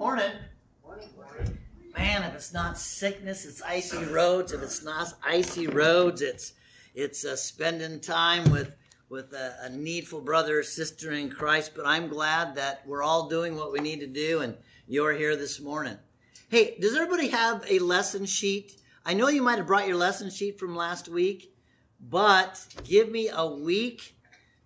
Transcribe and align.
Morning. 0.00 0.32
Man, 1.94 2.22
if 2.22 2.34
it's 2.34 2.54
not 2.54 2.78
sickness, 2.78 3.44
it's 3.44 3.60
icy 3.60 4.02
roads. 4.06 4.50
If 4.50 4.62
it's 4.62 4.82
not 4.82 5.12
icy 5.22 5.66
roads, 5.66 6.22
it's 6.22 6.54
it's 6.94 7.26
uh, 7.26 7.36
spending 7.36 8.00
time 8.00 8.50
with 8.50 8.72
with 9.10 9.34
a, 9.34 9.56
a 9.60 9.68
needful 9.68 10.22
brother 10.22 10.60
or 10.60 10.62
sister 10.62 11.12
in 11.12 11.28
Christ. 11.28 11.72
But 11.76 11.86
I'm 11.86 12.08
glad 12.08 12.54
that 12.54 12.80
we're 12.86 13.02
all 13.02 13.28
doing 13.28 13.56
what 13.56 13.72
we 13.72 13.80
need 13.80 14.00
to 14.00 14.06
do, 14.06 14.40
and 14.40 14.56
you're 14.88 15.12
here 15.12 15.36
this 15.36 15.60
morning. 15.60 15.98
Hey, 16.48 16.78
does 16.80 16.96
everybody 16.96 17.28
have 17.28 17.62
a 17.68 17.78
lesson 17.78 18.24
sheet? 18.24 18.80
I 19.04 19.12
know 19.12 19.28
you 19.28 19.42
might 19.42 19.58
have 19.58 19.66
brought 19.66 19.86
your 19.86 19.98
lesson 19.98 20.30
sheet 20.30 20.58
from 20.58 20.74
last 20.74 21.10
week, 21.10 21.54
but 22.08 22.64
give 22.84 23.10
me 23.10 23.28
a 23.28 23.46
week 23.46 24.16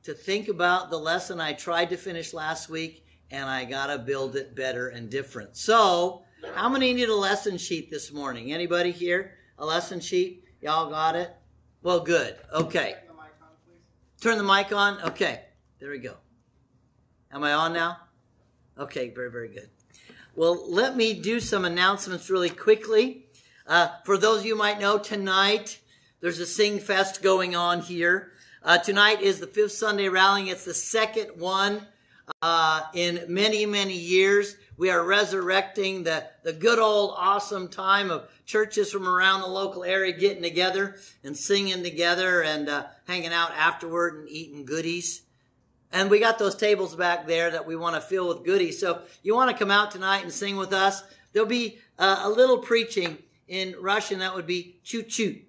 to 0.05 0.14
think 0.14 0.46
about 0.46 0.91
the 0.91 0.98
lesson 0.98 1.41
I 1.41 1.55
tried 1.55 1.91
to 1.91 1.96
finish 1.96 2.32
last 2.32 2.69
week, 2.69 3.04
and 3.30 3.48
I 3.48 3.64
got 3.64 3.86
to 3.86 3.98
build 3.98 4.36
it 4.36 4.54
better 4.54 4.88
and 4.88 5.11
different. 5.11 5.56
So, 5.56 6.23
how 6.54 6.68
many 6.68 6.92
need 6.92 7.09
a 7.09 7.15
lesson 7.15 7.59
sheet 7.59 7.91
this 7.91 8.12
morning? 8.12 8.52
Anybody 8.52 8.91
here? 8.91 9.32
A 9.59 9.65
lesson 9.65 10.01
sheet? 10.01 10.45
Y'all 10.60 10.91
got 10.91 11.16
it? 11.16 11.30
Well, 11.82 12.01
good. 12.01 12.37
Okay. 12.52 12.96
Turn 14.20 14.38
the 14.38 14.45
mic 14.45 14.73
on. 14.73 15.02
Okay. 15.02 15.42
There 15.80 15.91
we 15.91 15.98
go. 15.98 16.15
Am 17.32 17.42
I 17.45 17.52
on 17.52 17.73
now? 17.73 17.98
Okay, 18.79 19.10
very, 19.10 19.30
very 19.30 19.48
good. 19.48 19.68
Well, 20.34 20.70
let 20.70 20.96
me 20.96 21.20
do 21.20 21.41
some 21.41 21.65
announcements 21.65 22.30
really 22.30 22.51
quickly. 22.51 23.27
Uh, 23.66 23.88
for 24.04 24.16
those 24.16 24.41
of 24.41 24.46
you 24.46 24.56
might 24.56 24.80
know, 24.80 24.98
tonight 24.98 25.80
there's 26.20 26.38
a 26.38 26.46
Sing 26.46 26.79
Fest 26.79 27.23
going 27.23 27.54
on 27.54 27.80
here. 27.80 28.32
Uh, 28.62 28.79
tonight 28.79 29.20
is 29.20 29.41
the 29.41 29.46
fifth 29.46 29.73
Sunday 29.73 30.09
rallying. 30.09 30.46
It's 30.46 30.65
the 30.65 30.74
second 30.74 31.38
one 31.38 31.87
uh, 32.42 32.83
in 32.95 33.24
many, 33.28 33.66
many 33.66 33.96
years. 33.96 34.56
We 34.77 34.91
are 34.91 35.05
resurrecting 35.05 36.05
the, 36.05 36.27
the 36.42 36.52
good 36.52 36.78
old 36.78 37.15
awesome 37.16 37.69
time 37.69 38.10
of 38.10 38.28
churches 38.45 38.90
from 38.90 39.09
around 39.09 39.40
the 39.40 39.46
local 39.46 39.85
area 39.85 40.12
getting 40.12 40.43
together 40.43 40.96
and 41.23 41.37
singing 41.37 41.82
together 41.82 42.43
and 42.43 42.68
uh, 42.68 42.87
hanging 43.07 43.32
out 43.32 43.52
afterward 43.52 44.16
and 44.16 44.29
eating 44.29 44.65
goodies. 44.65 45.23
And 45.93 46.10
we 46.10 46.18
got 46.18 46.38
those 46.38 46.57
tables 46.57 46.96
back 46.96 47.26
there 47.26 47.51
that 47.51 47.66
we 47.66 47.76
want 47.76 47.95
to 47.95 48.01
fill 48.01 48.29
with 48.29 48.45
goodies. 48.45 48.80
So 48.80 49.02
if 49.04 49.18
you 49.23 49.34
want 49.34 49.51
to 49.51 49.56
come 49.56 49.71
out 49.71 49.93
tonight 49.93 50.24
and 50.24 50.32
sing 50.32 50.56
with 50.56 50.73
us, 50.73 51.04
there'll 51.32 51.49
be 51.49 51.79
uh, 51.99 52.23
a 52.24 52.29
little 52.29 52.59
preaching 52.59 53.16
in 53.46 53.77
Russian. 53.80 54.18
That 54.18 54.34
would 54.34 54.46
be 54.46 54.80
choo 54.82 55.04
choo 55.04 55.40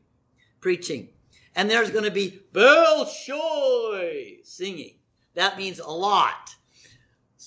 preaching. 0.62 1.10
And 1.56 1.70
there's 1.70 1.90
going 1.90 2.04
to 2.04 2.12
be 2.12 2.42
Bolshoi 2.54 4.46
singing. 4.46 4.96
That 5.34 5.58
means 5.58 5.80
a 5.80 5.90
lot. 5.90 6.56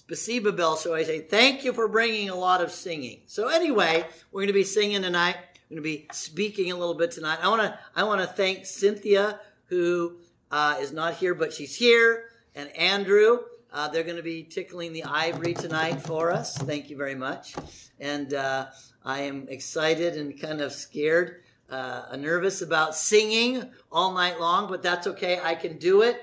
Spasiba 0.08 0.94
I 0.94 1.04
say 1.04 1.20
thank 1.20 1.64
you 1.64 1.72
for 1.72 1.86
bringing 1.86 2.30
a 2.30 2.34
lot 2.34 2.62
of 2.62 2.70
singing. 2.72 3.20
So 3.26 3.48
anyway, 3.48 4.06
we're 4.32 4.40
going 4.40 4.46
to 4.46 4.54
be 4.54 4.64
singing 4.64 5.02
tonight. 5.02 5.36
We're 5.68 5.76
going 5.76 5.82
to 5.82 5.98
be 5.98 6.08
speaking 6.12 6.72
a 6.72 6.76
little 6.76 6.94
bit 6.94 7.10
tonight. 7.10 7.40
I 7.42 7.48
want 7.48 7.62
to 7.62 7.78
I 7.94 8.04
want 8.04 8.22
to 8.22 8.26
thank 8.26 8.64
Cynthia 8.64 9.38
who 9.66 10.16
uh, 10.50 10.78
is 10.80 10.92
not 10.92 11.14
here, 11.14 11.34
but 11.34 11.52
she's 11.52 11.76
here 11.76 12.30
and 12.54 12.74
Andrew. 12.74 13.40
Uh, 13.70 13.88
they're 13.88 14.02
going 14.02 14.16
to 14.16 14.22
be 14.22 14.44
tickling 14.44 14.94
the 14.94 15.04
ivory 15.04 15.52
tonight 15.52 16.00
for 16.00 16.30
us. 16.32 16.56
Thank 16.56 16.88
you 16.88 16.96
very 16.96 17.14
much. 17.14 17.54
And 18.00 18.32
uh, 18.32 18.68
I 19.04 19.20
am 19.20 19.46
excited 19.48 20.16
and 20.16 20.40
kind 20.40 20.62
of 20.62 20.72
scared, 20.72 21.42
uh, 21.68 22.16
nervous 22.18 22.62
about 22.62 22.94
singing 22.94 23.70
all 23.92 24.14
night 24.14 24.40
long, 24.40 24.70
but 24.70 24.82
that's 24.82 25.06
okay. 25.06 25.38
I 25.42 25.54
can 25.54 25.76
do 25.76 26.00
it. 26.00 26.16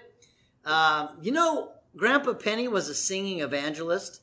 Um, 0.66 1.09
you 1.22 1.31
know, 1.31 1.74
Grandpa 1.97 2.33
Penny 2.33 2.67
was 2.67 2.89
a 2.89 2.95
singing 2.95 3.39
evangelist, 3.39 4.21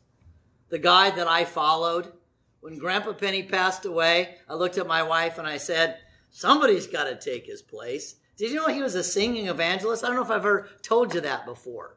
the 0.69 0.79
guy 0.79 1.11
that 1.11 1.27
I 1.27 1.45
followed. 1.45 2.13
When 2.61 2.79
Grandpa 2.79 3.13
Penny 3.15 3.43
passed 3.43 3.87
away, 3.87 4.37
I 4.49 4.55
looked 4.55 4.79
at 4.79 4.87
my 4.87 5.03
wife 5.03 5.39
and 5.39 5.47
I 5.47 5.57
said, 5.57 5.99
Somebody's 6.31 6.87
got 6.87 7.05
to 7.05 7.17
take 7.17 7.47
his 7.47 7.63
place. 7.63 8.17
Did 8.37 8.51
you 8.51 8.57
know 8.57 8.69
he 8.69 8.83
was 8.83 8.95
a 8.95 9.05
singing 9.05 9.49
evangelist? 9.49 10.05
I 10.05 10.09
don't 10.09 10.17
know 10.17 10.23
if 10.23 10.31
I've 10.31 10.39
ever 10.39 10.69
told 10.83 11.15
you 11.15 11.21
that 11.23 11.45
before. 11.45 11.97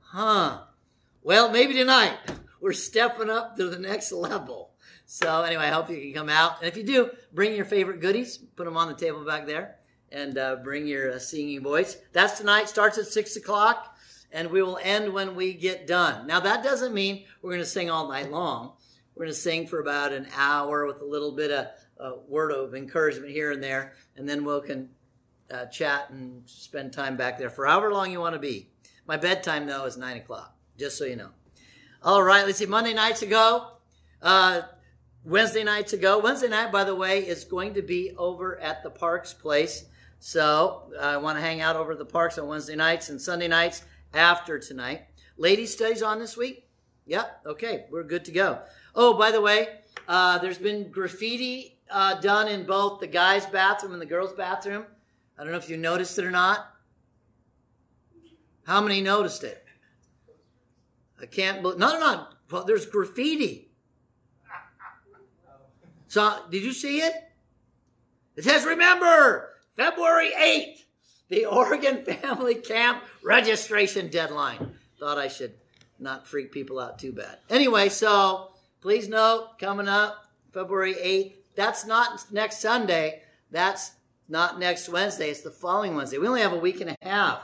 Huh. 0.00 0.62
Well, 1.22 1.50
maybe 1.50 1.74
tonight 1.74 2.16
we're 2.60 2.72
stepping 2.72 3.30
up 3.30 3.56
to 3.56 3.68
the 3.68 3.78
next 3.78 4.12
level. 4.12 4.70
So, 5.06 5.42
anyway, 5.42 5.64
I 5.64 5.70
hope 5.70 5.90
you 5.90 6.00
can 6.00 6.12
come 6.12 6.28
out. 6.28 6.58
And 6.58 6.68
if 6.68 6.76
you 6.76 6.82
do, 6.82 7.10
bring 7.32 7.54
your 7.54 7.64
favorite 7.64 8.00
goodies, 8.00 8.38
put 8.38 8.64
them 8.64 8.76
on 8.76 8.88
the 8.88 8.94
table 8.94 9.24
back 9.24 9.46
there, 9.46 9.76
and 10.10 10.36
uh, 10.36 10.56
bring 10.56 10.86
your 10.86 11.12
uh, 11.12 11.18
singing 11.18 11.62
voice. 11.62 11.96
That's 12.12 12.38
tonight, 12.38 12.68
starts 12.68 12.98
at 12.98 13.06
6 13.06 13.36
o'clock, 13.36 13.96
and 14.32 14.50
we 14.50 14.62
will 14.62 14.78
end 14.82 15.12
when 15.12 15.34
we 15.34 15.54
get 15.54 15.86
done. 15.86 16.26
Now, 16.26 16.40
that 16.40 16.62
doesn't 16.62 16.94
mean 16.94 17.24
we're 17.42 17.50
going 17.50 17.62
to 17.62 17.66
sing 17.66 17.90
all 17.90 18.08
night 18.08 18.30
long. 18.30 18.72
We're 19.14 19.24
going 19.24 19.34
to 19.34 19.40
sing 19.40 19.66
for 19.66 19.80
about 19.80 20.12
an 20.12 20.28
hour 20.36 20.86
with 20.86 21.00
a 21.00 21.04
little 21.04 21.32
bit 21.32 21.50
of 21.50 21.66
uh, 21.98 22.18
word 22.28 22.52
of 22.52 22.74
encouragement 22.74 23.32
here 23.32 23.50
and 23.52 23.62
there, 23.62 23.94
and 24.16 24.28
then 24.28 24.44
we'll 24.44 24.60
can 24.60 24.88
uh, 25.50 25.66
chat 25.66 26.10
and 26.10 26.42
spend 26.46 26.92
time 26.92 27.16
back 27.16 27.38
there 27.38 27.50
for 27.50 27.66
however 27.66 27.92
long 27.92 28.12
you 28.12 28.20
want 28.20 28.34
to 28.34 28.38
be. 28.38 28.70
My 29.06 29.16
bedtime, 29.16 29.66
though, 29.66 29.86
is 29.86 29.96
9 29.96 30.18
o'clock, 30.18 30.54
just 30.78 30.98
so 30.98 31.04
you 31.04 31.16
know. 31.16 31.30
All 32.02 32.22
right, 32.22 32.46
let's 32.46 32.58
see. 32.58 32.66
Monday 32.66 32.94
nights 32.94 33.22
ago, 33.22 33.72
uh, 34.22 34.62
Wednesday 35.24 35.64
nights 35.64 35.92
ago. 35.94 36.18
Wednesday 36.18 36.48
night, 36.48 36.70
by 36.70 36.84
the 36.84 36.94
way, 36.94 37.26
is 37.26 37.44
going 37.44 37.74
to 37.74 37.82
be 37.82 38.12
over 38.16 38.58
at 38.60 38.82
the 38.82 38.90
Parks 38.90 39.34
Place. 39.34 39.86
So 40.20 40.92
I 41.00 41.16
want 41.16 41.38
to 41.38 41.42
hang 41.42 41.60
out 41.60 41.76
over 41.76 41.92
at 41.92 41.98
the 41.98 42.04
Parks 42.04 42.38
on 42.38 42.46
Wednesday 42.46 42.76
nights 42.76 43.08
and 43.08 43.20
Sunday 43.20 43.48
nights 43.48 43.82
after 44.14 44.58
tonight. 44.58 45.02
Ladies' 45.36 45.72
studies 45.72 46.02
on 46.02 46.18
this 46.18 46.36
week? 46.36 46.68
Yep. 47.06 47.42
Okay, 47.46 47.86
we're 47.90 48.02
good 48.02 48.24
to 48.26 48.32
go. 48.32 48.60
Oh, 48.94 49.14
by 49.14 49.30
the 49.30 49.40
way, 49.40 49.68
uh, 50.08 50.38
there's 50.38 50.58
been 50.58 50.90
graffiti 50.90 51.78
uh, 51.90 52.20
done 52.20 52.48
in 52.48 52.66
both 52.66 53.00
the 53.00 53.06
guys' 53.06 53.46
bathroom 53.46 53.92
and 53.92 54.02
the 54.02 54.06
girls' 54.06 54.32
bathroom. 54.32 54.84
I 55.38 55.42
don't 55.42 55.52
know 55.52 55.58
if 55.58 55.70
you 55.70 55.76
noticed 55.76 56.18
it 56.18 56.24
or 56.24 56.30
not. 56.30 56.74
How 58.66 58.80
many 58.80 59.00
noticed 59.00 59.44
it? 59.44 59.64
I 61.20 61.26
can't 61.26 61.62
believe. 61.62 61.78
No, 61.78 61.92
no, 61.92 62.00
no. 62.00 62.26
Well, 62.50 62.64
there's 62.64 62.86
graffiti. 62.86 63.70
So, 66.08 66.44
did 66.50 66.62
you 66.62 66.72
see 66.72 67.00
it? 67.00 67.12
It 68.36 68.44
says, 68.44 68.64
remember, 68.64 69.54
February 69.76 70.30
8th, 70.30 70.84
the 71.28 71.44
Oregon 71.46 72.04
Family 72.04 72.56
Camp 72.56 73.02
registration 73.22 74.08
deadline. 74.08 74.74
Thought 74.98 75.18
I 75.18 75.28
should 75.28 75.54
not 75.98 76.26
freak 76.26 76.52
people 76.52 76.78
out 76.78 76.98
too 76.98 77.12
bad. 77.12 77.38
Anyway, 77.50 77.88
so 77.88 78.52
please 78.80 79.08
note, 79.08 79.58
coming 79.58 79.88
up 79.88 80.28
February 80.52 80.94
8th, 80.94 81.34
that's 81.54 81.86
not 81.86 82.24
next 82.32 82.60
Sunday. 82.60 83.22
That's 83.50 83.92
not 84.28 84.58
next 84.58 84.88
Wednesday. 84.88 85.30
It's 85.30 85.40
the 85.40 85.50
following 85.50 85.96
Wednesday. 85.96 86.18
We 86.18 86.28
only 86.28 86.42
have 86.42 86.52
a 86.52 86.58
week 86.58 86.80
and 86.80 86.90
a 86.90 86.96
half 87.02 87.42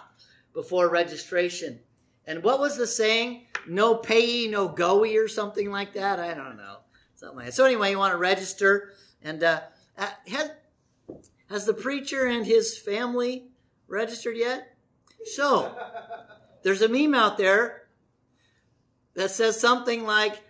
before 0.52 0.88
registration. 0.88 1.80
And 2.26 2.42
what 2.42 2.60
was 2.60 2.76
the 2.76 2.86
saying? 2.86 3.46
No 3.66 3.96
payee, 3.96 4.48
no 4.48 4.68
goey, 4.68 5.22
or 5.22 5.28
something 5.28 5.70
like 5.70 5.94
that? 5.94 6.20
I 6.20 6.34
don't 6.34 6.56
know. 6.56 6.78
Something 7.16 7.38
like 7.38 7.46
that. 7.46 7.54
So 7.54 7.64
anyway, 7.64 7.90
you 7.90 7.98
want 7.98 8.12
to 8.12 8.18
register. 8.18 8.92
And 9.22 9.42
uh, 9.42 9.62
uh, 9.98 10.10
has, 10.28 10.50
has 11.50 11.66
the 11.66 11.74
preacher 11.74 12.26
and 12.26 12.46
his 12.46 12.78
family 12.78 13.48
registered 13.88 14.36
yet? 14.36 14.76
So, 15.24 15.74
there's 16.62 16.82
a 16.82 16.88
meme 16.88 17.14
out 17.14 17.38
there 17.38 17.88
that 19.14 19.30
says 19.30 19.60
something 19.60 20.04
like, 20.04 20.42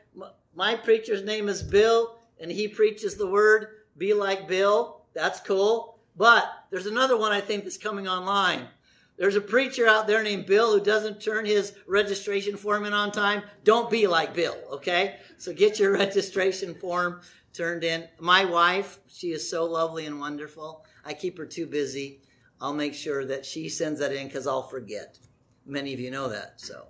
my 0.55 0.77
preacher's 0.77 1.25
name 1.25 1.49
is 1.49 1.62
Bill, 1.62 2.19
and 2.41 2.50
he 2.50 2.69
preaches 2.69 3.17
the 3.17 3.27
word, 3.27 3.69
be 3.97 4.15
like 4.15 4.49
Bill. 4.49 5.03
That's 5.15 5.41
cool. 5.41 5.99
But 6.17 6.49
there's 6.71 6.87
another 6.87 7.17
one 7.17 7.33
I 7.33 7.41
think 7.41 7.65
that's 7.65 7.77
coming 7.77 8.09
online. 8.09 8.69
There's 9.17 9.37
a 9.37 9.41
preacher 9.41 9.87
out 9.87 10.06
there 10.06 10.23
named 10.23 10.47
Bill 10.47 10.73
who 10.73 10.84
doesn't 10.84 11.21
turn 11.21 11.44
his 11.44 11.75
registration 11.87 12.56
form 12.56 12.84
in 12.84 12.93
on 12.93 13.12
time. 13.12 13.43
Don't 13.62 13.91
be 13.91 14.06
like 14.09 14.34
Bill, 14.34 14.56
okay? 14.73 15.17
So 15.39 15.53
get 15.53 15.78
your 15.78 15.93
registration 15.99 16.75
form 16.75 17.20
turned 17.53 17.85
in. 17.85 18.08
My 18.19 18.44
wife, 18.44 18.99
she 19.08 19.29
is 19.29 19.49
so 19.49 19.64
lovely 19.64 20.06
and 20.06 20.19
wonderful. 20.19 20.85
I 21.05 21.14
keep 21.14 21.38
her 21.38 21.47
too 21.47 21.67
busy. 21.67 22.23
I'll 22.64 22.72
make 22.72 22.94
sure 22.94 23.26
that 23.26 23.44
she 23.44 23.69
sends 23.69 24.00
that 24.00 24.11
in 24.11 24.26
because 24.26 24.46
I'll 24.46 24.66
forget. 24.66 25.19
Many 25.66 25.93
of 25.93 26.00
you 26.00 26.11
know 26.11 26.31
that. 26.31 26.55
So, 26.56 26.87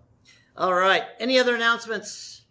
all 0.56 0.73
right. 0.73 1.03
Any 1.19 1.37
other 1.37 1.56
announcements? 1.56 2.43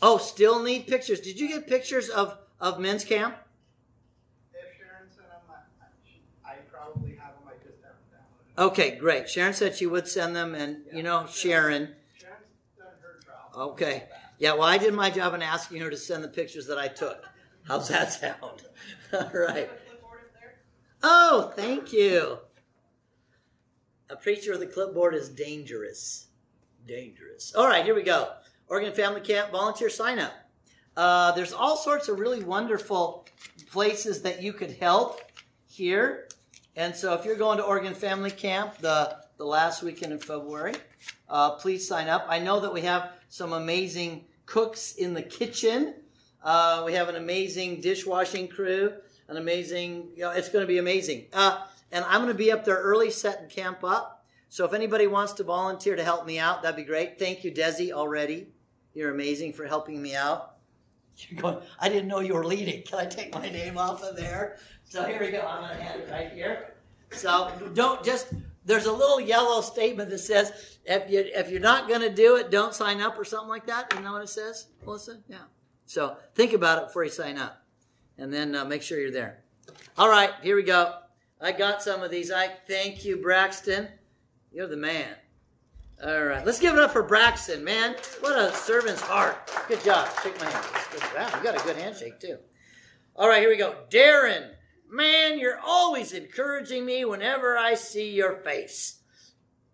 Oh, 0.00 0.16
still 0.16 0.62
need 0.62 0.86
pictures. 0.86 1.20
Did 1.20 1.38
you 1.38 1.48
get 1.48 1.66
pictures 1.66 2.08
of 2.08 2.38
of 2.60 2.80
men's 2.80 3.04
camp? 3.04 3.36
If 4.54 4.60
Sharon 4.78 5.10
sent 5.10 5.28
them, 5.28 5.38
I 6.46 6.54
probably 6.72 7.14
have 7.16 7.34
them, 7.34 7.46
I 7.46 7.62
just 7.62 7.82
haven't. 7.82 8.72
Okay, 8.72 8.96
great. 8.96 9.28
Sharon 9.28 9.52
said 9.52 9.74
she 9.74 9.84
would 9.84 10.08
send 10.08 10.34
them, 10.34 10.54
and 10.54 10.78
you 10.94 11.02
know, 11.02 11.26
Sharon. 11.26 11.94
Okay. 13.54 14.04
Yeah, 14.38 14.54
well, 14.54 14.62
I 14.62 14.78
did 14.78 14.94
my 14.94 15.10
job 15.10 15.34
in 15.34 15.42
asking 15.42 15.82
her 15.82 15.90
to 15.90 15.96
send 15.98 16.24
the 16.24 16.28
pictures 16.28 16.66
that 16.68 16.78
I 16.78 16.88
took. 16.88 17.22
How's 17.68 17.88
that 17.90 18.14
sound? 18.14 18.62
All 19.12 19.30
right. 19.34 19.68
Oh, 21.02 21.52
thank 21.54 21.92
you. 21.92 22.38
A 24.08 24.16
preacher 24.16 24.52
with 24.52 24.62
a 24.62 24.66
clipboard 24.66 25.14
is 25.14 25.28
dangerous. 25.28 26.28
Dangerous. 26.86 27.54
All 27.54 27.66
right, 27.66 27.84
here 27.84 27.94
we 27.94 28.02
go. 28.02 28.30
Oregon 28.68 28.92
Family 28.92 29.20
Camp 29.20 29.50
volunteer 29.50 29.90
sign 29.90 30.18
up. 30.18 30.32
Uh, 30.96 31.32
there's 31.32 31.52
all 31.52 31.76
sorts 31.76 32.08
of 32.08 32.18
really 32.18 32.42
wonderful 32.42 33.26
places 33.70 34.22
that 34.22 34.42
you 34.42 34.52
could 34.52 34.70
help 34.72 35.20
here. 35.66 36.28
And 36.74 36.94
so 36.94 37.14
if 37.14 37.24
you're 37.24 37.36
going 37.36 37.58
to 37.58 37.64
Oregon 37.64 37.94
Family 37.94 38.30
Camp 38.30 38.78
the, 38.78 39.16
the 39.36 39.44
last 39.44 39.82
weekend 39.82 40.12
in 40.12 40.18
February, 40.18 40.74
uh, 41.28 41.52
please 41.52 41.86
sign 41.86 42.08
up. 42.08 42.26
I 42.28 42.38
know 42.38 42.60
that 42.60 42.72
we 42.72 42.82
have 42.82 43.12
some 43.28 43.52
amazing 43.52 44.24
cooks 44.46 44.94
in 44.94 45.14
the 45.14 45.22
kitchen. 45.22 45.94
Uh, 46.42 46.82
we 46.86 46.92
have 46.92 47.08
an 47.08 47.16
amazing 47.16 47.80
dishwashing 47.80 48.48
crew, 48.48 48.92
an 49.28 49.36
amazing, 49.36 50.10
you 50.14 50.22
know, 50.22 50.30
it's 50.30 50.48
going 50.48 50.62
to 50.62 50.68
be 50.68 50.78
amazing. 50.78 51.26
Uh, 51.32 51.64
and 51.92 52.04
I'm 52.04 52.22
going 52.22 52.32
to 52.32 52.34
be 52.34 52.52
up 52.52 52.64
there 52.64 52.76
early 52.76 53.10
setting 53.10 53.48
camp 53.48 53.84
up. 53.84 54.24
So 54.48 54.64
if 54.64 54.72
anybody 54.72 55.06
wants 55.06 55.32
to 55.34 55.44
volunteer 55.44 55.96
to 55.96 56.04
help 56.04 56.26
me 56.26 56.38
out, 56.38 56.62
that'd 56.62 56.76
be 56.76 56.84
great. 56.84 57.18
Thank 57.18 57.44
you, 57.44 57.52
Desi, 57.52 57.92
already. 57.92 58.48
You're 58.94 59.12
amazing 59.12 59.52
for 59.52 59.66
helping 59.66 60.00
me 60.00 60.14
out. 60.14 60.56
You're 61.18 61.40
going, 61.40 61.58
I 61.78 61.88
didn't 61.88 62.08
know 62.08 62.20
you 62.20 62.34
were 62.34 62.44
leading. 62.44 62.82
Can 62.82 62.98
I 62.98 63.06
take 63.06 63.34
my 63.34 63.48
name 63.48 63.78
off 63.78 64.02
of 64.02 64.16
there? 64.16 64.58
So 64.84 65.04
here 65.04 65.20
we 65.20 65.30
go. 65.30 65.40
I'm 65.40 65.62
going 65.62 65.76
to 65.76 65.82
hand 65.82 66.02
it 66.02 66.10
right 66.10 66.32
here. 66.32 66.74
So 67.10 67.50
don't 67.74 68.04
just, 68.04 68.32
there's 68.64 68.86
a 68.86 68.92
little 68.92 69.20
yellow 69.20 69.60
statement 69.60 70.10
that 70.10 70.18
says, 70.18 70.78
if, 70.84 71.10
you, 71.10 71.24
if 71.34 71.50
you're 71.50 71.60
not 71.60 71.88
going 71.88 72.02
to 72.02 72.10
do 72.12 72.36
it, 72.36 72.50
don't 72.50 72.74
sign 72.74 73.00
up 73.00 73.18
or 73.18 73.24
something 73.24 73.48
like 73.48 73.66
that. 73.66 73.92
Isn't 73.92 74.04
that 74.04 74.12
what 74.12 74.22
it 74.22 74.28
says, 74.28 74.68
Melissa? 74.84 75.18
Yeah. 75.28 75.38
So 75.86 76.16
think 76.34 76.52
about 76.52 76.78
it 76.78 76.86
before 76.88 77.04
you 77.04 77.10
sign 77.10 77.38
up. 77.38 77.62
And 78.18 78.32
then 78.32 78.54
uh, 78.54 78.64
make 78.64 78.82
sure 78.82 78.98
you're 78.98 79.10
there. 79.10 79.42
All 79.98 80.08
right, 80.08 80.30
here 80.42 80.56
we 80.56 80.62
go. 80.62 80.94
I 81.40 81.52
got 81.52 81.82
some 81.82 82.02
of 82.02 82.10
these. 82.10 82.30
I 82.30 82.48
thank 82.66 83.04
you, 83.04 83.18
Braxton. 83.18 83.88
You're 84.52 84.68
the 84.68 84.76
man. 84.76 85.14
All 86.04 86.24
right, 86.24 86.44
let's 86.44 86.58
give 86.58 86.74
it 86.74 86.80
up 86.80 86.92
for 86.92 87.02
Braxton, 87.02 87.64
man. 87.64 87.94
What 88.20 88.38
a 88.38 88.52
servant's 88.52 89.00
heart. 89.00 89.50
Good 89.68 89.82
job. 89.82 90.08
Shake 90.22 90.38
my 90.38 90.50
hand. 90.50 90.66
Wow, 91.14 91.30
you 91.36 91.42
got 91.42 91.60
a 91.60 91.64
good 91.64 91.76
handshake, 91.76 92.20
too. 92.20 92.38
All 93.16 93.28
right, 93.28 93.40
here 93.40 93.48
we 93.48 93.56
go. 93.56 93.76
Darren, 93.90 94.50
man, 94.90 95.38
you're 95.38 95.58
always 95.64 96.12
encouraging 96.12 96.84
me 96.84 97.04
whenever 97.04 97.56
I 97.56 97.74
see 97.74 98.10
your 98.10 98.36
face, 98.36 99.00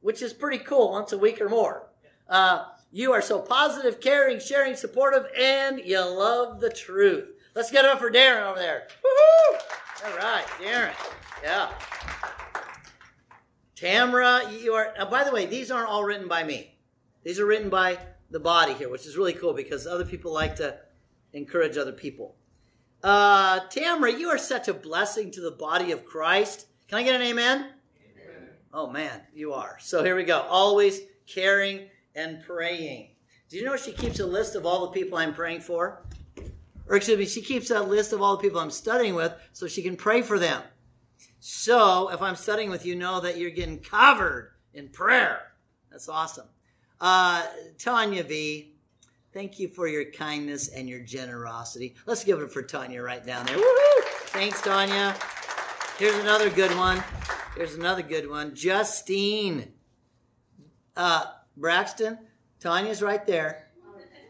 which 0.00 0.23
is 0.23 0.33
pretty 0.33 0.59
cool 0.59 0.93
once 0.93 1.12
a 1.12 1.19
week 1.19 1.41
or 1.41 1.49
more. 1.49 1.89
Uh, 2.29 2.67
you 2.93 3.12
are 3.12 3.23
so 3.23 3.41
positive, 3.41 4.00
caring, 4.00 4.39
sharing, 4.39 4.77
supportive, 4.77 5.27
and 5.37 5.81
you 5.81 5.99
love 5.99 6.61
the 6.61 6.71
truth. 6.71 7.29
Let's 7.54 7.70
get 7.70 7.84
it 7.84 7.90
up 7.90 7.99
for 7.99 8.10
Darren 8.10 8.49
over 8.49 8.58
there. 8.58 8.88
Woohoo! 9.04 9.58
All 10.06 10.16
right, 10.16 10.44
Darren. 10.60 10.94
Yeah. 11.43 11.70
Tamra, 13.76 14.62
you 14.62 14.72
are. 14.72 14.94
Uh, 14.99 15.04
by 15.04 15.25
the 15.25 15.32
way, 15.32 15.44
these 15.44 15.70
aren't 15.70 15.88
all 15.88 16.04
written 16.04 16.28
by 16.28 16.44
me. 16.44 16.78
These 17.25 17.38
are 17.38 17.46
written 17.46 17.69
by 17.69 17.99
the 18.31 18.40
body 18.40 18.72
here, 18.72 18.88
which 18.88 19.06
is 19.06 19.16
really 19.16 19.34
cool 19.34 19.52
because 19.52 19.87
other 19.87 20.04
people 20.04 20.32
like 20.32 20.56
to 20.56 20.78
encourage 21.32 21.76
other 21.76 21.93
people. 21.93 22.37
Uh, 23.02 23.60
Tamra, 23.69 24.16
you 24.19 24.28
are 24.28 24.38
such 24.38 24.69
a 24.69 24.75
blessing 24.75 25.31
to 25.32 25.40
the 25.40 25.50
body 25.50 25.93
of 25.93 26.06
Christ. 26.06 26.66
Can 26.88 26.98
I 26.98 27.02
get 27.02 27.16
an 27.16 27.22
amen? 27.22 27.58
amen? 27.58 28.48
Oh 28.72 28.88
man, 28.88 29.20
you 29.34 29.52
are. 29.52 29.76
So 29.81 30.02
here 30.02 30.16
we 30.16 30.25
go. 30.25 30.40
Always 30.43 31.00
caring 31.26 31.88
and 32.14 32.43
praying. 32.44 33.10
Do 33.50 33.56
you 33.58 33.64
know 33.64 33.76
she 33.76 33.93
keeps 33.93 34.20
a 34.20 34.26
list 34.26 34.55
of 34.55 34.64
all 34.64 34.87
the 34.87 34.93
people 34.93 35.19
I'm 35.19 35.34
praying 35.34 35.60
for? 35.60 36.05
Or 36.93 36.97
excuse 36.97 37.19
me, 37.19 37.25
she 37.25 37.41
keeps 37.41 37.71
a 37.71 37.81
list 37.81 38.12
of 38.12 38.21
all 38.21 38.37
the 38.37 38.43
people 38.43 38.61
I'm 38.61 38.71
studying 38.71 39.15
with 39.15 39.33
so 39.55 39.67
she 39.67 39.83
can 39.83 39.97
pray 39.97 40.21
for 40.21 40.39
them. 40.39 40.61
So 41.41 42.11
if 42.11 42.21
I'm 42.21 42.37
studying 42.37 42.69
with 42.69 42.85
you, 42.85 42.94
know 42.94 43.19
that 43.21 43.39
you're 43.39 43.49
getting 43.49 43.79
covered 43.79 44.53
in 44.75 44.91
prayer. 44.91 45.41
That's 45.91 46.11
awesome. 46.11 46.49
Uh, 47.00 47.47
Tanya 47.79 48.23
V, 48.23 48.75
thank 49.33 49.59
you 49.59 49.69
for 49.69 49.89
your 49.89 50.05
kindness 50.05 50.69
and 50.69 50.87
your 50.87 51.00
generosity. 51.00 51.94
Let's 52.05 52.25
give 52.25 52.41
it 52.41 52.53
for 52.53 52.62
Tanya 52.62 53.00
right 53.00 53.25
down 53.25 53.47
there. 53.47 53.56
Woo-hoo! 53.56 54.03
Thanks, 54.27 54.61
Tanya. 54.61 55.17
Here's 55.97 56.17
another 56.17 56.50
good 56.50 56.77
one. 56.77 57.03
Here's 57.56 57.75
another 57.75 58.03
good 58.03 58.29
one. 58.29 58.55
Justine. 58.55 59.73
Uh, 60.94 61.25
Braxton, 61.56 62.19
Tanya's 62.61 63.00
right 63.00 63.27
there. 63.27 63.69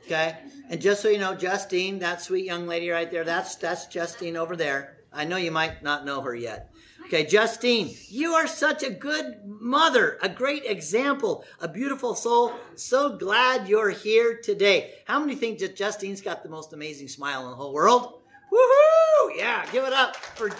Okay. 0.04 0.36
And 0.68 0.80
just 0.80 1.02
so 1.02 1.08
you 1.08 1.18
know, 1.18 1.34
Justine, 1.34 1.98
that 2.00 2.22
sweet 2.22 2.44
young 2.44 2.66
lady 2.66 2.90
right 2.90 3.10
there, 3.10 3.24
that's 3.24 3.54
that's 3.56 3.86
Justine 3.86 4.36
over 4.36 4.56
there. 4.56 4.96
I 5.12 5.24
know 5.24 5.36
you 5.36 5.50
might 5.50 5.82
not 5.82 6.04
know 6.04 6.20
her 6.22 6.34
yet. 6.34 6.72
Okay, 7.06 7.26
Justine, 7.26 7.94
you 8.08 8.32
are 8.32 8.46
such 8.46 8.82
a 8.82 8.88
good 8.88 9.40
mother, 9.44 10.18
a 10.22 10.28
great 10.28 10.64
example, 10.64 11.44
a 11.60 11.68
beautiful 11.68 12.14
soul. 12.14 12.54
So 12.74 13.18
glad 13.18 13.68
you're 13.68 13.90
here 13.90 14.40
today. 14.42 14.94
How 15.04 15.20
many 15.20 15.34
think 15.34 15.58
that 15.58 15.76
Justine's 15.76 16.22
got 16.22 16.42
the 16.42 16.48
most 16.48 16.72
amazing 16.72 17.08
smile 17.08 17.44
in 17.44 17.50
the 17.50 17.56
whole 17.56 17.74
world? 17.74 18.22
Woohoo! 18.50 19.36
Yeah, 19.36 19.66
give 19.72 19.84
it 19.84 19.92
up 19.92 20.16
for 20.16 20.50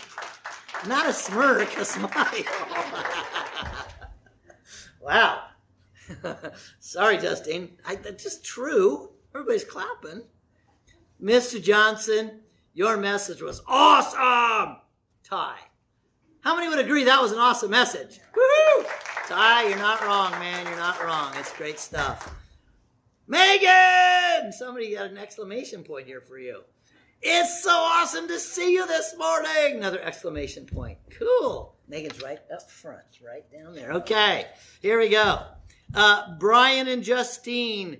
not 0.87 1.09
a 1.09 1.13
smirk, 1.13 1.75
a 1.79 1.85
smile. 1.85 2.11
wow. 5.01 5.45
Sorry, 6.81 7.17
Justine. 7.17 7.71
I, 7.87 7.95
that's 7.95 8.23
just 8.23 8.45
true. 8.45 9.12
Everybody's 9.35 9.65
clapping. 9.65 10.23
Mr. 11.23 11.63
Johnson, 11.63 12.41
your 12.75 12.97
message 12.97 13.41
was 13.41 13.63
awesome. 13.67 14.77
Ty. 15.25 15.57
How 16.41 16.57
many 16.57 16.69
would 16.69 16.79
agree 16.79 17.05
that 17.05 17.23
was 17.23 17.33
an 17.33 17.39
awesome 17.39 17.71
message? 17.71 18.19
Woohoo! 18.35 18.87
Ty, 19.29 19.69
you're 19.69 19.79
not 19.79 20.03
wrong, 20.03 20.33
man. 20.33 20.67
You're 20.67 20.77
not 20.77 21.03
wrong. 21.03 21.33
It's 21.37 21.57
great 21.57 21.79
stuff. 21.79 22.35
Megan! 23.29 24.53
Somebody 24.53 24.95
got 24.95 25.11
an 25.11 25.19
exclamation 25.19 25.85
point 25.85 26.07
here 26.07 26.21
for 26.21 26.39
you. 26.39 26.63
It's 27.23 27.63
so 27.63 27.71
awesome 27.71 28.27
to 28.27 28.39
see 28.41 28.73
you 28.73 28.87
this 28.87 29.15
morning. 29.17 29.77
Another 29.77 30.03
exclamation 30.03 30.67
point. 30.67 30.99
Cool. 31.17 31.77
Megan's 31.87 32.21
right 32.21 32.41
up 32.53 32.69
front, 32.69 33.21
right 33.25 33.45
down 33.53 33.75
there. 33.75 33.93
Okay, 33.93 34.47
here 34.81 34.99
we 34.99 35.09
go. 35.09 35.43
Uh, 35.95 36.37
Brian 36.41 36.89
and 36.89 37.05
Justine, 37.05 37.99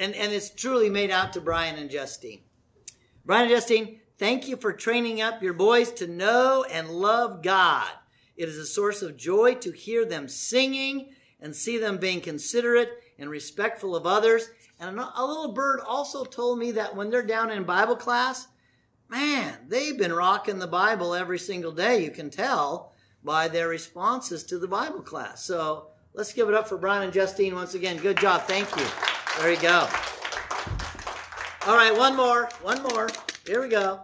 and, 0.00 0.14
and 0.14 0.32
it's 0.32 0.50
truly 0.50 0.90
made 0.90 1.10
out 1.10 1.32
to 1.34 1.40
Brian 1.40 1.76
and 1.76 1.90
Justine. 1.90 2.40
Brian 3.24 3.42
and 3.42 3.52
Justine, 3.52 4.00
thank 4.18 4.48
you 4.48 4.56
for 4.56 4.72
training 4.72 5.20
up 5.20 5.42
your 5.42 5.52
boys 5.52 5.92
to 5.92 6.06
know 6.06 6.64
and 6.70 6.88
love 6.90 7.42
God. 7.42 7.88
It 8.36 8.48
is 8.48 8.56
a 8.56 8.66
source 8.66 9.02
of 9.02 9.16
joy 9.16 9.54
to 9.56 9.70
hear 9.70 10.04
them 10.04 10.28
singing 10.28 11.10
and 11.40 11.54
see 11.54 11.78
them 11.78 11.98
being 11.98 12.20
considerate 12.20 12.90
and 13.18 13.30
respectful 13.30 13.94
of 13.94 14.06
others. 14.06 14.48
And 14.80 14.98
a 14.98 15.24
little 15.24 15.52
bird 15.52 15.80
also 15.86 16.24
told 16.24 16.58
me 16.58 16.72
that 16.72 16.96
when 16.96 17.10
they're 17.10 17.22
down 17.22 17.50
in 17.50 17.64
Bible 17.64 17.96
class, 17.96 18.48
man, 19.08 19.58
they've 19.68 19.98
been 19.98 20.12
rocking 20.12 20.58
the 20.58 20.66
Bible 20.66 21.14
every 21.14 21.38
single 21.38 21.72
day. 21.72 22.02
You 22.02 22.10
can 22.10 22.30
tell 22.30 22.94
by 23.22 23.48
their 23.48 23.68
responses 23.68 24.44
to 24.44 24.58
the 24.58 24.68
Bible 24.68 25.02
class. 25.02 25.44
So 25.44 25.90
Let's 26.12 26.32
give 26.32 26.48
it 26.48 26.54
up 26.54 26.68
for 26.68 26.76
Brian 26.76 27.04
and 27.04 27.12
Justine 27.12 27.54
once 27.54 27.74
again. 27.74 27.96
Good 27.98 28.18
job. 28.18 28.42
Thank 28.42 28.74
you. 28.76 29.19
There 29.40 29.50
you 29.50 29.60
go. 29.62 29.88
All 31.66 31.74
right, 31.74 31.96
one 31.96 32.14
more. 32.14 32.50
One 32.60 32.82
more. 32.82 33.08
Here 33.46 33.62
we 33.62 33.68
go. 33.68 34.02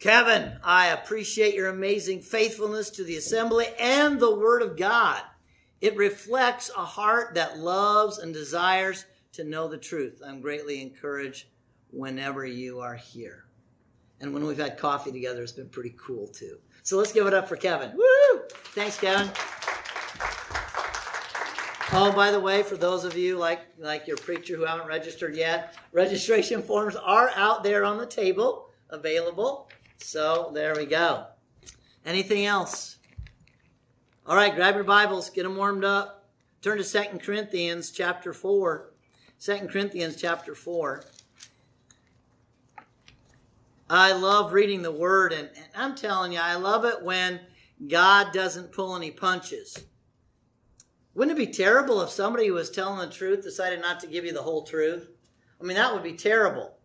Kevin, 0.00 0.56
I 0.64 0.86
appreciate 0.86 1.54
your 1.54 1.68
amazing 1.68 2.22
faithfulness 2.22 2.88
to 2.92 3.04
the 3.04 3.18
assembly 3.18 3.66
and 3.78 4.18
the 4.18 4.34
Word 4.34 4.62
of 4.62 4.78
God. 4.78 5.20
It 5.82 5.94
reflects 5.94 6.70
a 6.74 6.86
heart 6.86 7.34
that 7.34 7.58
loves 7.58 8.16
and 8.16 8.32
desires 8.32 9.04
to 9.32 9.44
know 9.44 9.68
the 9.68 9.76
truth. 9.76 10.22
I'm 10.26 10.40
greatly 10.40 10.80
encouraged 10.80 11.44
whenever 11.90 12.46
you 12.46 12.80
are 12.80 12.94
here. 12.94 13.44
And 14.22 14.32
when 14.32 14.46
we've 14.46 14.56
had 14.56 14.78
coffee 14.78 15.12
together, 15.12 15.42
it's 15.42 15.52
been 15.52 15.68
pretty 15.68 15.94
cool 15.98 16.28
too. 16.28 16.60
So 16.82 16.96
let's 16.96 17.12
give 17.12 17.26
it 17.26 17.34
up 17.34 17.46
for 17.46 17.56
Kevin. 17.56 17.92
Woo! 17.94 18.40
Thanks, 18.74 18.98
Kevin. 18.98 19.30
Oh, 21.96 22.10
by 22.10 22.32
the 22.32 22.40
way, 22.40 22.64
for 22.64 22.76
those 22.76 23.04
of 23.04 23.16
you 23.16 23.38
like 23.38 23.60
like 23.78 24.08
your 24.08 24.16
preacher 24.16 24.56
who 24.56 24.64
haven't 24.64 24.88
registered 24.88 25.36
yet, 25.36 25.76
registration 25.92 26.60
forms 26.60 26.96
are 26.96 27.30
out 27.36 27.62
there 27.62 27.84
on 27.84 27.98
the 27.98 28.06
table, 28.06 28.70
available. 28.90 29.70
So 29.98 30.50
there 30.52 30.74
we 30.74 30.86
go. 30.86 31.26
Anything 32.04 32.46
else? 32.46 32.96
All 34.26 34.34
right, 34.34 34.52
grab 34.52 34.74
your 34.74 34.82
Bibles, 34.82 35.30
get 35.30 35.44
them 35.44 35.54
warmed 35.54 35.84
up. 35.84 36.28
Turn 36.62 36.78
to 36.78 36.84
Second 36.84 37.22
Corinthians 37.22 37.92
chapter 37.92 38.32
4. 38.32 38.90
2 39.40 39.68
Corinthians 39.68 40.16
chapter 40.16 40.56
4. 40.56 41.04
I 43.88 44.14
love 44.14 44.52
reading 44.52 44.82
the 44.82 44.90
word, 44.90 45.32
and, 45.32 45.48
and 45.54 45.66
I'm 45.76 45.94
telling 45.94 46.32
you, 46.32 46.40
I 46.40 46.56
love 46.56 46.84
it 46.84 47.02
when 47.02 47.38
God 47.86 48.32
doesn't 48.32 48.72
pull 48.72 48.96
any 48.96 49.12
punches. 49.12 49.84
Wouldn't 51.14 51.38
it 51.38 51.46
be 51.46 51.52
terrible 51.52 52.00
if 52.02 52.10
somebody 52.10 52.48
who 52.48 52.54
was 52.54 52.70
telling 52.70 52.98
the 52.98 53.14
truth 53.14 53.42
decided 53.42 53.80
not 53.80 54.00
to 54.00 54.06
give 54.06 54.24
you 54.24 54.32
the 54.32 54.42
whole 54.42 54.64
truth? 54.64 55.08
I 55.60 55.64
mean, 55.64 55.76
that 55.76 55.94
would 55.94 56.02
be 56.02 56.14
terrible. 56.14 56.76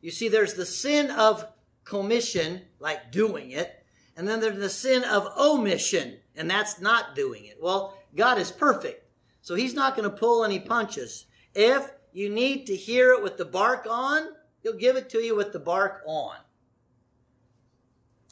You 0.00 0.10
see, 0.10 0.28
there's 0.28 0.54
the 0.54 0.66
sin 0.66 1.10
of 1.10 1.46
commission, 1.84 2.62
like 2.78 3.10
doing 3.10 3.50
it, 3.50 3.84
and 4.16 4.26
then 4.26 4.40
there's 4.40 4.58
the 4.58 4.68
sin 4.68 5.04
of 5.04 5.28
omission, 5.36 6.18
and 6.36 6.48
that's 6.48 6.80
not 6.80 7.16
doing 7.16 7.46
it. 7.46 7.58
Well, 7.60 7.98
God 8.14 8.38
is 8.38 8.52
perfect, 8.52 9.04
so 9.40 9.54
He's 9.54 9.74
not 9.74 9.96
going 9.96 10.08
to 10.08 10.16
pull 10.16 10.44
any 10.44 10.60
punches. 10.60 11.26
If 11.54 11.90
you 12.12 12.28
need 12.30 12.66
to 12.66 12.76
hear 12.76 13.12
it 13.12 13.22
with 13.22 13.36
the 13.36 13.44
bark 13.44 13.86
on, 13.90 14.28
He'll 14.62 14.76
give 14.76 14.96
it 14.96 15.10
to 15.10 15.18
you 15.18 15.34
with 15.34 15.52
the 15.52 15.58
bark 15.58 16.02
on. 16.06 16.36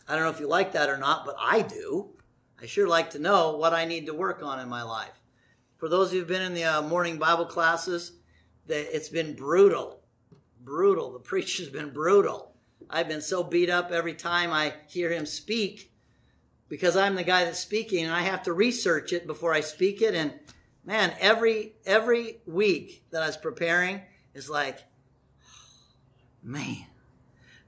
I 0.09 0.14
don't 0.14 0.25
know 0.25 0.30
if 0.30 0.40
you 0.40 0.49
like 0.49 0.73
that 0.73 0.88
or 0.88 0.99
not, 0.99 1.25
but 1.25 1.37
I 1.40 1.62
do. 1.62 2.11
I 2.61 2.66
sure 2.66 2.88
like 2.88 3.11
to 3.11 3.19
know 3.19 3.57
what 3.57 3.73
I 3.73 3.85
need 3.85 4.07
to 4.07 4.14
work 4.14 4.42
on 4.42 4.61
in 4.61 4.69
my 4.69 4.83
life. 4.83 5.19
For 5.80 5.88
those 5.88 6.12
who've 6.12 6.28
been 6.28 6.42
in 6.42 6.52
the 6.52 6.64
uh, 6.64 6.82
morning 6.82 7.16
Bible 7.16 7.46
classes, 7.46 8.12
that 8.66 8.94
it's 8.94 9.08
been 9.08 9.34
brutal, 9.34 10.02
brutal. 10.62 11.10
The 11.14 11.18
preacher's 11.30 11.70
been 11.70 11.90
brutal. 11.90 12.54
I've 12.90 13.08
been 13.08 13.22
so 13.22 13.42
beat 13.42 13.70
up 13.70 13.90
every 13.90 14.12
time 14.12 14.52
I 14.52 14.75
hear 14.88 15.10
him 15.10 15.25
speak 15.25 15.90
because 16.68 16.96
I'm 16.96 17.14
the 17.14 17.22
guy 17.22 17.44
that's 17.44 17.58
speaking 17.58 18.04
and 18.04 18.12
I 18.12 18.20
have 18.20 18.42
to 18.42 18.52
research 18.52 19.14
it 19.14 19.26
before 19.26 19.54
I 19.54 19.60
speak 19.60 20.02
it. 20.02 20.14
And 20.14 20.34
man, 20.84 21.14
every 21.18 21.72
every 21.87 22.42
week 22.44 23.04
that 23.10 23.22
I 23.22 23.26
was 23.26 23.38
preparing 23.38 24.02
is 24.34 24.50
like, 24.50 24.80
man, 26.42 26.84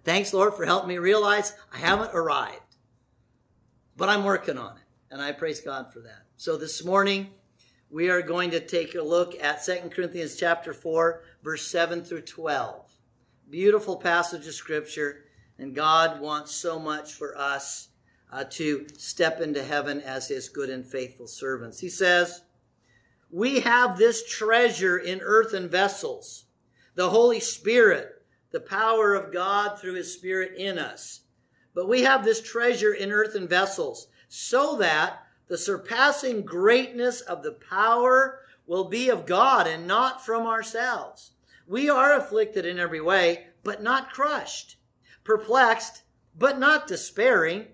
thanks 0.05 0.35
Lord 0.35 0.53
for 0.53 0.67
helping 0.67 0.89
me 0.89 0.99
realize 0.99 1.55
I 1.73 1.79
haven't 1.79 2.11
arrived, 2.13 2.77
but 3.97 4.11
I'm 4.11 4.25
working 4.25 4.59
on 4.59 4.77
it, 4.77 4.85
and 5.11 5.23
I 5.23 5.33
praise 5.33 5.63
God 5.63 5.93
for 5.95 6.01
that. 6.01 6.25
So 6.37 6.59
this 6.59 6.85
morning 6.85 7.31
we 7.93 8.09
are 8.09 8.23
going 8.23 8.51
to 8.51 8.61
take 8.61 8.95
a 8.95 9.03
look 9.03 9.35
at 9.43 9.65
2 9.65 9.91
Corinthians 9.91 10.37
chapter 10.37 10.73
4, 10.73 11.23
verse 11.43 11.67
7 11.67 12.03
through 12.03 12.23
12. 12.23 12.89
Beautiful 13.51 13.97
passage 13.97 14.47
of 14.47 14.55
scripture, 14.55 15.27
and 15.59 15.75
God 15.75 16.19
wants 16.19 16.55
so 16.55 16.79
much 16.79 17.13
for 17.13 17.37
us 17.37 17.89
uh, 18.33 18.45
to 18.45 18.87
step 18.97 19.43
into 19.43 19.63
heaven 19.63 20.01
as 20.01 20.27
his 20.27 20.49
good 20.49 20.71
and 20.71 20.87
faithful 20.87 21.27
servants. 21.27 21.81
He 21.81 21.91
says, 21.91 22.41
We 23.31 23.61
have 23.61 23.99
this 23.99 24.27
treasure 24.27 24.97
in 24.97 25.21
earthen 25.21 25.69
vessels, 25.69 26.47
the 26.95 27.11
Holy 27.11 27.41
Spirit, 27.41 28.09
the 28.53 28.61
power 28.61 29.15
of 29.15 29.35
God 29.35 29.79
through 29.79 29.95
his 29.95 30.15
Spirit 30.15 30.57
in 30.57 30.79
us. 30.79 31.21
But 31.75 31.91
we 31.91 32.05
have 32.05 32.25
this 32.25 32.41
treasure 32.41 32.95
in 32.95 33.13
earthen 33.13 33.47
vessels, 33.47 34.09
so 34.29 34.79
that 34.79 35.27
the 35.53 35.59
surpassing 35.59 36.41
greatness 36.41 37.21
of 37.21 37.43
the 37.43 37.53
power 37.53 38.41
will 38.67 38.85
be 38.85 39.11
of 39.11 39.27
God 39.27 39.67
and 39.67 39.87
not 39.87 40.25
from 40.25 40.47
ourselves. 40.47 41.33
We 41.67 41.91
are 41.91 42.15
afflicted 42.15 42.65
in 42.65 42.79
every 42.79 43.03
way, 43.03 43.49
but 43.63 43.83
not 43.83 44.11
crushed, 44.11 44.79
perplexed, 45.25 46.05
but 46.35 46.59
not 46.59 46.87
despairing, 46.87 47.67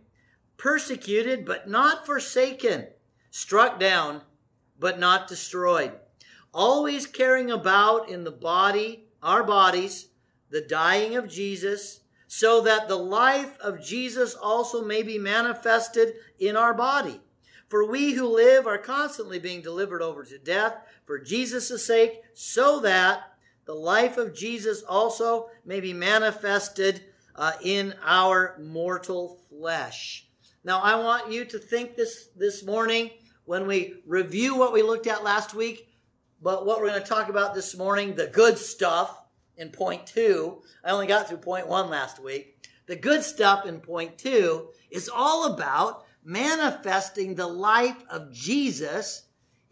persecuted, 0.57 1.45
but 1.45 1.69
not 1.69 2.05
forsaken, 2.05 2.89
struck 3.31 3.79
down, 3.79 4.23
but 4.81 4.99
not 4.99 5.29
destroyed, 5.29 5.93
always 6.53 7.07
carrying 7.07 7.53
about 7.53 8.11
in 8.11 8.25
the 8.25 8.33
body, 8.33 9.05
our 9.23 9.45
bodies, 9.45 10.09
the 10.51 10.63
dying 10.63 11.15
of 11.15 11.29
Jesus, 11.29 12.01
so 12.27 12.61
that 12.61 12.89
the 12.89 12.97
life 12.97 13.57
of 13.61 13.81
Jesus 13.81 14.35
also 14.35 14.85
may 14.85 15.05
be 15.05 15.17
manifested 15.17 16.15
in 16.41 16.57
our 16.57 16.75
body. 16.75 17.21
For 17.69 17.85
we 17.85 18.13
who 18.13 18.27
live 18.27 18.67
are 18.67 18.79
constantly 18.79 19.39
being 19.39 19.61
delivered 19.61 20.03
over 20.03 20.25
to 20.25 20.39
death 20.39 20.75
for 21.05 21.19
Jesus' 21.19 21.85
sake, 21.85 22.23
so 22.35 22.81
that 22.81 23.33
the 23.67 23.75
life 23.75 24.17
of 24.17 24.35
Jesus 24.35 24.83
also 24.83 25.51
may 25.65 25.81
be 25.81 25.93
manifested 25.93 27.03
uh, 27.37 27.53
in 27.63 27.95
our 28.03 28.57
mortal 28.59 29.39
flesh. 29.51 30.27
Now, 30.65 30.81
I 30.81 30.97
want 30.97 31.31
you 31.31 31.45
to 31.45 31.59
think 31.59 31.95
this 31.95 32.31
this 32.35 32.65
morning 32.65 33.11
when 33.45 33.67
we 33.67 34.03
review 34.07 34.57
what 34.57 34.73
we 34.73 34.83
looked 34.83 35.07
at 35.07 35.23
last 35.23 35.55
week, 35.55 35.89
but 36.43 36.67
what 36.67 36.81
we're 36.81 36.89
going 36.89 37.03
to 37.03 37.09
talk 37.09 37.29
about 37.29 37.55
this 37.55 37.77
morning, 37.77 38.15
the 38.15 38.27
good 38.27 38.59
stuff 38.59 39.25
in 39.57 39.71
point 39.71 40.07
two. 40.07 40.63
I 40.85 40.91
only 40.91 41.07
got 41.07 41.29
through 41.29 41.39
point 41.39 41.69
one 41.69 41.91
last 41.91 42.23
week. 42.23 42.67
The 42.87 42.97
good 42.97 43.23
stuff 43.23 43.67
in 43.67 43.81
point 43.81 44.19
two 44.19 44.69
is 44.91 45.09
all 45.09 45.53
about 45.53 46.07
manifesting 46.29 47.35
the 47.35 47.47
life 47.47 48.05
of 48.11 48.31
Jesus 48.31 49.23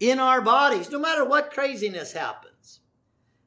in 0.01 0.19
our 0.19 0.41
bodies, 0.41 0.91
no 0.91 0.99
matter 0.99 1.23
what 1.23 1.53
craziness 1.53 2.15
happens. 2.15 2.81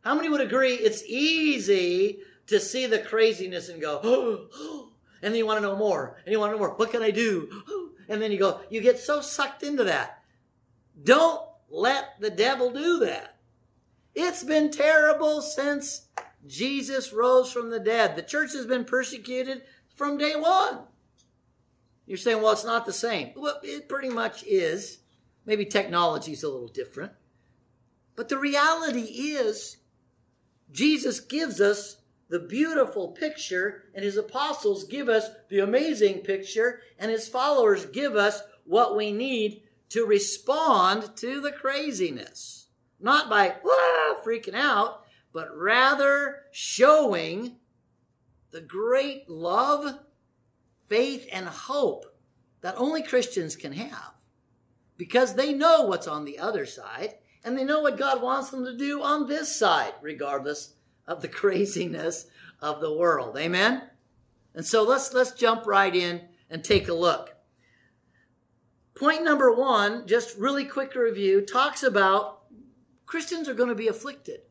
How 0.01 0.13
many 0.13 0.29
would 0.29 0.41
agree 0.41 0.75
it's 0.75 1.03
easy 1.07 2.19
to 2.45 2.59
see 2.59 2.85
the 2.85 2.99
craziness 2.99 3.67
and 3.67 3.81
go, 3.81 3.99
oh, 4.03 4.89
and 5.23 5.33
then 5.33 5.39
you 5.39 5.45
want 5.47 5.57
to 5.57 5.67
know 5.67 5.75
more, 5.75 6.17
and 6.23 6.31
you 6.31 6.39
want 6.39 6.51
to 6.51 6.53
know 6.53 6.59
more. 6.59 6.75
What 6.75 6.91
can 6.91 7.01
I 7.01 7.11
do? 7.11 7.49
And 8.11 8.19
then 8.19 8.31
you 8.31 8.39
go, 8.39 8.61
you 8.71 8.81
get 8.81 8.97
so 8.97 9.21
sucked 9.21 9.61
into 9.61 9.83
that. 9.83 10.23
Don't 11.03 11.43
let 11.69 12.19
the 12.19 12.31
devil 12.31 12.71
do 12.71 12.97
that. 13.01 13.37
It's 14.15 14.43
been 14.43 14.71
terrible 14.71 15.43
since 15.43 16.07
Jesus 16.47 17.13
rose 17.13 17.51
from 17.51 17.69
the 17.69 17.79
dead. 17.79 18.15
The 18.15 18.23
church 18.23 18.53
has 18.53 18.65
been 18.65 18.83
persecuted 18.83 19.61
from 19.93 20.17
day 20.17 20.35
one. 20.35 20.79
You're 22.09 22.17
saying, 22.17 22.41
well, 22.41 22.53
it's 22.53 22.65
not 22.65 22.87
the 22.87 22.91
same. 22.91 23.33
Well, 23.35 23.59
it 23.61 23.87
pretty 23.87 24.09
much 24.09 24.43
is. 24.43 24.97
Maybe 25.45 25.63
technology 25.63 26.31
is 26.31 26.41
a 26.41 26.49
little 26.49 26.67
different. 26.67 27.11
But 28.15 28.29
the 28.29 28.39
reality 28.39 29.01
is, 29.01 29.77
Jesus 30.71 31.19
gives 31.19 31.61
us 31.61 31.97
the 32.27 32.39
beautiful 32.39 33.09
picture, 33.09 33.83
and 33.93 34.03
his 34.03 34.17
apostles 34.17 34.85
give 34.85 35.07
us 35.07 35.29
the 35.49 35.59
amazing 35.59 36.21
picture, 36.21 36.81
and 36.97 37.11
his 37.11 37.27
followers 37.27 37.85
give 37.85 38.15
us 38.15 38.41
what 38.65 38.97
we 38.97 39.11
need 39.11 39.61
to 39.89 40.03
respond 40.03 41.15
to 41.17 41.39
the 41.39 41.51
craziness. 41.51 42.69
Not 42.99 43.29
by 43.29 43.55
ah, 43.63 44.15
freaking 44.25 44.55
out, 44.55 45.03
but 45.31 45.55
rather 45.55 46.37
showing 46.51 47.57
the 48.49 48.61
great 48.61 49.29
love 49.29 49.99
faith 50.89 51.27
and 51.31 51.48
hope 51.48 52.05
that 52.62 52.75
only 52.77 53.01
Christians 53.03 53.55
can 53.55 53.72
have 53.72 54.13
because 54.98 55.34
they 55.34 55.53
know 55.53 55.84
what's 55.84 56.08
on 56.08 56.25
the 56.25 56.39
other 56.39 56.65
side 56.65 57.15
and 57.43 57.58
they 57.58 57.63
know 57.63 57.81
what 57.81 57.98
God 57.98 58.22
wants 58.22 58.50
them 58.50 58.65
to 58.65 58.75
do 58.75 59.01
on 59.01 59.27
this 59.27 59.55
side, 59.55 59.93
regardless 60.01 60.74
of 61.08 61.22
the 61.22 61.27
craziness 61.29 62.27
of 62.62 62.81
the 62.81 62.93
world. 62.93 63.38
Amen? 63.38 63.84
And 64.53 64.65
so 64.65 64.84
let's 64.84 65.13
let's 65.13 65.31
jump 65.31 65.65
right 65.65 65.96
in 65.96 66.22
and 66.50 66.63
take 66.63 66.89
a 66.89 66.93
look. 66.93 67.36
Point 68.96 69.24
number 69.24 69.53
one, 69.53 70.05
just 70.08 70.38
really 70.38 70.65
quick 70.65 70.96
review, 70.96 71.46
talks 71.46 71.84
about 71.84 72.41
Christians 73.05 73.48
are 73.48 73.53
going 73.53 73.69
to 73.69 73.75
be 73.75 73.88
afflicted. 73.88 74.41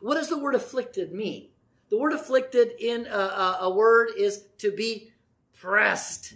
What 0.00 0.14
does 0.14 0.28
the 0.28 0.38
word 0.38 0.54
afflicted 0.54 1.12
mean? 1.12 1.50
The 1.90 1.98
word 1.98 2.12
afflicted 2.12 2.72
in 2.78 3.06
a, 3.06 3.10
a, 3.10 3.58
a 3.62 3.74
word 3.74 4.10
is 4.16 4.44
to 4.58 4.70
be 4.70 5.12
pressed, 5.60 6.34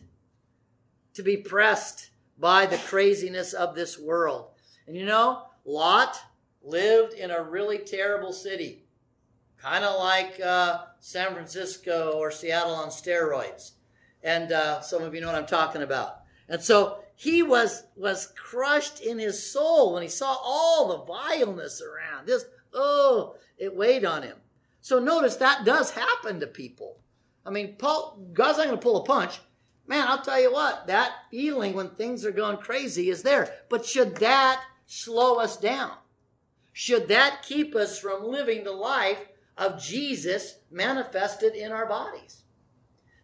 to 1.14 1.22
be 1.22 1.36
pressed 1.36 2.10
by 2.38 2.66
the 2.66 2.78
craziness 2.78 3.52
of 3.52 3.74
this 3.74 3.98
world. 3.98 4.46
And 4.86 4.96
you 4.96 5.04
know, 5.04 5.44
Lot 5.64 6.18
lived 6.62 7.14
in 7.14 7.30
a 7.30 7.42
really 7.42 7.78
terrible 7.78 8.32
city, 8.32 8.84
kind 9.58 9.84
of 9.84 9.98
like 9.98 10.40
uh, 10.40 10.82
San 11.00 11.32
Francisco 11.32 12.12
or 12.16 12.30
Seattle 12.30 12.74
on 12.74 12.88
steroids. 12.88 13.72
And 14.24 14.52
uh, 14.52 14.80
some 14.80 15.02
of 15.02 15.14
you 15.14 15.20
know 15.20 15.28
what 15.28 15.36
I'm 15.36 15.46
talking 15.46 15.82
about. 15.82 16.20
And 16.48 16.62
so 16.62 16.98
he 17.14 17.42
was 17.42 17.84
was 17.96 18.32
crushed 18.36 19.00
in 19.00 19.18
his 19.18 19.52
soul 19.52 19.94
when 19.94 20.02
he 20.02 20.08
saw 20.08 20.36
all 20.42 20.88
the 20.88 21.04
vileness 21.04 21.82
around. 21.82 22.26
This 22.26 22.44
oh, 22.72 23.36
it 23.58 23.74
weighed 23.74 24.04
on 24.04 24.22
him. 24.22 24.36
So 24.80 24.98
notice 24.98 25.36
that 25.36 25.64
does 25.64 25.90
happen 25.92 26.40
to 26.40 26.46
people. 26.46 26.98
I 27.44 27.50
mean, 27.50 27.76
Paul, 27.76 28.18
God's 28.32 28.58
not 28.58 28.66
going 28.66 28.78
to 28.78 28.82
pull 28.82 29.02
a 29.02 29.04
punch. 29.04 29.40
Man, 29.86 30.06
I'll 30.06 30.22
tell 30.22 30.40
you 30.40 30.52
what, 30.52 30.86
that 30.86 31.12
feeling 31.30 31.74
when 31.74 31.90
things 31.90 32.24
are 32.24 32.30
going 32.30 32.56
crazy 32.58 33.10
is 33.10 33.22
there. 33.22 33.52
But 33.68 33.84
should 33.84 34.16
that 34.16 34.62
slow 34.86 35.36
us 35.36 35.56
down? 35.56 35.96
Should 36.72 37.08
that 37.08 37.42
keep 37.42 37.74
us 37.74 37.98
from 37.98 38.24
living 38.24 38.64
the 38.64 38.72
life 38.72 39.26
of 39.58 39.82
Jesus 39.82 40.58
manifested 40.70 41.54
in 41.54 41.72
our 41.72 41.86
bodies? 41.86 42.42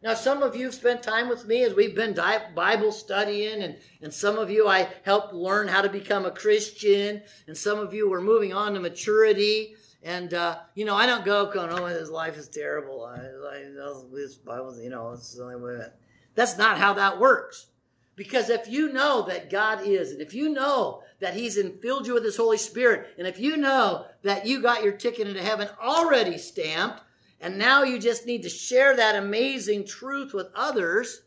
Now, 0.03 0.15
some 0.15 0.43
of 0.43 0.55
you 0.55 0.67
have 0.67 0.75
spent 0.75 1.03
time 1.03 1.29
with 1.29 1.47
me 1.47 1.65
as 1.65 1.75
we've 1.75 1.95
been 1.95 2.17
Bible 2.55 2.93
studying, 2.93 3.63
and, 3.63 3.79
and 4.01 4.15
some 4.15 4.39
of 4.39 4.49
you 4.49 4.69
I 4.69 4.89
helped 5.03 5.35
learn 5.35 5.67
how 5.67 5.83
to 5.83 5.89
become 5.89 6.25
a 6.25 6.31
Christian, 6.31 7.23
and 7.49 7.57
some 7.57 7.79
of 7.79 7.93
you 7.93 8.09
were 8.09 8.21
moving 8.21 8.53
on 8.53 8.75
to 8.75 8.81
maturity. 8.81 9.75
And 10.03 10.33
uh, 10.33 10.59
you 10.75 10.85
know, 10.85 10.95
I 10.95 11.07
don't 11.07 11.25
go 11.25 11.51
going, 11.51 11.71
"Oh, 11.71 11.87
his 11.87 12.11
life 12.11 12.37
is 12.39 12.49
terrible." 12.49 13.05
I, 13.05 13.17
I 13.17 13.65
this 14.13 14.37
Bible, 14.37 14.81
you 14.81 14.91
know, 14.91 15.13
it's 15.13 15.35
the 15.35 15.43
only 15.43 15.57
way. 15.57 15.87
That's 16.35 16.57
not 16.57 16.79
how 16.79 16.95
that 16.95 17.19
works. 17.19 17.67
Because 18.15 18.51
if 18.51 18.69
you 18.69 18.93
know 18.93 19.27
that 19.29 19.49
God 19.49 19.87
is, 19.87 20.11
and 20.11 20.21
if 20.21 20.35
you 20.35 20.49
know 20.49 21.03
that 21.21 21.35
He's 21.35 21.57
infilled 21.57 22.07
you 22.07 22.15
with 22.15 22.25
His 22.25 22.37
Holy 22.37 22.59
Spirit, 22.59 23.15
and 23.17 23.29
if 23.29 23.39
you 23.39 23.57
know 23.57 24.07
that 24.23 24.45
you 24.45 24.61
got 24.61 24.83
your 24.83 24.93
ticket 24.93 25.29
into 25.29 25.43
heaven 25.43 25.69
already 25.81 26.37
stamped, 26.37 27.01
and 27.41 27.59
now 27.59 27.85
you 27.85 27.99
just 27.99 28.27
need 28.27 28.43
to 28.43 28.49
share 28.49 28.97
that 28.97 29.15
amazing 29.15 29.87
truth 29.87 30.35
with 30.35 30.49
others, 30.55 31.23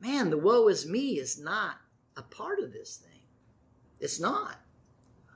man, 0.00 0.30
the 0.30 0.38
woe 0.38 0.66
is 0.66 0.86
me 0.86 1.18
is 1.18 1.38
not 1.38 1.76
a 2.16 2.22
part 2.22 2.58
of 2.58 2.72
this 2.72 2.96
thing. 2.96 3.22
It's 4.00 4.18
not. 4.18 4.56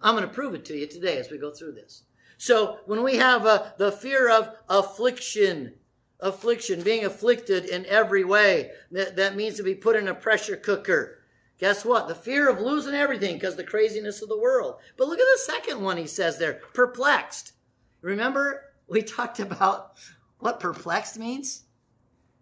I'm 0.02 0.14
going 0.14 0.26
to 0.26 0.34
prove 0.34 0.54
it 0.54 0.64
to 0.66 0.76
you 0.76 0.86
today 0.86 1.18
as 1.18 1.30
we 1.30 1.38
go 1.38 1.50
through 1.50 1.72
this. 1.72 2.04
So 2.36 2.78
when 2.86 3.02
we 3.02 3.16
have 3.16 3.46
uh, 3.46 3.64
the 3.78 3.90
fear 3.90 4.30
of 4.30 4.54
affliction, 4.68 5.74
affliction, 6.20 6.82
being 6.82 7.04
afflicted 7.04 7.64
in 7.64 7.84
every 7.86 8.24
way, 8.24 8.70
that, 8.92 9.16
that 9.16 9.36
means 9.36 9.56
to 9.56 9.62
be 9.62 9.74
put 9.74 9.96
in 9.96 10.08
a 10.08 10.14
pressure 10.14 10.56
cooker. 10.56 11.18
Guess 11.58 11.84
what? 11.84 12.06
The 12.06 12.14
fear 12.14 12.48
of 12.48 12.60
losing 12.60 12.94
everything 12.94 13.34
because 13.34 13.56
the 13.56 13.64
craziness 13.64 14.22
of 14.22 14.28
the 14.28 14.38
world. 14.38 14.76
But 14.96 15.08
look 15.08 15.18
at 15.18 15.26
the 15.32 15.52
second 15.52 15.82
one 15.82 15.96
he 15.96 16.06
says 16.06 16.38
there 16.38 16.60
perplexed. 16.72 17.52
Remember, 18.00 18.62
we 18.86 19.02
talked 19.02 19.40
about 19.40 19.98
what 20.38 20.60
perplexed 20.60 21.18
means? 21.18 21.64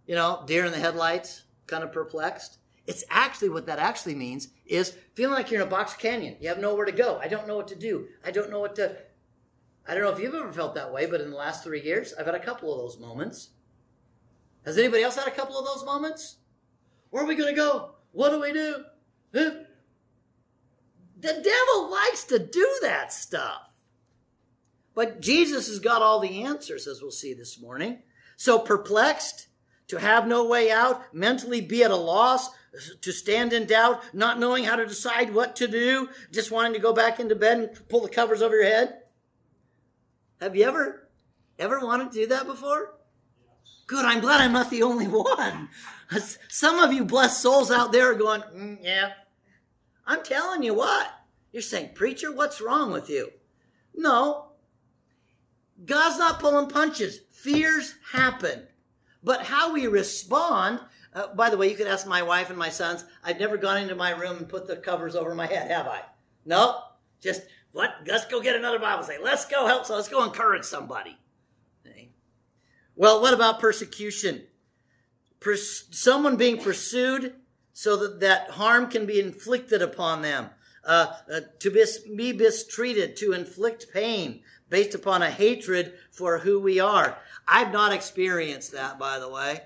You 0.07 0.15
know, 0.15 0.45
deer 0.47 0.67
in 0.67 0.73
the 0.73 0.79
headlights, 0.79 1.45
kind 1.67 1.83
of 1.83 1.93
perplexed. 1.93 2.59
It's 2.87 3.05
actually 3.11 3.49
what 3.49 3.67
that 3.67 3.79
actually 3.79 4.15
means 4.15 4.49
is 4.65 4.97
feeling 5.15 5.35
like 5.35 5.51
you're 5.51 5.61
in 5.61 5.67
a 5.67 5.71
box 5.71 5.95
canyon. 5.95 6.37
You 6.41 6.49
have 6.49 6.59
nowhere 6.59 6.85
to 6.85 6.93
go. 6.93 7.19
I 7.21 7.29
don't 7.29 7.49
know 7.49 7.57
what 7.57 7.69
to 7.69 7.75
do. 7.75 8.07
I 8.25 8.31
don't 8.31 8.51
know 8.51 8.61
what 8.61 8.77
to. 8.77 8.97
I 9.89 9.95
don't 9.95 10.03
know 10.03 10.13
if 10.13 10.21
you've 10.21 10.35
ever 10.35 10.53
felt 10.53 10.75
that 10.75 10.93
way, 10.93 11.07
but 11.07 11.21
in 11.21 11.31
the 11.31 11.37
last 11.37 11.65
three 11.65 11.83
years, 11.83 12.15
I've 12.19 12.27
had 12.27 12.35
a 12.35 12.41
couple 12.41 12.73
of 12.73 12.79
those 12.79 12.99
moments. 12.99 13.51
Has 14.65 14.79
anybody 14.79 15.03
else 15.03 15.17
had 15.17 15.29
a 15.29 15.33
couple 15.33 15.59
of 15.59 15.65
those 15.65 15.85
moments? 15.85 16.37
Where 17.11 17.23
are 17.23 17.27
we 17.27 17.37
going 17.37 17.55
to 17.55 17.57
go? 17.57 17.91
What 18.13 18.31
do 18.31 18.41
we 18.41 18.53
do? 18.53 18.85
The 19.33 19.67
devil 21.21 21.91
likes 21.91 22.25
to 22.25 22.39
do 22.39 22.79
that 22.83 23.13
stuff. 23.13 23.71
But 24.95 25.21
Jesus 25.21 25.69
has 25.69 25.79
got 25.79 26.03
all 26.03 26.21
the 26.21 26.43
answers, 26.43 26.87
as 26.87 27.03
we'll 27.03 27.11
see 27.11 27.35
this 27.35 27.61
morning. 27.61 27.99
So 28.37 28.59
perplexed, 28.59 29.46
to 29.89 29.99
have 29.99 30.27
no 30.27 30.45
way 30.47 30.71
out, 30.71 31.15
mentally 31.15 31.61
be 31.61 31.85
at 31.85 31.91
a 31.91 31.97
loss, 31.97 32.51
to 33.01 33.13
stand 33.13 33.53
in 33.53 33.67
doubt, 33.67 34.03
not 34.13 34.39
knowing 34.39 34.65
how 34.65 34.77
to 34.77 34.87
decide 34.87 35.33
what 35.33 35.57
to 35.57 35.67
do, 35.67 36.09
just 36.33 36.51
wanting 36.51 36.75
to 36.75 36.79
go 36.79 36.93
back 36.93 37.19
into 37.21 37.35
bed 37.35 37.59
and 37.59 37.89
pull 37.89 38.01
the 38.01 38.09
covers 38.09 38.43
over 38.43 38.57
your 38.57 38.65
head. 38.65 38.99
Have 40.41 40.57
you 40.57 40.65
ever, 40.65 41.09
ever 41.59 41.81
wanted 41.81 42.13
to 42.13 42.19
do 42.19 42.27
that 42.27 42.47
before? 42.47 42.95
Good, 43.87 44.05
I'm 44.05 44.21
glad 44.21 44.41
I'm 44.41 44.53
not 44.53 44.71
the 44.71 44.83
only 44.83 45.07
one. 45.07 45.69
Some 46.49 46.79
of 46.79 46.93
you 46.93 47.05
blessed 47.05 47.41
souls 47.41 47.71
out 47.71 47.93
there 47.93 48.11
are 48.11 48.15
going, 48.15 48.43
mm, 48.55 48.79
yeah. 48.83 49.13
I'm 50.07 50.23
telling 50.23 50.63
you 50.63 50.75
what. 50.75 51.11
You're 51.53 51.63
saying, 51.63 51.91
preacher, 51.95 52.33
what's 52.33 52.61
wrong 52.61 52.93
with 52.93 53.09
you? 53.09 53.31
No. 53.95 54.51
God's 55.85 56.19
not 56.19 56.41
pulling 56.41 56.69
punches. 56.69 57.21
Fears 57.31 57.95
happen. 58.13 58.67
But 59.27 59.43
how 59.43 59.73
we 59.73 59.89
respond, 59.89 60.79
uh, 61.13 61.35
by 61.35 61.51
the 61.51 61.57
way, 61.57 61.69
you 61.69 61.77
could 61.77 61.89
ask 61.89 62.07
my 62.07 62.23
wife 62.23 62.49
and 62.49 62.59
my 62.59 62.69
sons. 62.69 63.05
I've 63.25 63.41
never 63.41 63.57
gone 63.57 63.79
into 63.79 63.97
my 63.97 64.11
room 64.11 64.37
and 64.37 64.49
put 64.49 64.69
the 64.69 64.77
covers 64.77 65.17
over 65.17 65.35
my 65.35 65.47
head, 65.47 65.69
have 65.69 65.89
I? 65.89 66.03
No. 66.45 66.79
Just, 67.21 67.43
what? 67.73 67.91
Let's 68.07 68.27
go 68.27 68.41
get 68.41 68.55
another 68.55 68.79
Bible 68.79 69.03
study. 69.03 69.19
Let's 69.21 69.45
go 69.45 69.67
help. 69.67 69.85
So 69.85 69.97
let's 69.97 70.07
go 70.09 70.23
encourage 70.23 70.63
somebody. 70.63 71.19
Well, 72.95 73.21
what 73.21 73.35
about 73.35 73.59
persecution? 73.59 74.45
Pers- 75.41 75.89
someone 75.91 76.37
being 76.37 76.59
pursued 76.59 77.35
so 77.73 77.97
that, 77.97 78.21
that 78.21 78.51
harm 78.51 78.89
can 78.89 79.07
be 79.07 79.21
inflicted 79.21 79.83
upon 79.83 80.23
them. 80.23 80.51
Uh, 80.87 81.13
uh, 81.33 81.41
to 81.59 81.69
be 82.17 82.33
mistreated, 82.33 83.17
to 83.17 83.33
inflict 83.33 83.93
pain 83.93 84.41
based 84.69 84.95
upon 84.95 85.21
a 85.21 85.29
hatred 85.29 85.95
for 86.13 86.39
who 86.39 86.61
we 86.61 86.79
are. 86.79 87.19
I've 87.49 87.73
not 87.73 87.93
experienced 87.93 88.71
that, 88.71 88.97
by 88.97 89.19
the 89.19 89.29
way. 89.29 89.63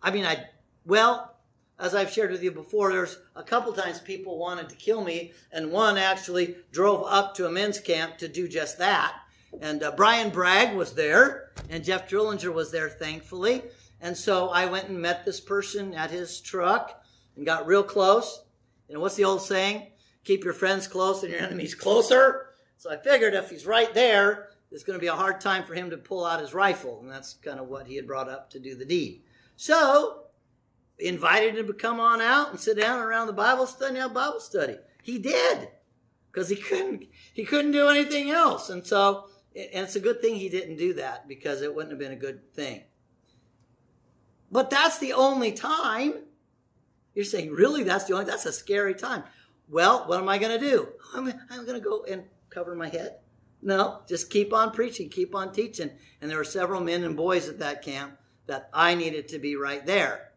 I 0.00 0.12
mean, 0.12 0.24
I, 0.24 0.44
well, 0.86 1.34
as 1.80 1.96
I've 1.96 2.12
shared 2.12 2.30
with 2.30 2.44
you 2.44 2.52
before, 2.52 2.92
there's 2.92 3.18
a 3.34 3.42
couple 3.42 3.72
times 3.72 3.98
people 3.98 4.38
wanted 4.38 4.68
to 4.68 4.76
kill 4.76 5.02
me, 5.02 5.32
and 5.50 5.72
one 5.72 5.98
actually 5.98 6.54
drove 6.70 7.04
up 7.08 7.34
to 7.34 7.46
a 7.46 7.50
men's 7.50 7.80
camp 7.80 8.18
to 8.18 8.28
do 8.28 8.46
just 8.46 8.78
that. 8.78 9.16
And 9.60 9.82
uh, 9.82 9.90
Brian 9.96 10.30
Bragg 10.30 10.76
was 10.76 10.92
there, 10.92 11.50
and 11.68 11.82
Jeff 11.82 12.08
Drillinger 12.08 12.52
was 12.52 12.70
there, 12.70 12.88
thankfully. 12.88 13.62
And 14.00 14.16
so 14.16 14.50
I 14.50 14.66
went 14.66 14.88
and 14.88 15.02
met 15.02 15.24
this 15.24 15.40
person 15.40 15.94
at 15.94 16.12
his 16.12 16.40
truck 16.40 17.02
and 17.34 17.44
got 17.44 17.66
real 17.66 17.82
close. 17.82 18.44
Know, 18.88 19.00
what's 19.00 19.16
the 19.16 19.24
old 19.24 19.42
saying? 19.42 19.86
Keep 20.24 20.44
your 20.44 20.52
friends 20.52 20.86
close 20.86 21.22
and 21.22 21.32
your 21.32 21.40
enemies 21.40 21.74
closer. 21.74 22.50
So 22.76 22.90
I 22.90 22.96
figured 22.96 23.34
if 23.34 23.50
he's 23.50 23.66
right 23.66 23.92
there, 23.94 24.50
it's 24.70 24.84
going 24.84 24.98
to 24.98 25.00
be 25.00 25.08
a 25.08 25.14
hard 25.14 25.40
time 25.40 25.64
for 25.64 25.74
him 25.74 25.90
to 25.90 25.96
pull 25.96 26.24
out 26.24 26.40
his 26.40 26.54
rifle. 26.54 27.00
And 27.00 27.10
that's 27.10 27.34
kind 27.34 27.58
of 27.58 27.68
what 27.68 27.86
he 27.86 27.96
had 27.96 28.06
brought 28.06 28.28
up 28.28 28.50
to 28.50 28.58
do 28.58 28.74
the 28.74 28.84
deed. 28.84 29.22
So, 29.56 30.24
invited 30.98 31.56
him 31.56 31.66
to 31.66 31.72
come 31.72 32.00
on 32.00 32.20
out 32.20 32.50
and 32.50 32.60
sit 32.60 32.78
down 32.78 33.00
around 33.00 33.26
the 33.26 33.32
Bible 33.32 33.66
study, 33.66 33.98
have 33.98 34.14
Bible 34.14 34.40
study. 34.40 34.76
He 35.02 35.18
did 35.18 35.68
because 36.30 36.48
he 36.48 36.56
couldn't 36.56 37.06
he 37.32 37.44
couldn't 37.44 37.72
do 37.72 37.88
anything 37.88 38.30
else. 38.30 38.70
And 38.70 38.86
so, 38.86 39.28
and 39.54 39.84
it's 39.84 39.96
a 39.96 40.00
good 40.00 40.20
thing 40.20 40.36
he 40.36 40.48
didn't 40.48 40.76
do 40.76 40.94
that 40.94 41.26
because 41.26 41.62
it 41.62 41.74
wouldn't 41.74 41.92
have 41.92 41.98
been 41.98 42.12
a 42.12 42.16
good 42.16 42.52
thing. 42.54 42.84
But 44.50 44.70
that's 44.70 44.98
the 44.98 45.12
only 45.12 45.52
time. 45.52 46.14
You're 47.14 47.24
saying, 47.24 47.50
really? 47.50 47.82
That's 47.82 48.04
the 48.04 48.14
only. 48.14 48.26
That's 48.26 48.46
a 48.46 48.52
scary 48.52 48.94
time. 48.94 49.24
Well, 49.70 50.04
what 50.06 50.20
am 50.20 50.28
I 50.28 50.38
going 50.38 50.58
to 50.58 50.70
do? 50.70 50.88
I'm, 51.14 51.32
I'm 51.50 51.64
going 51.64 51.80
to 51.80 51.84
go 51.84 52.04
and 52.04 52.24
cover 52.50 52.74
my 52.74 52.88
head. 52.88 53.18
No, 53.62 54.00
just 54.08 54.30
keep 54.30 54.52
on 54.52 54.72
preaching, 54.72 55.08
keep 55.08 55.34
on 55.34 55.52
teaching. 55.52 55.90
And 56.20 56.30
there 56.30 56.38
were 56.38 56.44
several 56.44 56.80
men 56.80 57.04
and 57.04 57.16
boys 57.16 57.48
at 57.48 57.58
that 57.60 57.82
camp 57.82 58.18
that 58.46 58.68
I 58.72 58.94
needed 58.94 59.28
to 59.28 59.38
be 59.38 59.56
right 59.56 59.84
there. 59.84 60.32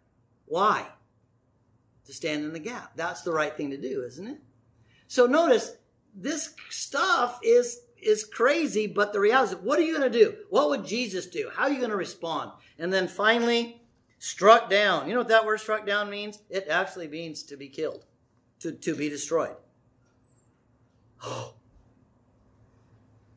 Why? 0.46 0.88
To 2.06 2.13
stand 2.13 2.43
in 2.43 2.54
the 2.54 2.60
gap. 2.60 2.91
That's 2.96 3.22
the 3.22 3.32
right 3.32 3.56
thing 3.56 3.72
to 3.72 3.78
do, 3.78 4.04
isn't 4.04 4.28
it? 4.28 4.38
So 5.08 5.26
notice 5.26 5.76
this 6.15 6.54
stuff 6.69 7.39
is 7.43 7.80
is 8.02 8.26
crazy, 8.26 8.86
but 8.86 9.13
the 9.13 9.19
reality 9.19 9.56
is, 9.56 9.62
what 9.62 9.80
are 9.80 9.84
you 9.84 9.98
going 9.98 10.12
to 10.12 10.19
do? 10.19 10.36
What 10.50 10.69
would 10.69 10.86
Jesus 10.86 11.26
do? 11.26 11.50
How 11.56 11.63
are 11.63 11.69
you 11.72 11.78
going 11.78 11.89
to 11.89 11.96
respond? 11.96 12.52
And 12.78 12.91
then 12.91 13.08
finally, 13.08 13.82
struck 14.19 14.69
down. 14.69 15.08
You 15.08 15.13
know 15.13 15.22
what 15.22 15.30
that 15.30 15.46
word 15.46 15.62
struck 15.62 15.86
down 15.86 16.10
means? 16.10 16.39
It 16.50 16.67
actually 16.69 17.08
means 17.08 17.43
to 17.43 17.56
be 17.56 17.69
killed, 17.69 18.06
to, 18.63 18.71
to 18.71 18.95
be 18.95 19.10
destroyed. 19.10 19.56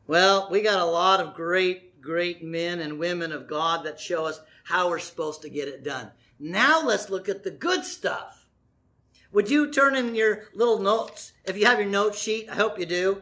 Well, 0.09 0.47
we 0.49 0.61
got 0.61 0.79
a 0.79 0.85
lot 0.85 1.19
of 1.19 1.33
great, 1.33 2.01
great 2.01 2.41
men 2.41 2.79
and 2.79 2.97
women 2.97 3.33
of 3.33 3.45
God 3.45 3.83
that 3.83 3.99
show 3.99 4.25
us 4.25 4.39
how 4.63 4.87
we're 4.87 4.99
supposed 4.99 5.41
to 5.41 5.49
get 5.49 5.67
it 5.67 5.83
done. 5.83 6.11
Now 6.39 6.81
let's 6.81 7.09
look 7.09 7.27
at 7.27 7.43
the 7.43 7.51
good 7.51 7.83
stuff. 7.83 8.47
Would 9.33 9.49
you 9.49 9.69
turn 9.69 9.97
in 9.97 10.15
your 10.15 10.43
little 10.53 10.79
notes? 10.79 11.33
If 11.43 11.57
you 11.57 11.65
have 11.65 11.79
your 11.79 11.89
note 11.89 12.15
sheet, 12.15 12.47
I 12.49 12.55
hope 12.55 12.79
you 12.79 12.85
do. 12.85 13.21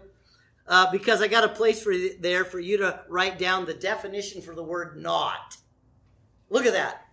Uh, 0.68 0.92
because 0.92 1.22
I 1.22 1.28
got 1.28 1.44
a 1.44 1.50
place 1.50 1.82
for 1.82 1.92
you 1.92 2.18
there 2.20 2.46
for 2.46 2.60
you 2.60 2.78
to 2.78 3.02
write 3.10 3.38
down 3.38 3.66
the 3.66 3.74
definition 3.74 4.42
for 4.42 4.54
the 4.56 4.64
word 4.64 4.98
not. 4.98 5.58
Look 6.50 6.66
at 6.66 6.74
that. 6.74 7.06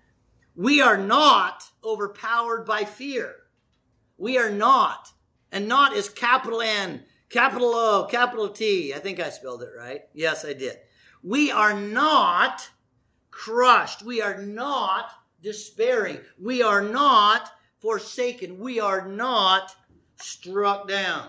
We 0.54 0.82
are 0.82 0.98
not 0.98 1.64
overpowered 1.82 2.66
by 2.66 2.84
fear. 2.84 3.36
We 4.18 4.38
are 4.38 4.50
not. 4.50 5.08
And 5.50 5.68
not 5.68 5.94
is 5.94 6.08
capital 6.08 6.62
N, 6.62 7.04
Capital 7.32 7.74
O, 7.74 8.06
capital 8.10 8.50
T. 8.50 8.92
I 8.94 8.98
think 8.98 9.18
I 9.18 9.30
spelled 9.30 9.62
it 9.62 9.70
right. 9.76 10.02
Yes, 10.12 10.44
I 10.44 10.52
did. 10.52 10.76
We 11.22 11.50
are 11.50 11.78
not 11.78 12.68
crushed. 13.30 14.02
We 14.02 14.20
are 14.20 14.42
not 14.42 15.10
despairing. 15.42 16.20
We 16.38 16.62
are 16.62 16.82
not 16.82 17.50
forsaken. 17.80 18.58
We 18.58 18.80
are 18.80 19.08
not 19.08 19.74
struck 20.16 20.88
down. 20.88 21.28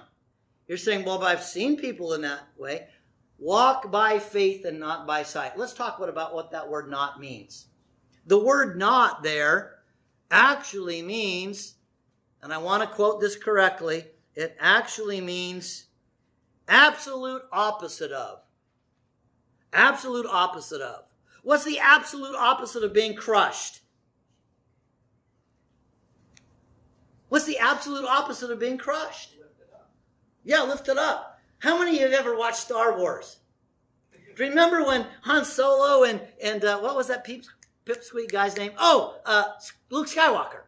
You're 0.67 0.77
saying, 0.77 1.05
well, 1.05 1.23
I've 1.23 1.43
seen 1.43 1.77
people 1.77 2.13
in 2.13 2.21
that 2.21 2.47
way. 2.57 2.87
Walk 3.39 3.91
by 3.91 4.19
faith 4.19 4.65
and 4.65 4.79
not 4.79 5.07
by 5.07 5.23
sight. 5.23 5.57
Let's 5.57 5.73
talk 5.73 5.99
about 5.99 6.35
what 6.35 6.51
that 6.51 6.69
word 6.69 6.89
not 6.89 7.19
means. 7.19 7.67
The 8.27 8.39
word 8.39 8.77
not 8.77 9.23
there 9.23 9.79
actually 10.31 11.01
means, 11.01 11.75
and 12.43 12.53
I 12.53 12.59
want 12.59 12.83
to 12.83 12.95
quote 12.95 13.19
this 13.19 13.35
correctly, 13.35 14.05
it 14.35 14.55
actually 14.59 15.21
means 15.21 15.85
Absolute 16.67 17.43
opposite 17.51 18.11
of. 18.11 18.39
Absolute 19.73 20.25
opposite 20.29 20.81
of. 20.81 21.05
What's 21.41 21.65
the 21.65 21.79
absolute 21.79 22.35
opposite 22.35 22.83
of 22.83 22.93
being 22.93 23.15
crushed? 23.15 23.81
What's 27.27 27.45
the 27.45 27.57
absolute 27.57 28.05
opposite 28.05 28.51
of 28.51 28.59
being 28.59 28.77
crushed? 28.77 29.35
Yeah, 30.43 30.61
lift 30.61 30.87
it 30.87 30.97
up. 30.97 31.39
How 31.59 31.77
many 31.77 31.95
of 31.95 31.95
you 31.95 32.09
have 32.09 32.25
ever 32.25 32.37
watched 32.37 32.57
Star 32.57 32.97
Wars? 32.97 33.37
Remember 34.37 34.85
when 34.85 35.05
Han 35.21 35.45
Solo 35.45 36.03
and 36.03 36.21
and 36.41 36.63
uh, 36.63 36.79
what 36.79 36.95
was 36.95 37.07
that 37.07 37.23
peep, 37.23 37.45
pipsqueak 37.85 38.31
guy's 38.31 38.57
name? 38.57 38.71
Oh, 38.77 39.19
uh, 39.25 39.45
Luke 39.89 40.07
Skywalker. 40.07 40.63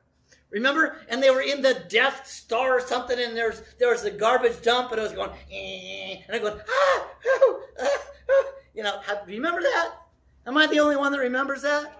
Remember? 0.51 0.97
And 1.09 1.21
they 1.21 1.31
were 1.31 1.41
in 1.41 1.61
the 1.61 1.85
Death 1.89 2.27
Star 2.27 2.77
or 2.77 2.81
something, 2.81 3.19
and 3.19 3.35
there's 3.35 3.61
there 3.79 3.89
was 3.89 4.03
a 4.05 4.11
garbage 4.11 4.61
dump, 4.61 4.91
and 4.91 4.99
it 4.99 5.03
was 5.03 5.11
going, 5.11 5.31
eh, 5.51 6.17
and 6.27 6.35
I'm 6.35 6.41
going, 6.41 6.59
ah, 6.59 7.07
ah, 7.27 7.55
ah, 7.81 8.43
you 8.73 8.83
know, 8.83 8.99
have, 9.01 9.23
remember 9.27 9.61
that? 9.61 9.93
Am 10.47 10.57
I 10.57 10.67
the 10.67 10.79
only 10.79 10.95
one 10.95 11.11
that 11.11 11.19
remembers 11.19 11.63
that? 11.63 11.91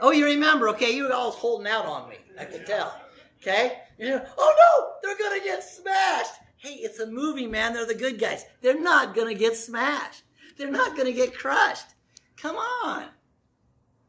Oh, 0.00 0.10
you 0.10 0.24
remember? 0.24 0.68
Okay, 0.70 0.94
you 0.94 1.04
were 1.04 1.12
all 1.12 1.30
holding 1.30 1.66
out 1.66 1.86
on 1.86 2.08
me. 2.08 2.16
I 2.38 2.44
can 2.44 2.64
tell. 2.64 3.00
Okay? 3.40 3.78
You 3.98 4.10
know, 4.10 4.26
oh 4.36 4.54
no, 4.56 4.92
they're 5.02 5.18
gonna 5.18 5.44
get 5.44 5.62
smashed. 5.62 6.32
Hey, 6.56 6.74
it's 6.74 6.98
a 6.98 7.06
movie, 7.06 7.46
man. 7.46 7.74
They're 7.74 7.86
the 7.86 7.94
good 7.94 8.18
guys. 8.18 8.44
They're 8.60 8.80
not 8.80 9.14
gonna 9.14 9.34
get 9.34 9.56
smashed. 9.56 10.22
they're 10.56 10.70
not 10.70 10.96
to 10.96 11.12
get 11.12 11.36
crushed. 11.36 11.94
Come 12.36 12.56
on. 12.56 13.04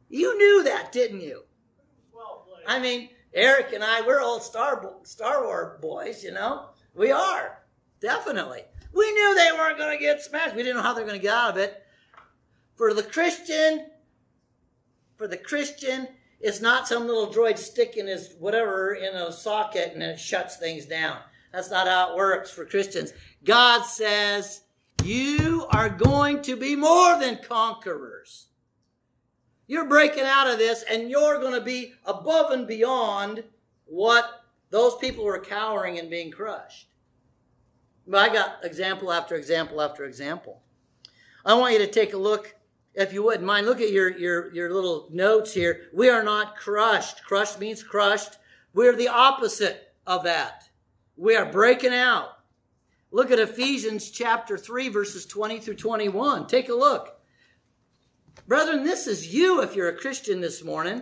You 0.10 0.38
knew 0.38 0.64
that, 0.64 0.92
didn't 0.92 1.22
you? 1.22 1.44
I 2.68 2.80
mean, 2.80 3.10
Eric 3.34 3.74
and 3.74 3.84
I, 3.84 4.02
we're 4.02 4.22
old 4.22 4.44
Star, 4.44 4.96
Star 5.04 5.44
Wars 5.44 5.80
boys, 5.82 6.24
you 6.24 6.32
know? 6.32 6.70
We 6.94 7.12
are. 7.12 7.60
Definitely. 8.00 8.62
We 8.94 9.12
knew 9.12 9.36
they 9.36 9.52
weren't 9.52 9.78
going 9.78 9.98
to 9.98 10.02
get 10.02 10.22
smashed. 10.22 10.56
We 10.56 10.64
didn't 10.64 10.78
know 10.78 10.84
how 10.84 10.94
they're 10.94 11.06
going 11.06 11.20
to 11.20 11.22
get 11.22 11.34
out 11.34 11.52
of 11.52 11.58
it. 11.58 11.84
For 12.76 12.94
the 12.94 13.04
Christian, 13.04 13.88
for 15.16 15.28
the 15.28 15.38
Christian, 15.38 16.08
it's 16.40 16.62
not 16.62 16.88
some 16.88 17.08
little 17.08 17.28
droid 17.28 17.58
sticking 17.58 18.08
his 18.08 18.36
whatever 18.40 18.94
in 18.94 19.16
a 19.16 19.32
socket 19.32 19.94
and 19.94 20.04
it 20.04 20.20
shuts 20.20 20.58
things 20.58 20.86
down. 20.86 21.18
That's 21.52 21.72
not 21.72 21.88
how 21.88 22.12
it 22.12 22.18
works 22.18 22.52
for 22.52 22.66
Christians. 22.66 23.14
God 23.44 23.84
says, 23.84 24.62
you 25.04 25.66
are 25.72 25.90
going 25.90 26.42
to 26.44 26.56
be 26.56 26.76
more 26.76 27.20
than 27.20 27.40
conquerors. 27.44 28.45
You're 29.68 29.86
breaking 29.86 30.26
out 30.26 30.48
of 30.48 30.58
this 30.58 30.84
and 30.90 31.10
you're 31.10 31.40
going 31.40 31.54
to 31.54 31.62
be 31.62 31.94
above 32.06 32.52
and 32.52 32.68
beyond 32.68 33.44
what 33.86 34.44
those 34.70 34.96
people 34.98 35.24
were 35.24 35.40
cowering 35.40 36.00
and 36.00 36.10
being 36.10 36.32
crushed. 36.32 36.88
But 38.08 38.30
I 38.30 38.34
got 38.34 38.64
example 38.64 39.12
after 39.12 39.36
example 39.36 39.82
after 39.82 40.06
example. 40.06 40.62
I 41.46 41.54
want 41.56 41.74
you 41.74 41.80
to 41.80 41.88
take 41.88 42.14
a 42.14 42.18
look, 42.18 42.56
if 42.94 43.14
you 43.14 43.24
wouldn't 43.24 43.46
mind, 43.46 43.66
look 43.66 43.82
at 43.82 43.92
your, 43.92 44.16
your, 44.18 44.54
your 44.54 44.74
little 44.74 45.08
notes 45.12 45.54
here. 45.54 45.90
We 45.94 46.10
are 46.10 46.24
not 46.24 46.56
crushed. 46.56 47.24
Crushed 47.24 47.60
means 47.60 47.84
crushed. 47.84 48.38
We're 48.74 48.96
the 48.96 49.08
opposite 49.08 49.94
of 50.06 50.24
that. 50.24 50.70
We 51.18 51.36
are 51.36 51.46
breaking 51.46 51.94
out. 51.94 52.30
Look 53.12 53.32
at 53.32 53.40
Ephesians 53.40 54.12
chapter 54.12 54.58
3, 54.58 54.90
verses 54.90 55.26
20 55.26 55.60
through 55.60 55.76
21. 55.76 56.48
Take 56.48 56.70
a 56.70 56.74
look. 56.74 57.15
Brethren, 58.48 58.84
this 58.84 59.08
is 59.08 59.34
you 59.34 59.62
if 59.62 59.76
you're 59.76 59.90
a 59.90 59.98
Christian 59.98 60.42
this 60.42 60.64
morning. 60.64 61.02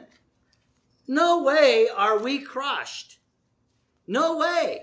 No 1.07 1.43
way 1.43 1.87
are 1.95 2.19
we 2.19 2.39
crushed. 2.39 3.19
No 4.07 4.37
way. 4.37 4.81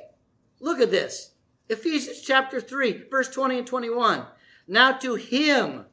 Look 0.60 0.80
at 0.80 0.90
this. 0.90 1.32
Ephesians 1.68 2.20
chapter 2.20 2.60
3, 2.60 3.04
verse 3.10 3.28
20 3.28 3.58
and 3.58 3.66
21. 3.66 4.26
Now 4.68 4.92
to 4.98 5.14
him, 5.14 5.86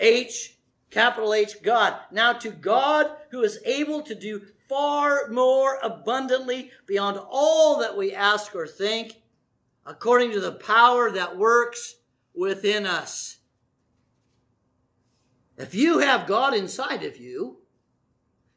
H, 0.00 0.56
capital 0.90 1.34
H, 1.34 1.62
God. 1.62 1.96
Now 2.10 2.32
to 2.34 2.50
God 2.50 3.10
who 3.30 3.42
is 3.42 3.60
able 3.64 4.02
to 4.02 4.14
do 4.14 4.42
far 4.68 5.28
more 5.28 5.78
abundantly 5.82 6.70
beyond 6.86 7.18
all 7.30 7.78
that 7.80 7.96
we 7.96 8.14
ask 8.14 8.54
or 8.54 8.66
think, 8.66 9.14
according 9.84 10.32
to 10.32 10.40
the 10.40 10.52
power 10.52 11.10
that 11.10 11.36
works 11.36 11.96
within 12.34 12.86
us. 12.86 13.36
If 15.56 15.74
you 15.74 15.98
have 16.00 16.26
God 16.26 16.54
inside 16.54 17.02
of 17.02 17.16
you, 17.16 17.58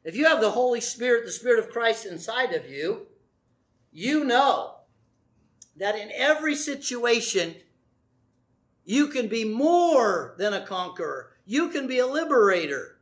if 0.04 0.16
you 0.16 0.26
have 0.26 0.40
the 0.40 0.50
Holy 0.50 0.80
Spirit, 0.80 1.24
the 1.24 1.32
Spirit 1.32 1.58
of 1.58 1.70
Christ 1.70 2.06
inside 2.06 2.52
of 2.52 2.70
you, 2.70 3.06
you 3.92 4.24
know 4.24 4.76
that 5.76 5.96
in 5.96 6.10
every 6.14 6.54
situation, 6.54 7.54
you 8.84 9.08
can 9.08 9.28
be 9.28 9.44
more 9.44 10.34
than 10.38 10.52
a 10.52 10.66
conqueror. 10.66 11.32
You 11.46 11.68
can 11.68 11.86
be 11.86 11.98
a 11.98 12.06
liberator. 12.06 12.98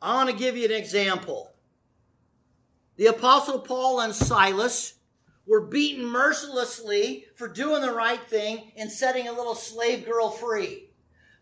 I 0.00 0.14
want 0.14 0.30
to 0.30 0.36
give 0.36 0.56
you 0.56 0.66
an 0.66 0.72
example. 0.72 1.52
The 2.96 3.06
Apostle 3.06 3.60
Paul 3.60 4.00
and 4.00 4.14
Silas 4.14 4.94
were 5.46 5.66
beaten 5.66 6.04
mercilessly 6.04 7.26
for 7.34 7.48
doing 7.48 7.82
the 7.82 7.92
right 7.92 8.22
thing 8.28 8.72
and 8.76 8.90
setting 8.90 9.28
a 9.28 9.32
little 9.32 9.54
slave 9.54 10.06
girl 10.06 10.30
free. 10.30 10.90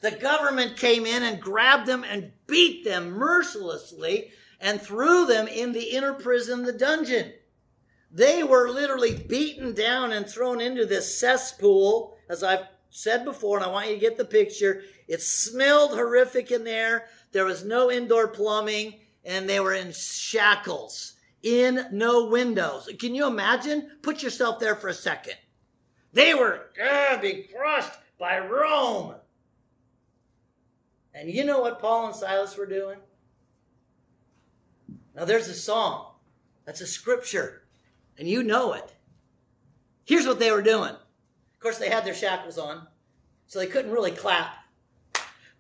The 0.05 0.11
government 0.11 0.77
came 0.77 1.07
in 1.07 1.23
and 1.23 1.41
grabbed 1.41 1.87
them 1.87 2.05
and 2.05 2.31
beat 2.47 2.85
them 2.85 3.13
mercilessly 3.13 4.33
and 4.61 4.79
threw 4.79 5.25
them 5.25 5.49
in 5.49 5.73
the 5.73 5.83
inner 5.83 6.13
prison, 6.13 6.63
the 6.63 6.75
dungeon. 6.75 7.33
They 8.11 8.43
were 8.43 8.69
literally 8.69 9.17
beaten 9.17 9.73
down 9.73 10.13
and 10.13 10.29
thrown 10.29 10.61
into 10.61 10.85
this 10.85 11.19
cesspool, 11.19 12.19
as 12.29 12.43
I've 12.43 12.67
said 12.91 13.25
before, 13.25 13.57
and 13.57 13.65
I 13.65 13.71
want 13.71 13.89
you 13.89 13.95
to 13.95 14.01
get 14.01 14.19
the 14.19 14.27
picture. 14.27 14.83
It 15.09 15.23
smelled 15.23 15.93
horrific 15.93 16.51
in 16.51 16.65
there. 16.65 17.07
There 17.33 17.47
was 17.47 17.65
no 17.65 17.91
indoor 17.91 18.29
plumbing, 18.29 19.01
and 19.25 19.49
they 19.49 19.59
were 19.59 19.73
in 19.73 19.91
shackles, 19.91 21.15
in 21.43 21.87
no 21.93 22.27
windows. 22.27 22.91
Can 22.99 23.15
you 23.15 23.27
imagine? 23.27 23.91
Put 24.03 24.23
yourself 24.23 24.61
there 24.61 24.77
for 24.77 24.89
a 24.89 24.93
second. 24.95 25.39
They 26.13 26.35
were 26.35 26.61
ah, 26.79 27.17
going 27.17 27.17
to 27.17 27.23
be 27.23 27.49
crushed 27.51 27.99
by 28.19 28.39
Rome. 28.39 29.15
And 31.15 31.31
you 31.31 31.45
know 31.45 31.61
what 31.61 31.81
Paul 31.81 32.07
and 32.07 32.17
Silas 32.17 32.57
were 32.57 32.67
doing? 32.67 32.99
Now, 35.15 35.25
there's 35.25 35.49
a 35.49 35.55
song. 35.55 36.15
That's 36.65 36.81
a 36.81 36.87
scripture 36.87 37.65
and 38.19 38.29
you 38.29 38.43
know 38.43 38.73
it. 38.73 38.95
Here's 40.05 40.27
what 40.27 40.39
they 40.39 40.51
were 40.51 40.63
doing. 40.63 40.91
Of 40.91 41.61
course, 41.61 41.79
they 41.79 41.89
had 41.89 42.05
their 42.05 42.15
shackles 42.15 42.59
on, 42.59 42.87
so 43.47 43.59
they 43.59 43.67
couldn't 43.67 43.93
really 43.93 44.11
clap. 44.11 44.55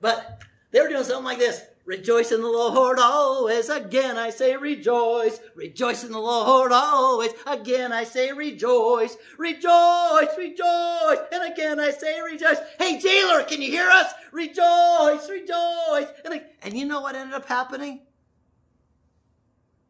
But 0.00 0.42
they 0.70 0.80
were 0.80 0.88
doing 0.88 1.04
something 1.04 1.24
like 1.24 1.38
this. 1.38 1.62
Rejoice 1.86 2.32
in 2.32 2.40
the 2.40 2.48
Lord 2.48 2.98
always. 2.98 3.68
Again 3.68 4.16
I 4.16 4.30
say 4.30 4.56
rejoice. 4.56 5.38
Rejoice 5.54 6.02
in 6.02 6.12
the 6.12 6.18
Lord 6.18 6.72
always. 6.72 7.32
Again 7.46 7.92
I 7.92 8.04
say 8.04 8.32
rejoice. 8.32 9.16
Rejoice, 9.36 10.28
rejoice. 10.38 11.18
And 11.30 11.52
again 11.52 11.78
I 11.78 11.90
say 11.90 12.22
rejoice. 12.22 12.56
Hey, 12.78 12.98
jailer, 12.98 13.44
can 13.44 13.60
you 13.60 13.70
hear 13.70 13.88
us? 13.88 14.12
Rejoice, 14.32 15.28
rejoice. 15.28 16.08
And, 16.24 16.42
and 16.62 16.74
you 16.74 16.86
know 16.86 17.02
what 17.02 17.16
ended 17.16 17.34
up 17.34 17.46
happening? 17.46 18.00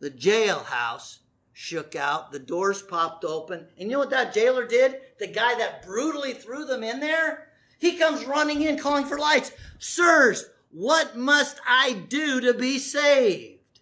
The 0.00 0.10
jailhouse 0.10 1.18
shook 1.52 1.94
out, 1.94 2.32
the 2.32 2.40
doors 2.40 2.82
popped 2.82 3.24
open. 3.24 3.68
And 3.78 3.88
you 3.88 3.92
know 3.92 4.00
what 4.00 4.10
that 4.10 4.34
jailer 4.34 4.66
did? 4.66 5.00
The 5.20 5.28
guy 5.28 5.56
that 5.58 5.86
brutally 5.86 6.32
threw 6.32 6.64
them 6.64 6.82
in 6.82 6.98
there? 6.98 7.48
He 7.78 7.96
comes 7.96 8.24
running 8.24 8.62
in 8.62 8.78
calling 8.78 9.06
for 9.06 9.18
lights. 9.18 9.52
Sirs, 9.78 10.46
what 10.74 11.16
must 11.16 11.60
I 11.64 11.92
do 11.92 12.40
to 12.40 12.52
be 12.52 12.80
saved? 12.80 13.78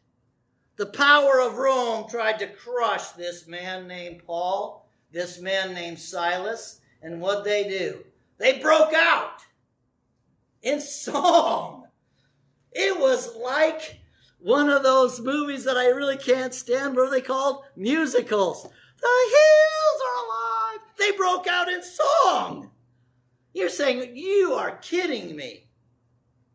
The 0.76 0.84
power 0.84 1.40
of 1.40 1.56
Rome 1.56 2.06
tried 2.06 2.38
to 2.40 2.46
crush 2.48 3.12
this 3.12 3.46
man 3.46 3.88
named 3.88 4.26
Paul, 4.26 4.86
this 5.10 5.40
man 5.40 5.72
named 5.72 5.98
Silas, 5.98 6.80
and 7.00 7.18
what 7.18 7.44
they 7.44 7.66
do? 7.66 8.04
They 8.36 8.58
broke 8.58 8.92
out 8.92 9.40
in 10.60 10.82
song. 10.82 11.86
It 12.72 13.00
was 13.00 13.36
like 13.36 13.98
one 14.38 14.68
of 14.68 14.82
those 14.82 15.18
movies 15.18 15.64
that 15.64 15.78
I 15.78 15.86
really 15.86 16.18
can't 16.18 16.52
stand. 16.52 16.94
What 16.94 17.08
are 17.08 17.10
they 17.10 17.22
called? 17.22 17.64
Musicals. 17.74 18.64
The 18.64 19.30
hills 19.30 20.02
are 20.06 20.24
alive. 20.26 20.80
They 20.98 21.12
broke 21.12 21.46
out 21.46 21.72
in 21.72 21.82
song. 21.82 22.70
You're 23.54 23.70
saying, 23.70 24.14
you 24.14 24.52
are 24.52 24.76
kidding 24.82 25.34
me. 25.34 25.68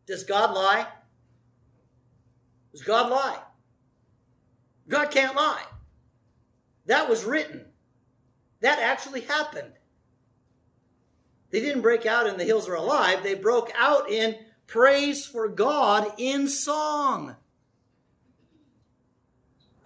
Does 0.08 0.24
God 0.24 0.54
lie? 0.54 0.86
Does 2.72 2.82
God 2.82 3.10
lie? 3.10 3.38
God 4.88 5.10
can't 5.10 5.36
lie. 5.36 5.62
That 6.86 7.10
was 7.10 7.24
written. 7.24 7.66
That 8.60 8.78
actually 8.78 9.20
happened. 9.20 9.74
They 11.50 11.60
didn't 11.60 11.82
break 11.82 12.06
out 12.06 12.26
in 12.26 12.38
the 12.38 12.44
hills 12.44 12.68
are 12.68 12.74
alive. 12.74 13.22
They 13.22 13.34
broke 13.34 13.70
out 13.76 14.10
in 14.10 14.36
praise 14.66 15.26
for 15.26 15.46
God 15.46 16.10
in 16.16 16.48
song. 16.48 17.36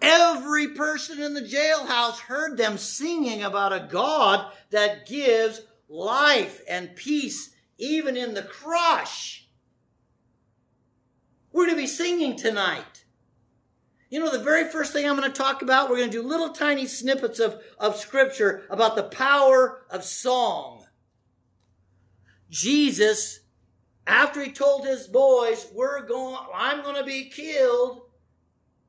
Every 0.01 0.69
person 0.69 1.21
in 1.21 1.35
the 1.35 1.43
jailhouse 1.43 2.19
heard 2.19 2.57
them 2.57 2.79
singing 2.79 3.43
about 3.43 3.73
a 3.73 3.89
God 3.91 4.53
that 4.71 5.07
gives 5.07 5.63
life 5.89 6.61
and 6.69 6.95
peace 6.95 7.51
even 7.79 8.17
in 8.17 8.35
the 8.35 8.43
crush. 8.43 9.42
We're 11.53 11.67
going 11.67 11.77
to 11.77 11.83
be 11.83 11.87
singing 11.87 12.37
tonight. 12.37 13.05
You 14.11 14.21
know, 14.21 14.31
the 14.31 14.45
very 14.45 14.69
first 14.69 14.93
thing 14.93 15.09
I'm 15.09 15.17
going 15.17 15.31
to 15.31 15.37
talk 15.37 15.63
about, 15.63 15.89
we're 15.89 15.97
going 15.97 16.11
to 16.11 16.23
do 16.23 16.27
little 16.27 16.51
tiny 16.51 16.87
snippets 16.87 17.39
of, 17.39 17.63
of 17.79 17.97
scripture 17.97 18.65
about 18.69 18.95
the 18.97 19.05
power 19.05 19.87
of 19.91 20.05
song. 20.05 20.85
Jesus, 22.51 23.41
after 24.07 24.43
he 24.43 24.53
told 24.53 24.87
his 24.87 25.07
boys, 25.07 25.67
we're 25.73 26.07
going, 26.07 26.37
I'm 26.55 26.83
going 26.83 26.97
to 26.97 27.05
be 27.05 27.31
killed, 27.31 28.03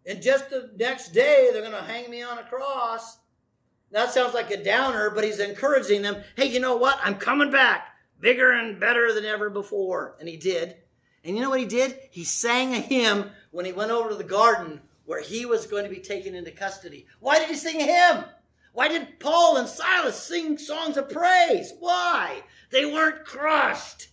and 0.06 0.22
just 0.22 0.50
the 0.50 0.72
next 0.78 1.14
day, 1.14 1.50
they're 1.52 1.62
going 1.62 1.72
to 1.72 1.82
hang 1.82 2.10
me 2.12 2.22
on 2.22 2.38
a 2.38 2.44
cross. 2.44 3.20
That 3.92 4.12
sounds 4.12 4.34
like 4.34 4.52
a 4.52 4.62
downer, 4.62 5.12
but 5.12 5.24
he's 5.24 5.40
encouraging 5.40 6.02
them 6.02 6.24
hey, 6.36 6.48
you 6.48 6.60
know 6.60 6.76
what? 6.76 7.00
I'm 7.04 7.16
coming 7.16 7.52
back 7.52 7.90
bigger 8.20 8.52
and 8.52 8.80
better 8.80 9.14
than 9.14 9.24
ever 9.24 9.50
before. 9.50 10.16
And 10.20 10.28
he 10.28 10.36
did. 10.36 10.76
And 11.24 11.36
you 11.36 11.42
know 11.42 11.50
what 11.50 11.60
he 11.60 11.66
did? 11.66 11.98
He 12.12 12.24
sang 12.24 12.74
a 12.74 12.80
hymn 12.80 13.30
when 13.52 13.66
he 13.66 13.72
went 13.72 13.92
over 13.92 14.10
to 14.10 14.16
the 14.16 14.24
garden 14.24 14.82
where 15.06 15.22
he 15.22 15.46
was 15.46 15.68
going 15.68 15.84
to 15.84 15.90
be 15.90 16.00
taken 16.00 16.36
into 16.36 16.52
custody. 16.52 17.06
Why 17.20 17.40
did 17.40 17.50
he 17.50 17.56
sing 17.56 17.82
a 17.82 17.86
hymn? 17.86 18.26
Why 18.74 18.88
did 18.88 19.20
Paul 19.20 19.58
and 19.58 19.68
Silas 19.68 20.22
sing 20.22 20.58
songs 20.58 20.98
of 20.98 21.10
praise? 21.10 21.74
Why? 21.80 22.42
They 22.72 22.86
weren't 22.86 23.24
crushed. 23.24 24.10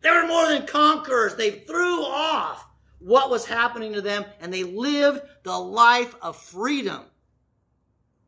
They 0.00 0.10
were 0.10 0.26
more 0.26 0.48
than 0.48 0.66
conquerors. 0.66 1.34
They 1.34 1.50
threw 1.50 2.04
off 2.04 2.66
what 3.00 3.30
was 3.30 3.44
happening 3.44 3.94
to 3.94 4.00
them 4.00 4.24
and 4.40 4.52
they 4.52 4.62
lived 4.62 5.22
the 5.42 5.58
life 5.58 6.14
of 6.22 6.36
freedom. 6.36 7.02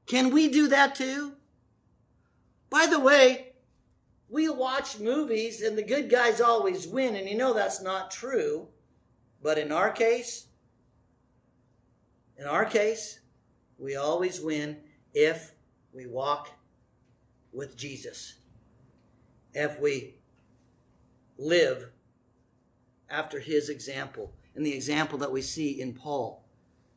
Can 0.06 0.30
we 0.30 0.48
do 0.48 0.68
that 0.68 0.94
too? 0.94 1.34
By 2.68 2.86
the 2.86 3.00
way, 3.00 3.51
we 4.32 4.48
watch 4.48 4.98
movies 4.98 5.60
and 5.60 5.76
the 5.76 5.82
good 5.82 6.08
guys 6.08 6.40
always 6.40 6.88
win, 6.88 7.16
and 7.16 7.28
you 7.28 7.36
know 7.36 7.52
that's 7.52 7.82
not 7.82 8.10
true. 8.10 8.66
But 9.42 9.58
in 9.58 9.70
our 9.70 9.90
case, 9.90 10.46
in 12.38 12.46
our 12.46 12.64
case, 12.64 13.20
we 13.78 13.96
always 13.96 14.40
win 14.40 14.78
if 15.12 15.52
we 15.92 16.06
walk 16.06 16.48
with 17.52 17.76
Jesus. 17.76 18.36
If 19.52 19.78
we 19.78 20.14
live 21.36 21.90
after 23.10 23.38
his 23.38 23.68
example 23.68 24.32
and 24.54 24.64
the 24.64 24.72
example 24.72 25.18
that 25.18 25.30
we 25.30 25.42
see 25.42 25.78
in 25.78 25.92
Paul. 25.92 26.42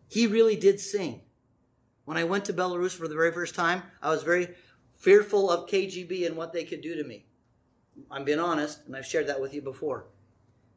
He 0.07 0.25
really 0.25 0.55
did 0.55 0.79
sing. 0.79 1.19
When 2.05 2.15
I 2.15 2.23
went 2.23 2.45
to 2.45 2.53
Belarus 2.53 2.95
for 2.95 3.09
the 3.09 3.15
very 3.15 3.33
first 3.33 3.55
time, 3.55 3.83
I 4.01 4.09
was 4.09 4.23
very 4.23 4.55
fearful 4.95 5.49
of 5.51 5.69
KGB 5.69 6.25
and 6.25 6.37
what 6.37 6.53
they 6.53 6.63
could 6.63 6.81
do 6.81 6.95
to 6.95 7.03
me. 7.03 7.24
I'm 8.11 8.23
being 8.23 8.39
honest, 8.39 8.79
and 8.85 8.95
I've 8.95 9.05
shared 9.05 9.27
that 9.27 9.39
with 9.39 9.53
you 9.53 9.61
before. 9.61 10.05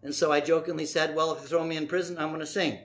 And 0.03 0.15
so 0.15 0.31
I 0.31 0.41
jokingly 0.41 0.87
said, 0.87 1.15
Well, 1.15 1.33
if 1.33 1.43
they 1.43 1.49
throw 1.49 1.65
me 1.65 1.77
in 1.77 1.87
prison, 1.87 2.19
I'm 2.19 2.29
going 2.29 2.41
to 2.41 2.47
sing. 2.47 2.79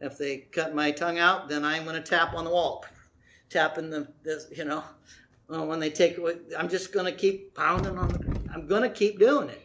If 0.00 0.16
they 0.16 0.38
cut 0.38 0.74
my 0.74 0.90
tongue 0.90 1.18
out, 1.18 1.48
then 1.48 1.64
I'm 1.64 1.84
going 1.84 1.96
to 1.96 2.02
tap 2.02 2.34
on 2.34 2.44
the 2.44 2.50
wall. 2.50 2.84
Tapping 3.50 3.90
the, 3.90 4.06
this, 4.22 4.46
you 4.56 4.64
know, 4.64 4.84
when 5.48 5.80
they 5.80 5.90
take 5.90 6.16
away, 6.16 6.36
I'm 6.56 6.68
just 6.68 6.92
going 6.92 7.06
to 7.06 7.12
keep 7.12 7.54
pounding 7.54 7.98
on 7.98 8.08
the, 8.08 8.40
I'm 8.54 8.68
going 8.68 8.82
to 8.82 8.90
keep 8.90 9.18
doing 9.18 9.48
it. 9.48 9.60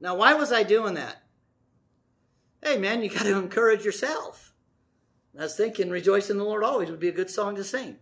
Now, 0.00 0.14
why 0.14 0.34
was 0.34 0.52
I 0.52 0.62
doing 0.62 0.94
that? 0.94 1.16
Hey, 2.62 2.78
man, 2.78 3.02
you 3.02 3.10
got 3.10 3.24
to 3.24 3.36
encourage 3.38 3.84
yourself. 3.84 4.52
I 5.38 5.42
was 5.42 5.56
thinking, 5.56 5.90
Rejoice 5.90 6.30
in 6.30 6.38
the 6.38 6.44
Lord 6.44 6.62
always 6.62 6.90
would 6.90 7.00
be 7.00 7.08
a 7.08 7.12
good 7.12 7.30
song 7.30 7.56
to 7.56 7.64
sing. 7.64 7.98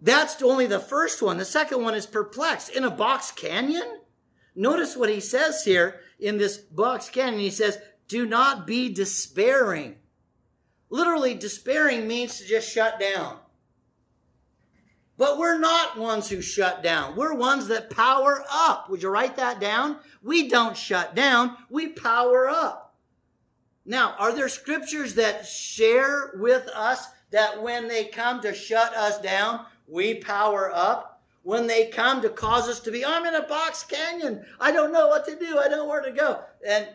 That's 0.00 0.42
only 0.42 0.66
the 0.66 0.80
first 0.80 1.22
one. 1.22 1.38
The 1.38 1.44
second 1.44 1.82
one 1.82 1.94
is 1.94 2.06
perplexed. 2.06 2.70
In 2.70 2.84
a 2.84 2.90
box 2.90 3.30
canyon? 3.32 4.00
Notice 4.54 4.96
what 4.96 5.08
he 5.08 5.20
says 5.20 5.64
here 5.64 6.00
in 6.18 6.38
this 6.38 6.58
box 6.58 7.08
canyon. 7.08 7.40
He 7.40 7.50
says, 7.50 7.78
Do 8.08 8.26
not 8.26 8.66
be 8.66 8.92
despairing. 8.92 9.96
Literally, 10.90 11.34
despairing 11.34 12.06
means 12.06 12.38
to 12.38 12.46
just 12.46 12.70
shut 12.70 13.00
down. 13.00 13.38
But 15.18 15.38
we're 15.38 15.58
not 15.58 15.98
ones 15.98 16.28
who 16.28 16.42
shut 16.42 16.82
down. 16.82 17.16
We're 17.16 17.34
ones 17.34 17.68
that 17.68 17.90
power 17.90 18.44
up. 18.50 18.90
Would 18.90 19.02
you 19.02 19.08
write 19.08 19.36
that 19.36 19.60
down? 19.60 19.98
We 20.22 20.48
don't 20.48 20.76
shut 20.76 21.14
down, 21.14 21.56
we 21.70 21.88
power 21.88 22.48
up. 22.48 22.94
Now, 23.84 24.14
are 24.18 24.32
there 24.32 24.48
scriptures 24.48 25.14
that 25.14 25.46
share 25.46 26.32
with 26.34 26.68
us 26.68 27.06
that 27.30 27.62
when 27.62 27.86
they 27.86 28.06
come 28.06 28.40
to 28.40 28.52
shut 28.52 28.92
us 28.94 29.20
down, 29.20 29.64
we 29.88 30.14
power 30.14 30.70
up? 30.74 31.22
When 31.42 31.68
they 31.68 31.86
come 31.86 32.22
to 32.22 32.28
cause 32.28 32.68
us 32.68 32.80
to 32.80 32.90
be, 32.90 33.04
I'm 33.04 33.24
in 33.24 33.36
a 33.36 33.46
box 33.46 33.84
canyon. 33.84 34.44
I 34.58 34.72
don't 34.72 34.92
know 34.92 35.06
what 35.06 35.24
to 35.26 35.36
do. 35.36 35.58
I 35.58 35.68
don't 35.68 35.78
know 35.78 35.86
where 35.86 36.02
to 36.02 36.10
go. 36.10 36.40
And 36.66 36.88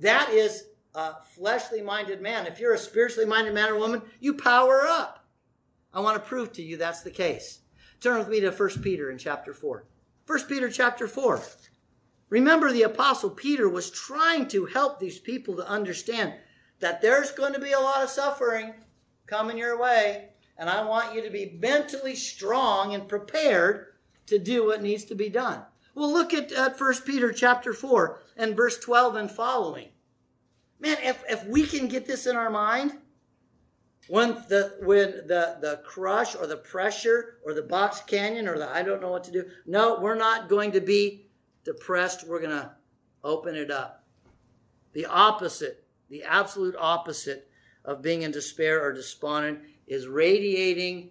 that 0.00 0.28
is 0.30 0.64
a 0.94 1.14
fleshly 1.34 1.80
minded 1.80 2.20
man. 2.20 2.46
If 2.46 2.60
you're 2.60 2.74
a 2.74 2.78
spiritually 2.78 3.26
minded 3.26 3.54
man 3.54 3.70
or 3.70 3.78
woman, 3.78 4.02
you 4.20 4.34
power 4.34 4.82
up. 4.86 5.24
I 5.94 6.00
want 6.00 6.22
to 6.22 6.28
prove 6.28 6.52
to 6.52 6.62
you 6.62 6.76
that's 6.76 7.02
the 7.02 7.10
case. 7.10 7.60
Turn 8.00 8.18
with 8.18 8.28
me 8.28 8.40
to 8.40 8.50
1 8.50 8.68
Peter 8.82 9.10
in 9.10 9.16
chapter 9.16 9.54
4. 9.54 9.84
1 10.26 10.42
Peter 10.48 10.68
chapter 10.68 11.08
4. 11.08 11.40
Remember, 12.28 12.72
the 12.72 12.82
apostle 12.82 13.30
Peter 13.30 13.68
was 13.68 13.90
trying 13.90 14.48
to 14.48 14.66
help 14.66 14.98
these 14.98 15.18
people 15.18 15.56
to 15.56 15.68
understand 15.68 16.34
that 16.80 17.00
there's 17.00 17.30
going 17.30 17.52
to 17.54 17.60
be 17.60 17.72
a 17.72 17.80
lot 17.80 18.02
of 18.02 18.10
suffering 18.10 18.74
coming 19.26 19.56
your 19.56 19.78
way, 19.78 20.30
and 20.58 20.70
I 20.70 20.84
want 20.84 21.14
you 21.14 21.22
to 21.22 21.30
be 21.30 21.58
mentally 21.60 22.14
strong 22.14 22.94
and 22.94 23.08
prepared 23.08 23.94
to 24.26 24.38
do 24.38 24.66
what 24.66 24.82
needs 24.82 25.04
to 25.04 25.14
be 25.14 25.28
done. 25.28 25.62
Well, 25.94 26.12
look 26.12 26.34
at, 26.34 26.52
at 26.52 26.80
1 26.80 26.94
Peter 27.06 27.32
chapter 27.32 27.72
4 27.72 28.20
and 28.36 28.56
verse 28.56 28.78
12 28.78 29.16
and 29.16 29.30
following. 29.30 29.88
Man, 30.80 30.96
if, 31.02 31.22
if 31.28 31.46
we 31.46 31.66
can 31.66 31.88
get 31.88 32.06
this 32.06 32.26
in 32.26 32.36
our 32.36 32.50
mind, 32.50 32.94
when 34.08 34.34
the 34.48 34.76
when 34.82 35.26
the 35.26 35.56
the 35.60 35.80
crush 35.84 36.36
or 36.36 36.46
the 36.46 36.56
pressure 36.56 37.38
or 37.44 37.54
the 37.54 37.62
box 37.62 38.02
canyon 38.02 38.46
or 38.46 38.58
the 38.58 38.68
I 38.68 38.82
don't 38.82 39.00
know 39.00 39.10
what 39.10 39.24
to 39.24 39.32
do. 39.32 39.44
No, 39.66 39.98
we're 39.98 40.14
not 40.14 40.48
going 40.48 40.72
to 40.72 40.80
be 40.80 41.26
depressed. 41.64 42.26
We're 42.26 42.40
going 42.40 42.50
to 42.50 42.72
open 43.22 43.54
it 43.54 43.70
up. 43.70 44.04
The 44.92 45.06
opposite, 45.06 45.84
the 46.10 46.22
absolute 46.22 46.76
opposite 46.78 47.48
of 47.84 48.02
being 48.02 48.22
in 48.22 48.30
despair 48.30 48.82
or 48.82 48.92
despondent 48.92 49.60
is 49.86 50.06
radiating 50.06 51.10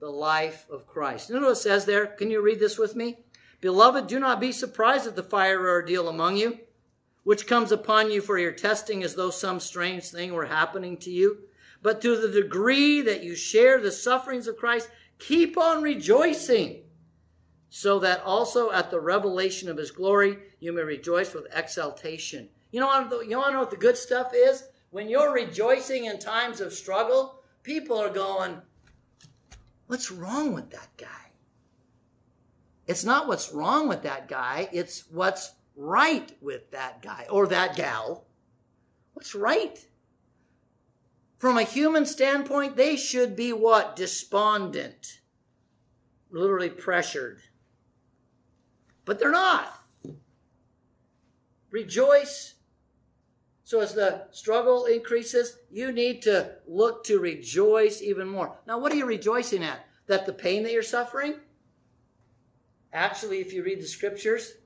the 0.00 0.10
life 0.10 0.66
of 0.70 0.86
Christ. 0.86 1.28
You 1.28 1.36
know 1.36 1.42
what 1.42 1.52
it 1.52 1.56
says 1.56 1.84
there? 1.84 2.06
Can 2.06 2.30
you 2.30 2.40
read 2.42 2.60
this 2.60 2.78
with 2.78 2.96
me? 2.96 3.18
Beloved, 3.60 4.06
do 4.06 4.18
not 4.18 4.40
be 4.40 4.52
surprised 4.52 5.06
at 5.06 5.16
the 5.16 5.22
fire 5.22 5.68
ordeal 5.68 6.08
among 6.08 6.36
you, 6.36 6.58
which 7.22 7.46
comes 7.46 7.70
upon 7.70 8.10
you 8.10 8.20
for 8.20 8.38
your 8.38 8.52
testing 8.52 9.02
as 9.02 9.14
though 9.14 9.30
some 9.30 9.60
strange 9.60 10.04
thing 10.04 10.32
were 10.32 10.46
happening 10.46 10.96
to 10.98 11.10
you 11.10 11.38
but 11.82 12.00
to 12.00 12.16
the 12.16 12.28
degree 12.28 13.02
that 13.02 13.24
you 13.24 13.34
share 13.34 13.80
the 13.80 13.90
sufferings 13.90 14.46
of 14.46 14.56
Christ, 14.56 14.88
keep 15.18 15.58
on 15.58 15.82
rejoicing, 15.82 16.84
so 17.68 17.98
that 17.98 18.22
also 18.22 18.70
at 18.70 18.90
the 18.90 19.00
revelation 19.00 19.68
of 19.68 19.76
his 19.76 19.90
glory 19.90 20.38
you 20.60 20.72
may 20.72 20.82
rejoice 20.82 21.34
with 21.34 21.46
exaltation. 21.54 22.48
You 22.70 22.80
know, 22.80 22.86
you 23.22 23.36
want 23.36 23.48
to 23.48 23.52
know 23.52 23.60
what 23.60 23.70
the 23.70 23.76
good 23.76 23.96
stuff 23.96 24.32
is? 24.34 24.64
When 24.90 25.08
you're 25.08 25.32
rejoicing 25.32 26.04
in 26.04 26.18
times 26.18 26.60
of 26.60 26.72
struggle, 26.72 27.41
people 27.62 27.98
are 27.98 28.10
going, 28.10 28.60
What's 29.86 30.10
wrong 30.10 30.54
with 30.54 30.70
that 30.70 30.88
guy? 30.96 31.06
It's 32.86 33.04
not 33.04 33.28
what's 33.28 33.52
wrong 33.52 33.88
with 33.88 34.02
that 34.02 34.28
guy, 34.28 34.68
it's 34.72 35.04
what's 35.10 35.52
right 35.76 36.32
with 36.40 36.70
that 36.70 37.02
guy 37.02 37.26
or 37.30 37.46
that 37.48 37.76
gal. 37.76 38.26
What's 39.12 39.34
right? 39.34 39.78
From 41.38 41.58
a 41.58 41.62
human 41.62 42.06
standpoint, 42.06 42.76
they 42.76 42.96
should 42.96 43.36
be 43.36 43.52
what? 43.52 43.96
Despondent. 43.96 45.20
Literally 46.30 46.70
pressured. 46.70 47.42
But 49.04 49.18
they're 49.18 49.30
not. 49.30 49.78
Rejoice. 51.70 52.54
So 53.72 53.80
as 53.80 53.94
the 53.94 54.26
struggle 54.32 54.84
increases, 54.84 55.56
you 55.70 55.92
need 55.92 56.20
to 56.24 56.56
look 56.66 57.04
to 57.04 57.18
rejoice 57.18 58.02
even 58.02 58.28
more. 58.28 58.54
Now, 58.66 58.78
what 58.78 58.92
are 58.92 58.96
you 58.96 59.06
rejoicing 59.06 59.64
at? 59.64 59.86
That 60.08 60.26
the 60.26 60.32
pain 60.34 60.62
that 60.64 60.72
you're 60.72 60.82
suffering? 60.82 61.36
Actually, 62.92 63.38
if 63.38 63.50
you 63.50 63.62
read 63.64 63.80
the 63.80 63.86
scriptures, 63.86 64.56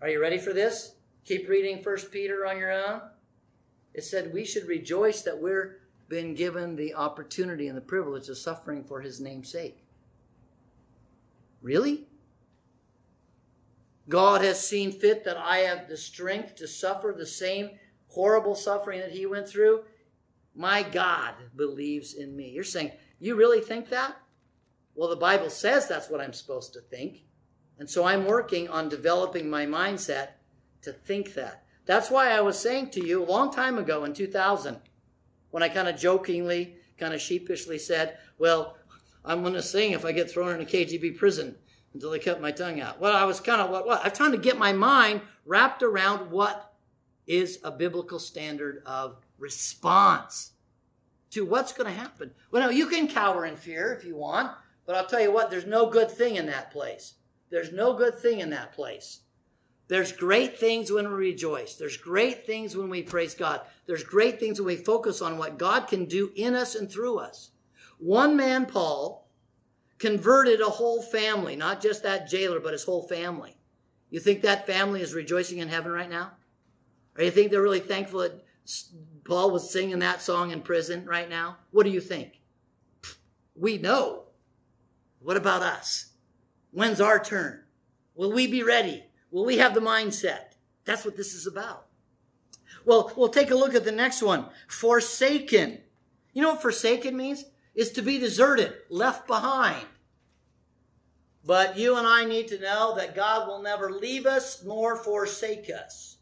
are 0.00 0.08
you 0.08 0.20
ready 0.20 0.38
for 0.38 0.52
this? 0.52 0.94
Keep 1.24 1.48
reading 1.48 1.82
First 1.82 2.12
Peter 2.12 2.46
on 2.46 2.56
your 2.56 2.70
own. 2.70 3.00
It 3.94 4.04
said 4.04 4.32
we 4.32 4.44
should 4.44 4.68
rejoice 4.68 5.22
that 5.22 5.36
we're 5.36 5.80
been 6.08 6.36
given 6.36 6.76
the 6.76 6.94
opportunity 6.94 7.66
and 7.66 7.76
the 7.76 7.80
privilege 7.80 8.28
of 8.28 8.38
suffering 8.38 8.84
for 8.84 9.00
his 9.00 9.20
name's 9.20 9.50
sake. 9.50 9.82
Really? 11.62 12.06
God 14.08 14.42
has 14.42 14.64
seen 14.64 14.92
fit 14.92 15.24
that 15.24 15.36
I 15.36 15.58
have 15.58 15.88
the 15.88 15.96
strength 15.96 16.54
to 16.56 16.68
suffer 16.68 17.12
the 17.12 17.26
same 17.26 17.70
horrible 18.18 18.56
suffering 18.56 18.98
that 18.98 19.12
he 19.12 19.26
went 19.26 19.48
through. 19.48 19.80
My 20.52 20.82
God 20.82 21.34
believes 21.54 22.14
in 22.14 22.34
me. 22.34 22.50
You're 22.50 22.64
saying, 22.64 22.90
you 23.20 23.36
really 23.36 23.60
think 23.60 23.88
that? 23.90 24.16
Well, 24.96 25.08
the 25.08 25.14
Bible 25.14 25.50
says 25.50 25.86
that's 25.86 26.10
what 26.10 26.20
I'm 26.20 26.32
supposed 26.32 26.72
to 26.72 26.80
think. 26.80 27.22
And 27.78 27.88
so 27.88 28.04
I'm 28.04 28.26
working 28.26 28.68
on 28.70 28.88
developing 28.88 29.48
my 29.48 29.66
mindset 29.66 30.30
to 30.82 30.92
think 30.92 31.34
that. 31.34 31.62
That's 31.86 32.10
why 32.10 32.30
I 32.30 32.40
was 32.40 32.58
saying 32.58 32.90
to 32.90 33.06
you 33.06 33.22
a 33.22 33.30
long 33.30 33.52
time 33.52 33.78
ago 33.78 34.02
in 34.02 34.14
2000, 34.14 34.80
when 35.52 35.62
I 35.62 35.68
kind 35.68 35.86
of 35.86 35.96
jokingly, 35.96 36.74
kind 36.98 37.14
of 37.14 37.20
sheepishly 37.20 37.78
said, 37.78 38.18
Well, 38.36 38.74
I'm 39.24 39.42
going 39.42 39.54
to 39.54 39.62
sing 39.62 39.92
if 39.92 40.04
I 40.04 40.10
get 40.10 40.28
thrown 40.28 40.56
in 40.56 40.60
a 40.60 40.64
KGB 40.64 41.18
prison 41.18 41.54
until 41.94 42.10
they 42.10 42.18
cut 42.18 42.40
my 42.40 42.50
tongue 42.50 42.80
out. 42.80 43.00
Well, 43.00 43.14
I 43.14 43.24
was 43.26 43.38
kind 43.38 43.60
of 43.60 43.70
what, 43.70 43.86
what? 43.86 44.04
I'm 44.04 44.10
trying 44.10 44.32
to 44.32 44.38
get 44.38 44.58
my 44.58 44.72
mind 44.72 45.20
wrapped 45.46 45.84
around 45.84 46.32
what 46.32 46.67
is 47.28 47.60
a 47.62 47.70
biblical 47.70 48.18
standard 48.18 48.82
of 48.86 49.18
response 49.38 50.52
to 51.30 51.44
what's 51.44 51.72
going 51.72 51.92
to 51.92 51.98
happen. 51.98 52.30
Well, 52.50 52.64
no, 52.64 52.70
you 52.70 52.86
can 52.86 53.06
cower 53.06 53.44
in 53.44 53.56
fear 53.56 53.92
if 53.92 54.04
you 54.04 54.16
want, 54.16 54.50
but 54.86 54.96
I'll 54.96 55.06
tell 55.06 55.20
you 55.20 55.30
what, 55.30 55.50
there's 55.50 55.66
no 55.66 55.90
good 55.90 56.10
thing 56.10 56.36
in 56.36 56.46
that 56.46 56.70
place. 56.70 57.14
There's 57.50 57.72
no 57.72 57.94
good 57.94 58.18
thing 58.18 58.40
in 58.40 58.50
that 58.50 58.72
place. 58.72 59.20
There's 59.88 60.12
great 60.12 60.58
things 60.58 60.90
when 60.90 61.08
we 61.08 61.14
rejoice. 61.14 61.76
There's 61.76 61.96
great 61.96 62.46
things 62.46 62.76
when 62.76 62.90
we 62.90 63.02
praise 63.02 63.34
God. 63.34 63.62
There's 63.86 64.04
great 64.04 64.38
things 64.38 64.60
when 64.60 64.66
we 64.66 64.76
focus 64.76 65.22
on 65.22 65.38
what 65.38 65.58
God 65.58 65.86
can 65.88 66.04
do 66.04 66.30
in 66.36 66.54
us 66.54 66.74
and 66.74 66.90
through 66.90 67.18
us. 67.18 67.50
One 67.98 68.36
man, 68.36 68.66
Paul, 68.66 69.28
converted 69.98 70.60
a 70.60 70.66
whole 70.66 71.02
family, 71.02 71.56
not 71.56 71.80
just 71.80 72.02
that 72.02 72.28
jailer, 72.28 72.60
but 72.60 72.72
his 72.72 72.84
whole 72.84 73.02
family. 73.08 73.56
You 74.10 74.20
think 74.20 74.42
that 74.42 74.66
family 74.66 75.00
is 75.00 75.14
rejoicing 75.14 75.58
in 75.58 75.68
heaven 75.68 75.92
right 75.92 76.08
now? 76.08 76.32
Or 77.18 77.24
you 77.24 77.32
think 77.32 77.50
they're 77.50 77.60
really 77.60 77.80
thankful 77.80 78.20
that 78.20 78.44
Paul 79.24 79.50
was 79.50 79.70
singing 79.70 79.98
that 79.98 80.22
song 80.22 80.52
in 80.52 80.62
prison 80.62 81.04
right 81.04 81.28
now? 81.28 81.56
What 81.72 81.84
do 81.84 81.90
you 81.90 82.00
think? 82.00 82.40
We 83.56 83.76
know. 83.76 84.22
What 85.18 85.36
about 85.36 85.62
us? 85.62 86.12
When's 86.70 87.00
our 87.00 87.18
turn? 87.18 87.64
Will 88.14 88.32
we 88.32 88.46
be 88.46 88.62
ready? 88.62 89.02
Will 89.32 89.44
we 89.44 89.58
have 89.58 89.74
the 89.74 89.80
mindset? 89.80 90.52
That's 90.84 91.04
what 91.04 91.16
this 91.16 91.34
is 91.34 91.48
about. 91.48 91.86
Well, 92.84 93.12
we'll 93.16 93.28
take 93.28 93.50
a 93.50 93.56
look 93.56 93.74
at 93.74 93.84
the 93.84 93.92
next 93.92 94.22
one. 94.22 94.46
Forsaken. 94.68 95.78
You 96.32 96.42
know 96.42 96.52
what 96.52 96.62
forsaken 96.62 97.16
means? 97.16 97.44
Is 97.74 97.90
to 97.92 98.02
be 98.02 98.18
deserted, 98.18 98.74
left 98.90 99.26
behind. 99.26 99.86
But 101.44 101.76
you 101.76 101.96
and 101.96 102.06
I 102.06 102.24
need 102.24 102.48
to 102.48 102.60
know 102.60 102.94
that 102.96 103.16
God 103.16 103.48
will 103.48 103.62
never 103.62 103.90
leave 103.90 104.24
us 104.24 104.62
nor 104.64 104.96
forsake 104.96 105.68
us. 105.68 106.17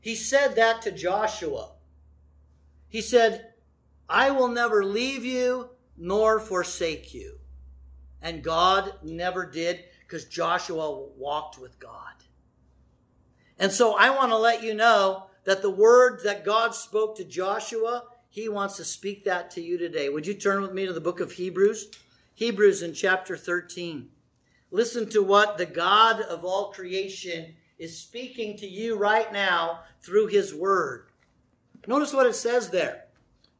He 0.00 0.14
said 0.14 0.56
that 0.56 0.82
to 0.82 0.92
Joshua. 0.92 1.72
He 2.88 3.00
said, 3.00 3.52
I 4.08 4.30
will 4.30 4.48
never 4.48 4.84
leave 4.84 5.24
you 5.24 5.70
nor 5.96 6.40
forsake 6.40 7.12
you. 7.12 7.38
And 8.22 8.42
God 8.42 8.94
never 9.02 9.44
did 9.44 9.84
because 10.00 10.24
Joshua 10.24 11.06
walked 11.16 11.58
with 11.58 11.78
God. 11.78 12.14
And 13.58 13.70
so 13.70 13.96
I 13.96 14.10
want 14.10 14.30
to 14.30 14.38
let 14.38 14.62
you 14.62 14.74
know 14.74 15.26
that 15.44 15.62
the 15.62 15.70
word 15.70 16.20
that 16.24 16.44
God 16.44 16.74
spoke 16.74 17.16
to 17.16 17.24
Joshua, 17.24 18.04
he 18.28 18.48
wants 18.48 18.76
to 18.76 18.84
speak 18.84 19.24
that 19.24 19.50
to 19.52 19.60
you 19.60 19.78
today. 19.78 20.08
Would 20.08 20.26
you 20.26 20.34
turn 20.34 20.62
with 20.62 20.72
me 20.72 20.86
to 20.86 20.92
the 20.92 21.00
book 21.00 21.20
of 21.20 21.32
Hebrews? 21.32 21.90
Hebrews 22.34 22.82
in 22.82 22.94
chapter 22.94 23.36
13. 23.36 24.08
Listen 24.70 25.08
to 25.10 25.22
what 25.22 25.58
the 25.58 25.66
God 25.66 26.20
of 26.20 26.44
all 26.44 26.70
creation 26.70 27.54
is 27.78 27.98
speaking 27.98 28.56
to 28.56 28.66
you 28.66 28.96
right 28.96 29.32
now 29.32 29.80
through 30.00 30.26
his 30.26 30.54
word. 30.54 31.08
Notice 31.86 32.12
what 32.12 32.26
it 32.26 32.34
says 32.34 32.70
there. 32.70 33.04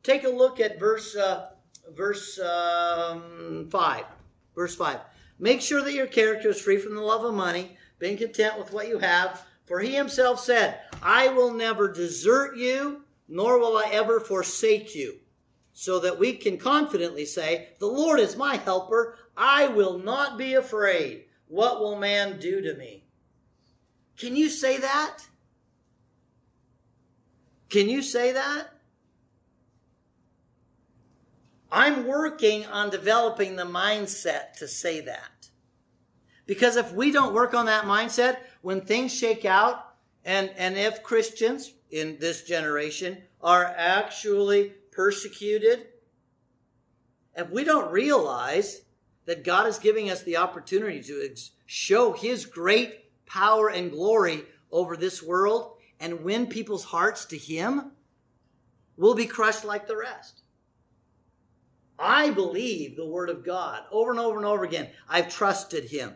Take 0.03 0.25
a 0.25 0.29
look 0.29 0.61
at 0.61 0.79
verse 0.79 1.17
uh, 1.17 1.51
verse 1.95 2.39
um, 2.39 3.69
5. 3.71 4.05
Verse 4.55 4.75
5. 4.75 5.01
Make 5.39 5.61
sure 5.61 5.83
that 5.83 5.95
your 5.95 6.07
character 6.07 6.49
is 6.49 6.61
free 6.61 6.79
from 6.79 6.95
the 6.95 7.01
love 7.01 7.25
of 7.25 7.35
money, 7.35 7.77
being 7.99 8.17
content 8.17 8.59
with 8.59 8.73
what 8.73 8.89
you 8.89 8.99
have. 8.99 9.45
For 9.67 9.81
he 9.81 9.95
himself 9.95 10.41
said, 10.41 10.81
I 11.03 11.29
will 11.29 11.53
never 11.53 11.93
desert 11.93 12.57
you, 12.57 13.03
nor 13.29 13.59
will 13.59 13.77
I 13.77 13.91
ever 13.93 14.19
forsake 14.19 14.95
you. 14.95 15.19
So 15.73 16.01
that 16.01 16.19
we 16.19 16.33
can 16.33 16.59
confidently 16.59 17.25
say, 17.25 17.69
The 17.79 17.87
Lord 17.87 18.19
is 18.19 18.37
my 18.37 18.57
helper. 18.57 19.17
I 19.37 19.69
will 19.69 19.99
not 19.99 20.37
be 20.37 20.55
afraid. 20.55 21.27
What 21.47 21.81
will 21.81 21.97
man 21.97 22.41
do 22.41 22.61
to 22.61 22.75
me? 22.75 23.05
Can 24.19 24.35
you 24.35 24.51
say 24.51 24.79
that? 24.79 25.19
Can 27.71 27.89
you 27.89 28.03
say 28.03 28.33
that? 28.33 28.69
I'm 31.71 32.07
working 32.07 32.67
on 32.67 32.91
developing 32.91 33.57
the 33.57 33.65
mindset 33.65 34.55
to 34.59 34.67
say 34.67 35.01
that. 35.03 35.49
Because 36.47 36.77
if 36.77 36.93
we 36.95 37.13
don't 37.13 37.35
work 37.35 37.53
on 37.53 37.67
that 37.67 37.85
mindset, 37.85 38.39
when 38.63 38.81
things 38.81 39.15
shake 39.15 39.45
out, 39.45 39.85
and, 40.25 40.51
and 40.57 40.77
if 40.77 41.03
Christians 41.03 41.75
in 41.91 42.17
this 42.19 42.45
generation 42.45 43.19
are 43.43 43.65
actually 43.65 44.73
persecuted, 44.91 45.87
if 47.37 47.51
we 47.51 47.65
don't 47.65 47.93
realize 47.93 48.81
that 49.27 49.45
God 49.45 49.67
is 49.67 49.79
giving 49.79 50.11
us 50.11 50.23
the 50.23 50.39
opportunity 50.39 51.03
to 51.03 51.35
show 51.67 52.13
His 52.13 52.47
great 52.47 53.08
power 53.29 53.69
and 53.69 53.91
glory 53.91 54.45
over 54.73 54.97
this 54.97 55.23
world 55.23 55.77
and 56.01 56.23
win 56.23 56.47
people's 56.47 56.85
hearts 56.85 57.25
to 57.27 57.39
Him, 57.39 57.93
we'll 58.97 59.15
be 59.15 59.27
crushed 59.27 59.65
like 59.65 59.87
the 59.87 59.97
rest. 59.97 60.43
I 61.99 62.31
believe 62.31 62.97
the 62.97 63.07
Word 63.07 63.29
of 63.29 63.45
God 63.45 63.83
over 63.91 64.11
and 64.11 64.21
over 64.21 64.37
and 64.37 64.47
over 64.47 64.65
again. 64.65 64.89
I've 65.09 65.29
trusted 65.29 65.85
Him. 65.85 66.15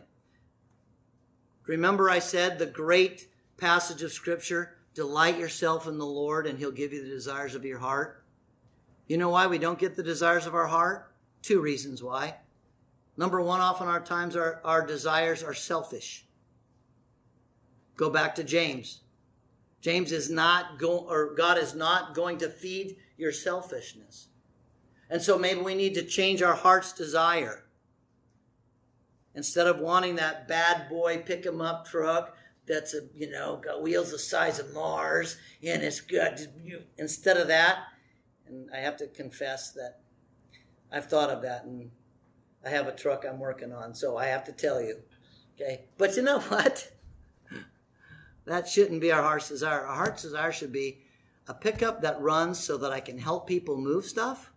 Remember, 1.65 2.09
I 2.09 2.19
said 2.19 2.57
the 2.57 2.65
great 2.65 3.29
passage 3.57 4.01
of 4.01 4.11
Scripture 4.11 4.77
delight 4.93 5.39
yourself 5.39 5.87
in 5.87 5.97
the 5.97 6.05
Lord, 6.05 6.45
and 6.47 6.57
He'll 6.57 6.71
give 6.71 6.93
you 6.93 7.03
the 7.03 7.09
desires 7.09 7.55
of 7.55 7.65
your 7.65 7.79
heart. 7.79 8.23
You 9.07 9.17
know 9.17 9.29
why 9.29 9.47
we 9.47 9.57
don't 9.57 9.79
get 9.79 9.95
the 9.95 10.03
desires 10.03 10.45
of 10.45 10.55
our 10.55 10.67
heart? 10.67 11.11
Two 11.41 11.59
reasons 11.61 12.01
why. 12.01 12.35
Number 13.17 13.41
one, 13.41 13.59
often 13.59 13.87
our 13.87 13.99
times 13.99 14.35
our, 14.35 14.61
our 14.63 14.85
desires 14.85 15.43
are 15.43 15.53
selfish. 15.53 16.25
Go 17.95 18.09
back 18.09 18.35
to 18.35 18.43
James. 18.43 19.01
James 19.81 20.11
is 20.11 20.29
not 20.29 20.79
going, 20.79 21.05
or 21.07 21.33
God 21.35 21.57
is 21.57 21.75
not 21.75 22.15
going 22.15 22.37
to 22.39 22.49
feed 22.49 22.97
your 23.17 23.31
selfishness. 23.31 24.27
And 25.09 25.21
so 25.21 25.37
maybe 25.37 25.61
we 25.61 25.75
need 25.75 25.93
to 25.95 26.03
change 26.03 26.41
our 26.41 26.55
heart's 26.55 26.93
desire. 26.93 27.65
Instead 29.35 29.67
of 29.67 29.79
wanting 29.79 30.15
that 30.15 30.47
bad 30.47 30.89
boy 30.89 31.17
pick 31.17 31.45
'em 31.45 31.61
up 31.61 31.85
truck 31.85 32.37
that's 32.65 32.93
a 32.93 33.01
you 33.13 33.29
know 33.29 33.57
got 33.57 33.81
wheels 33.81 34.11
the 34.11 34.19
size 34.19 34.59
of 34.59 34.73
Mars 34.73 35.37
and 35.63 35.83
it's 35.83 36.01
good. 36.01 36.47
Instead 36.97 37.37
of 37.37 37.47
that, 37.47 37.79
and 38.47 38.69
I 38.73 38.77
have 38.77 38.97
to 38.97 39.07
confess 39.07 39.71
that 39.71 39.99
I've 40.91 41.07
thought 41.09 41.29
of 41.29 41.41
that, 41.41 41.65
and 41.65 41.89
I 42.65 42.69
have 42.69 42.87
a 42.87 42.95
truck 42.95 43.25
I'm 43.25 43.39
working 43.39 43.73
on, 43.73 43.93
so 43.93 44.17
I 44.17 44.27
have 44.27 44.43
to 44.45 44.51
tell 44.51 44.81
you. 44.81 44.99
Okay, 45.55 45.85
but 45.97 46.15
you 46.15 46.21
know 46.21 46.39
what? 46.49 46.89
That 48.45 48.67
shouldn't 48.67 49.01
be 49.01 49.11
our 49.11 49.21
heart's 49.21 49.49
desire. 49.49 49.85
Our 49.85 49.95
heart's 49.95 50.23
desire 50.23 50.51
should 50.51 50.71
be 50.71 50.99
a 51.47 51.53
pickup 51.53 52.01
that 52.01 52.21
runs 52.21 52.59
so 52.59 52.77
that 52.77 52.91
I 52.91 52.99
can 52.99 53.17
help 53.17 53.47
people 53.47 53.77
move 53.77 54.05
stuff. 54.05 54.51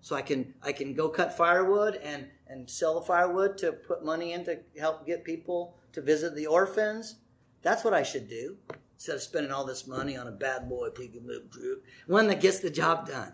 So 0.00 0.14
I 0.14 0.22
can 0.22 0.54
I 0.62 0.72
can 0.72 0.94
go 0.94 1.08
cut 1.08 1.36
firewood 1.36 1.96
and 1.96 2.28
and 2.46 2.70
sell 2.70 2.94
the 2.94 3.06
firewood 3.06 3.58
to 3.58 3.72
put 3.72 4.04
money 4.04 4.32
in 4.32 4.44
to 4.44 4.60
help 4.78 5.06
get 5.06 5.24
people 5.24 5.76
to 5.92 6.00
visit 6.00 6.34
the 6.34 6.46
orphans. 6.46 7.16
That's 7.62 7.84
what 7.84 7.94
I 7.94 8.02
should 8.02 8.28
do 8.28 8.56
instead 8.94 9.16
of 9.16 9.22
spending 9.22 9.52
all 9.52 9.64
this 9.64 9.86
money 9.86 10.16
on 10.16 10.26
a 10.26 10.32
bad 10.32 10.68
boy 10.68 10.90
pick 10.90 11.14
and 11.14 11.26
move 11.26 11.50
group, 11.50 11.84
one 12.06 12.28
that 12.28 12.40
gets 12.40 12.60
the 12.60 12.70
job 12.70 13.08
done. 13.08 13.32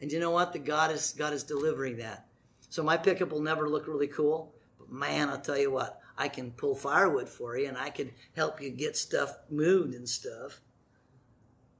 And 0.00 0.10
you 0.10 0.18
know 0.18 0.30
what? 0.30 0.52
The 0.52 0.58
God 0.58 0.90
is 0.90 1.14
God 1.16 1.32
is 1.32 1.44
delivering 1.44 1.98
that. 1.98 2.26
So 2.68 2.82
my 2.82 2.96
pickup 2.96 3.30
will 3.30 3.42
never 3.42 3.68
look 3.68 3.86
really 3.86 4.08
cool, 4.08 4.54
but 4.78 4.90
man, 4.90 5.28
I'll 5.28 5.40
tell 5.40 5.58
you 5.58 5.70
what, 5.70 6.00
I 6.16 6.28
can 6.28 6.52
pull 6.52 6.74
firewood 6.74 7.28
for 7.28 7.56
you 7.56 7.68
and 7.68 7.78
I 7.78 7.90
can 7.90 8.10
help 8.36 8.60
you 8.60 8.70
get 8.70 8.96
stuff 8.96 9.36
moved 9.50 9.94
and 9.94 10.08
stuff. 10.08 10.60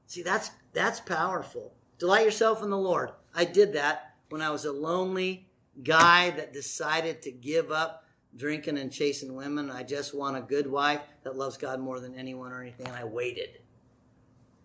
See, 0.07 0.21
that's 0.21 0.51
that's 0.73 0.99
powerful. 0.99 1.73
Delight 1.99 2.25
yourself 2.25 2.63
in 2.63 2.69
the 2.69 2.77
Lord. 2.77 3.11
I 3.35 3.45
did 3.45 3.73
that 3.73 4.15
when 4.29 4.41
I 4.41 4.49
was 4.49 4.65
a 4.65 4.71
lonely 4.71 5.47
guy 5.83 6.31
that 6.31 6.53
decided 6.53 7.21
to 7.23 7.31
give 7.31 7.71
up 7.71 8.05
drinking 8.35 8.77
and 8.77 8.91
chasing 8.91 9.35
women. 9.35 9.69
I 9.69 9.83
just 9.83 10.15
want 10.15 10.37
a 10.37 10.41
good 10.41 10.69
wife 10.69 11.01
that 11.23 11.37
loves 11.37 11.57
God 11.57 11.79
more 11.79 11.99
than 11.99 12.15
anyone 12.15 12.51
or 12.51 12.61
anything. 12.61 12.87
And 12.87 12.95
I 12.95 13.03
waited. 13.03 13.59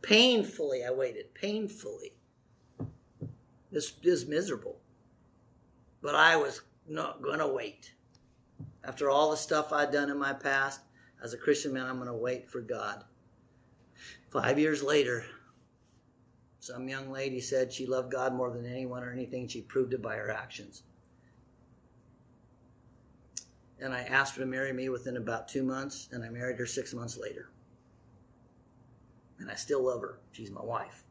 Painfully, 0.03 0.85
I 0.85 0.91
waited. 0.91 1.35
Painfully. 1.35 2.15
This 3.71 3.93
is 4.03 4.27
miserable. 4.27 4.79
But 6.01 6.15
I 6.15 6.37
was 6.37 6.63
not 6.89 7.23
going 7.23 7.41
to 7.41 7.49
wait. 7.49 7.93
After 8.85 9.11
all 9.11 9.31
the 9.31 9.37
stuff 9.37 9.73
I'd 9.73 9.91
done 9.91 10.11
in 10.11 10.19
my 10.19 10.33
past, 10.33 10.81
as 11.23 11.35
a 11.35 11.39
Christian 11.39 11.73
man, 11.73 11.87
I'm 11.87 11.97
going 11.97 12.07
to 12.07 12.15
wait 12.15 12.49
for 12.49 12.61
God. 12.61 13.05
Five 14.31 14.59
years 14.59 14.83
later, 14.83 15.25
some 16.61 16.89
young 16.89 17.11
lady 17.11 17.41
said 17.41 17.73
she 17.73 17.87
loved 17.87 18.13
God 18.13 18.35
more 18.35 18.51
than 18.51 18.67
anyone 18.67 19.03
or 19.03 19.11
anything. 19.11 19.49
She 19.49 19.63
proved 19.63 19.95
it 19.95 20.03
by 20.03 20.17
her 20.17 20.31
actions. 20.31 20.83
And 23.81 23.95
I 23.95 24.03
asked 24.03 24.35
her 24.37 24.43
to 24.43 24.47
marry 24.47 24.73
me 24.73 24.89
within 24.89 25.17
about 25.17 25.49
two 25.49 25.63
months, 25.63 26.09
and 26.13 26.25
I 26.25 26.29
married 26.29 26.59
her 26.59 26.67
six 26.67 26.93
months 26.93 27.17
later. 27.17 27.49
And 29.39 29.51
I 29.51 29.55
still 29.55 29.85
love 29.85 30.01
her. 30.01 30.19
She's 30.33 30.51
my 30.51 30.65
wife. 30.65 31.05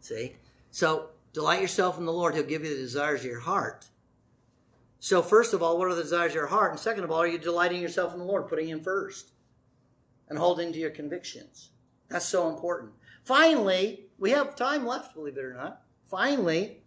See? 0.00 0.36
So 0.70 1.08
delight 1.32 1.62
yourself 1.62 1.98
in 1.98 2.04
the 2.04 2.12
Lord. 2.12 2.34
He'll 2.34 2.44
give 2.44 2.62
you 2.62 2.70
the 2.70 2.82
desires 2.82 3.20
of 3.20 3.26
your 3.26 3.40
heart. 3.40 3.86
So, 4.98 5.22
first 5.22 5.52
of 5.52 5.62
all, 5.62 5.78
what 5.78 5.88
are 5.88 5.94
the 5.94 6.02
desires 6.02 6.32
of 6.32 6.36
your 6.36 6.46
heart? 6.46 6.70
And 6.72 6.80
second 6.80 7.04
of 7.04 7.10
all, 7.10 7.22
are 7.22 7.26
you 7.26 7.38
delighting 7.38 7.80
yourself 7.80 8.12
in 8.12 8.18
the 8.18 8.24
Lord, 8.24 8.48
putting 8.48 8.68
Him 8.68 8.80
first 8.80 9.32
and 10.28 10.38
holding 10.38 10.72
to 10.72 10.78
your 10.78 10.90
convictions? 10.90 11.70
That's 12.08 12.24
so 12.24 12.48
important. 12.48 12.92
Finally, 13.24 14.06
we 14.18 14.30
have 14.30 14.56
time 14.56 14.86
left, 14.86 15.14
believe 15.14 15.36
it 15.36 15.44
or 15.44 15.54
not. 15.54 15.82
Finally, 16.04 16.82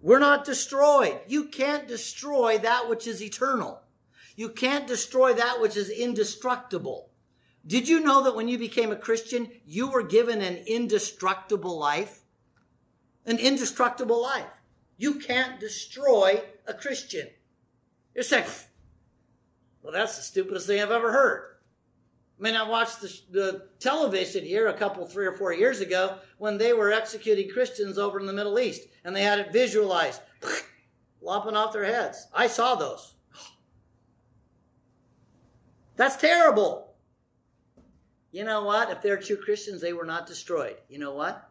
we're 0.00 0.18
not 0.18 0.44
destroyed. 0.44 1.18
You 1.28 1.46
can't 1.46 1.86
destroy 1.86 2.58
that 2.58 2.88
which 2.88 3.06
is 3.06 3.22
eternal. 3.22 3.82
You 4.34 4.50
can't 4.50 4.86
destroy 4.86 5.34
that 5.34 5.60
which 5.60 5.76
is 5.76 5.90
indestructible. 5.90 7.10
Did 7.66 7.88
you 7.88 8.00
know 8.00 8.22
that 8.24 8.36
when 8.36 8.48
you 8.48 8.58
became 8.58 8.92
a 8.92 8.96
Christian, 8.96 9.50
you 9.64 9.88
were 9.88 10.02
given 10.02 10.40
an 10.40 10.58
indestructible 10.66 11.78
life? 11.78 12.20
An 13.24 13.38
indestructible 13.38 14.22
life. 14.22 14.62
You 14.96 15.14
can't 15.14 15.58
destroy 15.58 16.42
a 16.66 16.74
Christian. 16.74 17.28
It's 18.14 18.32
like, 18.32 18.46
Well, 19.82 19.92
that's 19.92 20.16
the 20.16 20.22
stupidest 20.22 20.66
thing 20.66 20.80
I've 20.80 20.90
ever 20.90 21.12
heard. 21.12 21.56
I 22.38 22.42
mean, 22.42 22.54
I 22.54 22.68
watched 22.68 23.00
the, 23.00 23.20
the, 23.30 23.68
television 23.78 24.44
here 24.44 24.68
a 24.68 24.74
couple, 24.74 25.06
three 25.06 25.26
or 25.26 25.32
four 25.32 25.54
years 25.54 25.80
ago 25.80 26.18
when 26.36 26.58
they 26.58 26.74
were 26.74 26.92
executing 26.92 27.48
Christians 27.48 27.96
over 27.96 28.20
in 28.20 28.26
the 28.26 28.32
Middle 28.32 28.58
East, 28.58 28.88
and 29.04 29.16
they 29.16 29.22
had 29.22 29.38
it 29.38 29.52
visualized, 29.52 30.20
lopping 31.22 31.56
off 31.56 31.72
their 31.72 31.84
heads. 31.84 32.26
I 32.34 32.46
saw 32.46 32.74
those. 32.74 33.14
That's 35.96 36.16
terrible. 36.16 36.94
You 38.32 38.44
know 38.44 38.64
what? 38.64 38.90
If 38.90 39.00
they're 39.00 39.16
true 39.16 39.36
Christians, 39.36 39.80
they 39.80 39.94
were 39.94 40.04
not 40.04 40.26
destroyed. 40.26 40.76
You 40.90 40.98
know 40.98 41.14
what? 41.14 41.50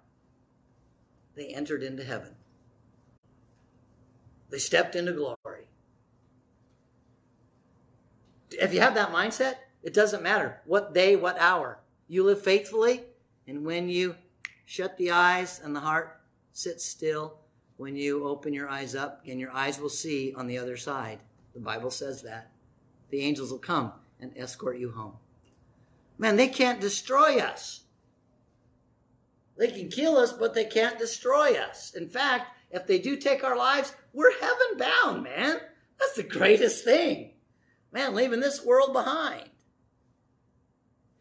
They 1.35 1.47
entered 1.47 1.81
into 1.81 2.03
heaven. 2.03 2.34
They 4.55 4.59
stepped 4.59 4.95
into 4.95 5.11
glory. 5.11 5.67
If 8.51 8.73
you 8.73 8.79
have 8.79 8.95
that 8.95 9.11
mindset, 9.11 9.55
it 9.83 9.93
doesn't 9.93 10.23
matter 10.23 10.61
what 10.63 10.93
day, 10.93 11.17
what 11.17 11.37
hour. 11.41 11.79
You 12.07 12.23
live 12.23 12.41
faithfully, 12.41 13.01
and 13.49 13.65
when 13.65 13.89
you 13.89 14.15
shut 14.63 14.95
the 14.95 15.11
eyes 15.11 15.59
and 15.61 15.75
the 15.75 15.81
heart 15.81 16.21
sits 16.53 16.85
still, 16.85 17.39
when 17.75 17.97
you 17.97 18.25
open 18.25 18.53
your 18.53 18.69
eyes 18.69 18.95
up, 18.95 19.23
and 19.27 19.41
your 19.41 19.51
eyes 19.51 19.77
will 19.77 19.89
see 19.89 20.33
on 20.37 20.47
the 20.47 20.57
other 20.57 20.77
side. 20.77 21.19
The 21.53 21.59
Bible 21.59 21.91
says 21.91 22.21
that. 22.21 22.49
The 23.09 23.19
angels 23.19 23.51
will 23.51 23.59
come 23.59 23.91
and 24.21 24.31
escort 24.37 24.79
you 24.79 24.89
home. 24.89 25.17
Man, 26.17 26.37
they 26.37 26.47
can't 26.47 26.79
destroy 26.79 27.39
us. 27.39 27.81
They 29.57 29.67
can 29.67 29.89
kill 29.89 30.15
us, 30.15 30.31
but 30.31 30.53
they 30.53 30.63
can't 30.63 30.97
destroy 30.97 31.55
us. 31.55 31.93
In 31.93 32.07
fact, 32.07 32.55
if 32.75 32.87
they 32.87 32.99
do 32.99 33.15
take 33.15 33.43
our 33.43 33.57
lives, 33.57 33.93
we're 34.13 34.37
heaven 34.39 34.77
bound, 34.77 35.23
man. 35.23 35.59
That's 35.99 36.15
the 36.15 36.23
greatest 36.23 36.83
thing. 36.83 37.31
Man, 37.91 38.13
leaving 38.13 38.41
this 38.41 38.65
world 38.65 38.93
behind. 38.93 39.49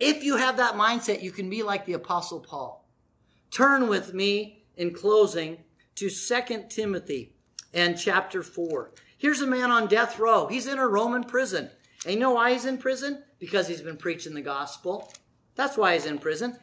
If 0.01 0.25
you 0.25 0.37
have 0.37 0.57
that 0.57 0.75
mindset, 0.75 1.23
you 1.23 1.31
can 1.31 1.49
be 1.49 1.63
like 1.63 1.87
the 1.87 1.93
Apostle 1.93 2.41
Paul. 2.41 2.89
Turn 3.51 3.89
with 3.89 4.13
me 4.13 4.65
in 4.77 4.93
closing 4.93 5.59
to 5.95 6.11
2 6.11 6.65
Timothy 6.69 7.37
and 7.73 7.97
chapter 7.97 8.43
4. 8.43 8.93
Here's 9.17 9.41
a 9.41 9.47
man 9.47 9.71
on 9.71 9.87
death 9.87 10.19
row. 10.19 10.49
He's 10.49 10.67
in 10.67 10.79
a 10.79 10.87
Roman 10.87 11.25
prison. 11.25 11.71
And 12.05 12.15
you 12.15 12.21
know 12.21 12.33
why 12.33 12.53
he's 12.53 12.67
in 12.67 12.79
prison? 12.79 13.23
Because 13.39 13.69
he's 13.69 13.81
been 13.81 13.97
preaching 13.97 14.35
the 14.35 14.43
gospel. 14.43 15.13
That's 15.55 15.77
why 15.77 15.95
he's 15.95 16.07
in 16.07 16.19
prison. 16.19 16.59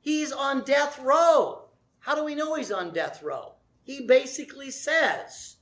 He's 0.00 0.30
on 0.30 0.62
death 0.62 1.00
row. 1.00 1.64
How 1.98 2.14
do 2.14 2.22
we 2.22 2.36
know 2.36 2.54
he's 2.54 2.70
on 2.70 2.92
death 2.92 3.22
row? 3.22 3.55
He 3.86 4.00
basically 4.00 4.72
says 4.72 5.58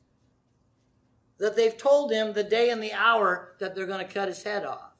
that 1.36 1.56
they've 1.56 1.76
told 1.76 2.10
him 2.10 2.32
the 2.32 2.42
day 2.42 2.70
and 2.70 2.82
the 2.82 2.94
hour 2.94 3.54
that 3.60 3.74
they're 3.74 3.86
going 3.86 4.04
to 4.04 4.12
cut 4.12 4.28
his 4.28 4.42
head 4.42 4.64
off. 4.64 4.96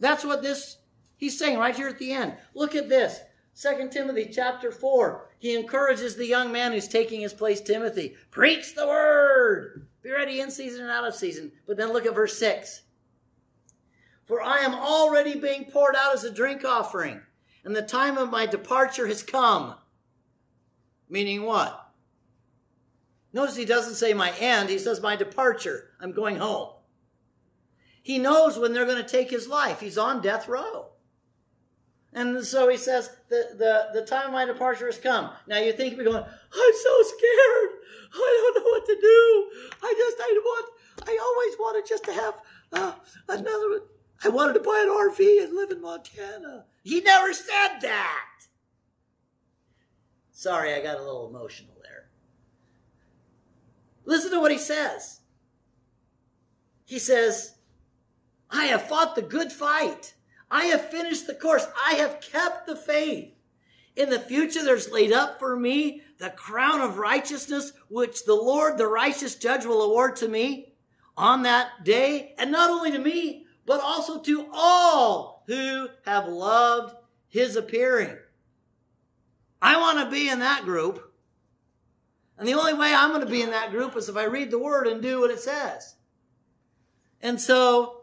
That's 0.00 0.24
what 0.24 0.42
this 0.42 0.78
he's 1.18 1.38
saying 1.38 1.58
right 1.58 1.76
here 1.76 1.88
at 1.88 1.98
the 1.98 2.12
end. 2.12 2.34
Look 2.54 2.74
at 2.74 2.88
this. 2.88 3.20
2 3.60 3.90
Timothy 3.90 4.30
chapter 4.32 4.72
4. 4.72 5.28
He 5.38 5.54
encourages 5.54 6.16
the 6.16 6.26
young 6.26 6.50
man 6.50 6.72
who's 6.72 6.88
taking 6.88 7.20
his 7.20 7.34
place, 7.34 7.60
Timothy. 7.60 8.16
Preach 8.30 8.74
the 8.74 8.86
word. 8.86 9.86
Be 10.00 10.10
ready 10.10 10.40
in 10.40 10.50
season 10.50 10.80
and 10.80 10.90
out 10.90 11.06
of 11.06 11.14
season. 11.14 11.52
But 11.66 11.76
then 11.76 11.92
look 11.92 12.06
at 12.06 12.14
verse 12.14 12.38
6. 12.38 12.84
For 14.24 14.40
I 14.40 14.60
am 14.60 14.74
already 14.74 15.38
being 15.38 15.66
poured 15.66 15.94
out 15.94 16.14
as 16.14 16.24
a 16.24 16.30
drink 16.30 16.64
offering, 16.64 17.20
and 17.64 17.76
the 17.76 17.82
time 17.82 18.16
of 18.16 18.30
my 18.30 18.46
departure 18.46 19.06
has 19.06 19.22
come. 19.22 19.74
Meaning 21.10 21.42
what? 21.42 21.81
Notice 23.32 23.56
he 23.56 23.64
doesn't 23.64 23.94
say 23.94 24.12
my 24.12 24.30
end, 24.38 24.68
he 24.68 24.78
says 24.78 25.00
my 25.00 25.16
departure. 25.16 25.90
I'm 26.00 26.12
going 26.12 26.36
home. 26.36 26.74
He 28.02 28.18
knows 28.18 28.58
when 28.58 28.72
they're 28.72 28.86
going 28.86 29.02
to 29.02 29.08
take 29.08 29.30
his 29.30 29.48
life. 29.48 29.80
He's 29.80 29.98
on 29.98 30.20
death 30.20 30.48
row. 30.48 30.88
And 32.12 32.44
so 32.44 32.68
he 32.68 32.76
says, 32.76 33.10
the, 33.30 33.54
the, 33.56 34.00
the 34.00 34.06
time 34.06 34.26
of 34.26 34.32
my 34.32 34.44
departure 34.44 34.86
has 34.86 34.98
come. 34.98 35.30
Now 35.46 35.58
you 35.58 35.72
think 35.72 35.96
you're 35.96 36.04
going, 36.04 36.22
I'm 36.22 36.74
so 36.82 37.02
scared. 37.02 37.70
I 38.14 38.52
don't 38.54 38.64
know 38.64 38.70
what 38.70 38.86
to 38.86 38.96
do. 39.00 39.50
I 39.82 39.94
just, 39.96 40.16
I 40.20 40.40
want, 40.44 40.66
I 41.08 41.18
always 41.22 41.58
wanted 41.58 41.88
just 41.88 42.04
to 42.04 42.12
have 42.12 42.34
uh, 42.72 42.92
another 43.28 43.82
I 44.24 44.28
wanted 44.28 44.54
to 44.54 44.60
buy 44.60 44.80
an 44.84 44.88
RV 44.88 45.44
and 45.44 45.54
live 45.54 45.70
in 45.72 45.80
Montana. 45.80 46.64
He 46.84 47.00
never 47.00 47.32
said 47.32 47.78
that. 47.80 48.28
Sorry, 50.30 50.74
I 50.74 50.80
got 50.80 50.98
a 50.98 51.02
little 51.02 51.28
emotional. 51.28 51.71
Listen 54.04 54.30
to 54.32 54.40
what 54.40 54.52
he 54.52 54.58
says. 54.58 55.20
He 56.84 56.98
says, 56.98 57.54
I 58.50 58.66
have 58.66 58.88
fought 58.88 59.14
the 59.14 59.22
good 59.22 59.52
fight. 59.52 60.14
I 60.50 60.66
have 60.66 60.90
finished 60.90 61.26
the 61.26 61.34
course. 61.34 61.66
I 61.86 61.94
have 61.94 62.20
kept 62.20 62.66
the 62.66 62.76
faith. 62.76 63.32
In 63.96 64.10
the 64.10 64.18
future, 64.18 64.62
there's 64.62 64.90
laid 64.90 65.12
up 65.12 65.38
for 65.38 65.56
me 65.56 66.02
the 66.18 66.30
crown 66.30 66.80
of 66.80 66.98
righteousness, 66.98 67.72
which 67.88 68.24
the 68.24 68.34
Lord, 68.34 68.78
the 68.78 68.86
righteous 68.86 69.34
judge, 69.34 69.64
will 69.64 69.82
award 69.82 70.16
to 70.16 70.28
me 70.28 70.72
on 71.16 71.42
that 71.42 71.84
day. 71.84 72.34
And 72.38 72.52
not 72.52 72.70
only 72.70 72.90
to 72.92 72.98
me, 72.98 73.46
but 73.66 73.80
also 73.80 74.20
to 74.20 74.48
all 74.52 75.44
who 75.46 75.88
have 76.04 76.28
loved 76.28 76.96
his 77.28 77.56
appearing. 77.56 78.16
I 79.60 79.78
want 79.78 79.98
to 79.98 80.10
be 80.10 80.28
in 80.28 80.40
that 80.40 80.64
group. 80.64 81.11
And 82.42 82.48
the 82.48 82.54
only 82.54 82.74
way 82.74 82.92
I'm 82.92 83.10
going 83.10 83.24
to 83.24 83.30
be 83.30 83.42
in 83.42 83.52
that 83.52 83.70
group 83.70 83.94
is 83.94 84.08
if 84.08 84.16
I 84.16 84.24
read 84.24 84.50
the 84.50 84.58
word 84.58 84.88
and 84.88 85.00
do 85.00 85.20
what 85.20 85.30
it 85.30 85.38
says. 85.38 85.94
And 87.20 87.40
so, 87.40 88.00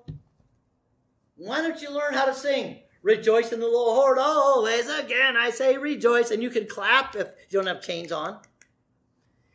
why 1.36 1.62
don't 1.62 1.82
you 1.82 1.92
learn 1.92 2.14
how 2.14 2.24
to 2.24 2.34
sing? 2.34 2.80
Rejoice 3.02 3.52
in 3.52 3.60
the 3.60 3.68
Lord 3.68 4.18
always. 4.18 4.88
Again, 4.88 5.36
I 5.36 5.50
say 5.50 5.76
rejoice. 5.76 6.32
And 6.32 6.42
you 6.42 6.50
can 6.50 6.68
clap 6.68 7.18
if 7.18 7.28
you 7.50 7.60
don't 7.60 7.68
have 7.68 7.82
chains 7.82 8.14
on. 8.14 8.40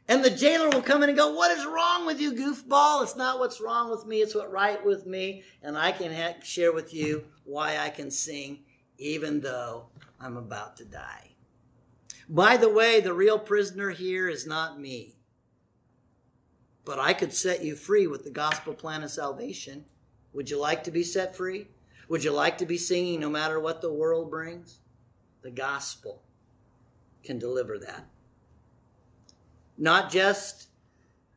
And 0.07 0.23
the 0.23 0.29
jailer 0.29 0.69
will 0.69 0.83
come 0.83 1.03
in 1.03 1.09
and 1.09 1.17
go, 1.17 1.33
What 1.33 1.57
is 1.57 1.65
wrong 1.65 2.05
with 2.05 2.21
you, 2.21 2.35
goofball? 2.35 3.03
It's 3.03 3.17
not 3.17 3.39
what's 3.39 3.63
wrong 3.63 3.91
with 3.91 4.05
me, 4.05 4.19
it's 4.19 4.35
what's 4.35 4.53
right 4.53 4.85
with 4.85 5.07
me. 5.07 5.45
And 5.63 5.79
I 5.79 5.93
can 5.93 6.13
ha- 6.13 6.43
share 6.43 6.75
with 6.75 6.93
you 6.93 7.25
why 7.45 7.79
I 7.79 7.89
can 7.89 8.11
sing 8.11 8.59
even 8.99 9.41
though 9.41 9.87
I'm 10.21 10.37
about 10.37 10.77
to 10.77 10.85
die. 10.85 11.34
By 12.29 12.57
the 12.57 12.69
way, 12.69 13.01
the 13.01 13.13
real 13.13 13.39
prisoner 13.39 13.91
here 13.91 14.29
is 14.29 14.47
not 14.47 14.81
me. 14.81 15.17
But 16.85 16.99
I 16.99 17.13
could 17.13 17.33
set 17.33 17.65
you 17.65 17.77
free 17.77 18.07
with 18.07 18.25
the 18.25 18.31
gospel 18.31 18.75
plan 18.75 19.03
of 19.03 19.11
salvation. 19.11 19.85
Would 20.33 20.51
you 20.51 20.59
like 20.59 20.85
to 20.85 20.91
be 20.91 21.03
set 21.03 21.37
free? 21.37 21.69
Would 22.09 22.25
you 22.25 22.33
like 22.33 22.59
to 22.59 22.67
be 22.67 22.77
singing 22.77 23.21
no 23.21 23.31
matter 23.31 23.59
what 23.59 23.81
the 23.81 23.93
world 23.93 24.31
brings? 24.31 24.79
The 25.43 25.51
gospel 25.51 26.23
can 27.23 27.39
deliver 27.39 27.79
that. 27.79 28.07
Not 29.79 30.11
just 30.11 30.69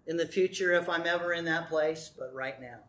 in 0.05 0.17
the 0.17 0.25
future 0.25 0.73
if 0.73 0.89
I'm 0.89 1.05
ever 1.05 1.33
in 1.33 1.45
that 1.45 1.69
place, 1.69 2.11
but 2.17 2.33
right 2.33 2.59
now. 2.61 2.79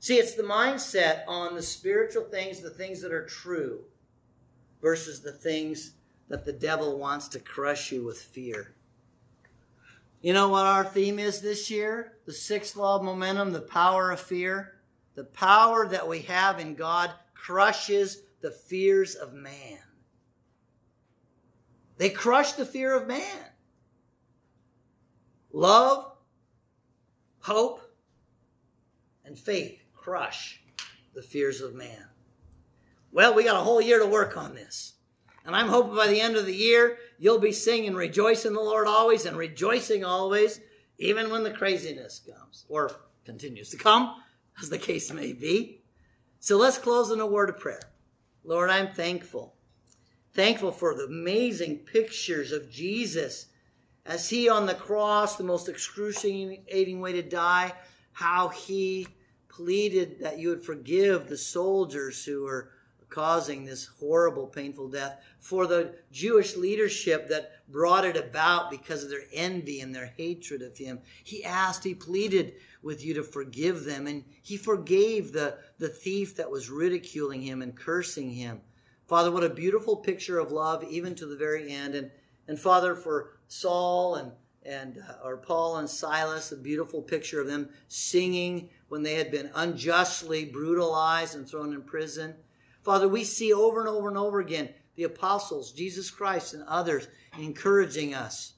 See, 0.00 0.16
it's 0.16 0.34
the 0.34 0.42
mindset 0.42 1.22
on 1.26 1.54
the 1.54 1.62
spiritual 1.62 2.24
things, 2.24 2.60
the 2.60 2.70
things 2.70 3.00
that 3.00 3.12
are 3.12 3.24
true, 3.24 3.80
versus 4.82 5.20
the 5.20 5.32
things 5.32 5.92
that 6.28 6.44
the 6.44 6.52
devil 6.52 6.98
wants 6.98 7.28
to 7.28 7.38
crush 7.38 7.92
you 7.92 8.04
with 8.04 8.18
fear. 8.18 8.74
You 10.20 10.32
know 10.32 10.48
what 10.48 10.66
our 10.66 10.84
theme 10.84 11.18
is 11.18 11.40
this 11.40 11.70
year? 11.70 12.14
The 12.24 12.32
sixth 12.32 12.76
law 12.76 12.96
of 12.96 13.02
momentum, 13.02 13.52
the 13.52 13.60
power 13.60 14.10
of 14.10 14.20
fear. 14.20 14.80
The 15.14 15.24
power 15.24 15.86
that 15.88 16.08
we 16.08 16.20
have 16.22 16.58
in 16.58 16.74
God 16.74 17.10
crushes 17.34 18.22
the 18.40 18.50
fears 18.50 19.14
of 19.14 19.34
man. 19.34 19.78
They 21.98 22.10
crush 22.10 22.52
the 22.52 22.66
fear 22.66 22.96
of 22.96 23.06
man 23.06 23.44
love, 25.52 26.10
hope, 27.38 27.80
and 29.24 29.38
faith 29.38 29.80
crush 29.94 30.60
the 31.14 31.22
fears 31.22 31.60
of 31.60 31.74
man. 31.74 32.08
Well, 33.12 33.34
we 33.34 33.44
got 33.44 33.56
a 33.56 33.64
whole 33.64 33.80
year 33.80 34.00
to 34.00 34.06
work 34.06 34.36
on 34.36 34.54
this. 34.54 34.93
And 35.44 35.54
I'm 35.54 35.68
hoping 35.68 35.94
by 35.94 36.06
the 36.06 36.20
end 36.20 36.36
of 36.36 36.46
the 36.46 36.54
year, 36.54 36.98
you'll 37.18 37.38
be 37.38 37.52
singing, 37.52 37.94
rejoice 37.94 38.44
in 38.44 38.54
the 38.54 38.60
Lord 38.60 38.86
always, 38.86 39.26
and 39.26 39.36
rejoicing 39.36 40.04
always, 40.04 40.60
even 40.98 41.30
when 41.30 41.42
the 41.42 41.50
craziness 41.50 42.20
comes 42.20 42.64
or 42.68 42.90
continues 43.24 43.68
to 43.70 43.76
come, 43.76 44.14
as 44.60 44.70
the 44.70 44.78
case 44.78 45.12
may 45.12 45.32
be. 45.32 45.82
So 46.40 46.56
let's 46.56 46.78
close 46.78 47.10
in 47.10 47.20
a 47.20 47.26
word 47.26 47.50
of 47.50 47.58
prayer. 47.58 47.82
Lord, 48.44 48.70
I'm 48.70 48.92
thankful. 48.92 49.54
Thankful 50.32 50.72
for 50.72 50.94
the 50.94 51.04
amazing 51.04 51.78
pictures 51.78 52.52
of 52.52 52.70
Jesus 52.70 53.46
as 54.06 54.28
he 54.28 54.48
on 54.48 54.66
the 54.66 54.74
cross, 54.74 55.36
the 55.36 55.44
most 55.44 55.68
excruciating 55.68 57.00
way 57.00 57.12
to 57.12 57.22
die, 57.22 57.72
how 58.12 58.48
he 58.48 59.06
pleaded 59.48 60.20
that 60.20 60.38
you 60.38 60.48
would 60.48 60.64
forgive 60.64 61.28
the 61.28 61.36
soldiers 61.36 62.24
who 62.24 62.42
were 62.42 62.70
causing 63.14 63.64
this 63.64 63.86
horrible, 64.00 64.46
painful 64.46 64.88
death, 64.88 65.22
for 65.38 65.66
the 65.66 65.94
Jewish 66.10 66.56
leadership 66.56 67.28
that 67.28 67.52
brought 67.68 68.04
it 68.04 68.16
about 68.16 68.72
because 68.72 69.04
of 69.04 69.10
their 69.10 69.24
envy 69.32 69.80
and 69.80 69.94
their 69.94 70.12
hatred 70.16 70.62
of 70.62 70.76
him. 70.76 70.98
He 71.22 71.44
asked, 71.44 71.84
he 71.84 71.94
pleaded 71.94 72.54
with 72.82 73.04
you 73.04 73.14
to 73.14 73.22
forgive 73.22 73.84
them, 73.84 74.08
and 74.08 74.24
he 74.42 74.56
forgave 74.56 75.32
the, 75.32 75.58
the 75.78 75.88
thief 75.88 76.34
that 76.36 76.50
was 76.50 76.70
ridiculing 76.70 77.40
him 77.40 77.62
and 77.62 77.76
cursing 77.76 78.30
him. 78.30 78.60
Father, 79.06 79.30
what 79.30 79.44
a 79.44 79.50
beautiful 79.50 79.96
picture 79.96 80.40
of 80.40 80.50
love, 80.50 80.82
even 80.84 81.14
to 81.14 81.26
the 81.26 81.36
very 81.36 81.70
end. 81.70 81.94
And, 81.94 82.10
and 82.48 82.58
Father, 82.58 82.96
for 82.96 83.38
Saul 83.46 84.16
and 84.16 84.32
and 84.66 85.02
uh, 85.06 85.26
or 85.26 85.36
Paul 85.36 85.76
and 85.76 85.88
Silas, 85.88 86.52
a 86.52 86.56
beautiful 86.56 87.02
picture 87.02 87.38
of 87.40 87.46
them 87.46 87.68
singing 87.88 88.70
when 88.88 89.02
they 89.02 89.14
had 89.14 89.30
been 89.30 89.50
unjustly 89.54 90.46
brutalized 90.46 91.34
and 91.34 91.46
thrown 91.46 91.74
in 91.74 91.82
prison. 91.82 92.34
Father, 92.84 93.08
we 93.08 93.24
see 93.24 93.52
over 93.52 93.80
and 93.80 93.88
over 93.88 94.08
and 94.08 94.18
over 94.18 94.40
again 94.40 94.68
the 94.96 95.04
apostles, 95.04 95.72
Jesus 95.72 96.10
Christ, 96.10 96.52
and 96.52 96.62
others 96.64 97.08
encouraging 97.38 98.14
us 98.14 98.52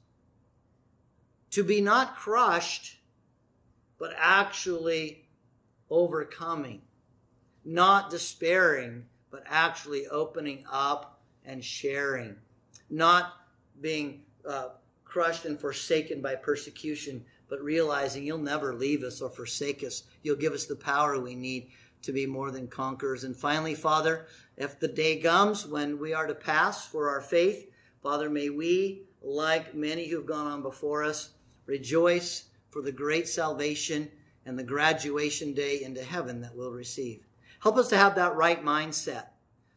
to 1.52 1.62
be 1.62 1.80
not 1.80 2.16
crushed, 2.16 2.98
but 3.98 4.12
actually 4.18 5.28
overcoming, 5.88 6.82
not 7.64 8.10
despairing, 8.10 9.04
but 9.30 9.44
actually 9.46 10.08
opening 10.08 10.64
up 10.70 11.22
and 11.44 11.64
sharing, 11.64 12.36
not 12.90 13.32
being 13.80 14.22
uh, 14.46 14.70
crushed 15.04 15.44
and 15.44 15.58
forsaken 15.58 16.20
by 16.20 16.34
persecution, 16.34 17.24
but 17.48 17.62
realizing 17.62 18.24
you'll 18.24 18.38
never 18.38 18.74
leave 18.74 19.04
us 19.04 19.20
or 19.20 19.30
forsake 19.30 19.84
us. 19.84 20.02
You'll 20.22 20.36
give 20.36 20.52
us 20.52 20.66
the 20.66 20.76
power 20.76 21.18
we 21.20 21.36
need 21.36 21.70
to 22.02 22.12
be 22.12 22.26
more 22.26 22.50
than 22.50 22.68
conquerors. 22.68 23.24
And 23.24 23.36
finally, 23.36 23.74
Father, 23.74 24.26
if 24.56 24.78
the 24.78 24.88
day 24.88 25.20
comes 25.20 25.66
when 25.66 25.98
we 25.98 26.14
are 26.14 26.26
to 26.26 26.34
pass 26.34 26.86
for 26.86 27.08
our 27.08 27.20
faith, 27.20 27.70
Father, 28.02 28.30
may 28.30 28.50
we, 28.50 29.02
like 29.22 29.74
many 29.74 30.08
who 30.08 30.16
have 30.16 30.26
gone 30.26 30.46
on 30.46 30.62
before 30.62 31.02
us, 31.02 31.30
rejoice 31.66 32.44
for 32.70 32.82
the 32.82 32.92
great 32.92 33.28
salvation 33.28 34.10
and 34.44 34.58
the 34.58 34.62
graduation 34.62 35.52
day 35.52 35.82
into 35.82 36.02
heaven 36.02 36.40
that 36.40 36.54
we'll 36.54 36.72
receive. 36.72 37.26
Help 37.60 37.76
us 37.76 37.88
to 37.88 37.96
have 37.96 38.14
that 38.14 38.36
right 38.36 38.64
mindset. 38.64 39.26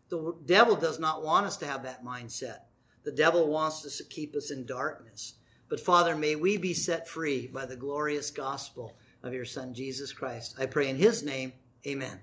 The 0.09 0.35
devil 0.45 0.75
does 0.75 0.99
not 0.99 1.23
want 1.23 1.45
us 1.45 1.57
to 1.57 1.65
have 1.65 1.83
that 1.83 2.03
mindset. 2.03 2.59
The 3.03 3.11
devil 3.11 3.47
wants 3.47 3.85
us 3.85 3.97
to 3.97 4.03
keep 4.03 4.35
us 4.35 4.51
in 4.51 4.65
darkness. 4.65 5.35
But 5.69 5.79
Father, 5.79 6.15
may 6.15 6.35
we 6.35 6.57
be 6.57 6.73
set 6.73 7.07
free 7.07 7.47
by 7.47 7.65
the 7.65 7.75
glorious 7.75 8.31
gospel 8.31 8.97
of 9.23 9.33
your 9.33 9.45
Son, 9.45 9.73
Jesus 9.73 10.11
Christ. 10.11 10.55
I 10.59 10.65
pray 10.65 10.89
in 10.89 10.95
his 10.95 11.23
name. 11.23 11.53
Amen. 11.87 12.19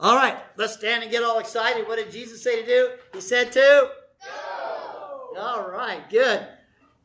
All 0.00 0.16
right, 0.16 0.36
let's 0.56 0.74
stand 0.74 1.02
and 1.02 1.10
get 1.10 1.24
all 1.24 1.38
excited. 1.38 1.86
What 1.88 1.98
did 1.98 2.12
Jesus 2.12 2.42
say 2.42 2.62
to 2.62 2.66
do? 2.66 2.90
He 3.14 3.20
said 3.20 3.50
to 3.52 3.90
go. 4.24 5.40
All 5.40 5.68
right, 5.70 6.08
good. 6.10 6.46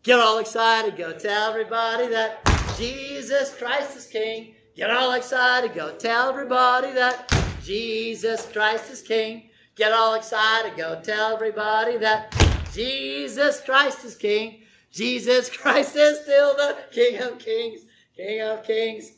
Get 0.04 0.20
all 0.20 0.39
excited. 0.39 0.97
Go 0.97 1.18
tell 1.18 1.49
everybody 1.49 2.08
that 2.08 2.43
Jesus 2.78 3.56
Christ 3.56 3.95
is 3.95 4.06
King. 4.06 4.56
Get 4.76 4.89
all 4.89 5.14
excited. 5.14 5.74
Go 5.74 5.95
tell 5.95 6.30
everybody 6.30 6.91
that 6.93 7.32
Jesus 7.64 8.51
Christ 8.51 8.91
is 8.91 9.01
King. 9.01 9.49
Get 9.76 9.91
all 9.91 10.16
excited. 10.16 10.76
Go 10.76 10.99
tell 11.01 11.34
everybody 11.34 11.97
that 11.97 12.36
Jesus 12.74 13.62
Christ 13.62 14.04
is 14.04 14.16
King. 14.16 14.64
Jesus 14.91 15.49
Christ 15.49 15.95
is 15.95 16.22
still 16.22 16.56
the 16.56 16.78
King 16.91 17.22
of 17.22 17.39
Kings. 17.39 17.82
King 18.16 18.41
of 18.41 18.64
Kings. 18.64 19.12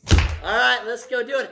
All 0.44 0.56
right, 0.56 0.82
let's 0.86 1.08
go 1.08 1.24
do 1.24 1.40
it. 1.40 1.52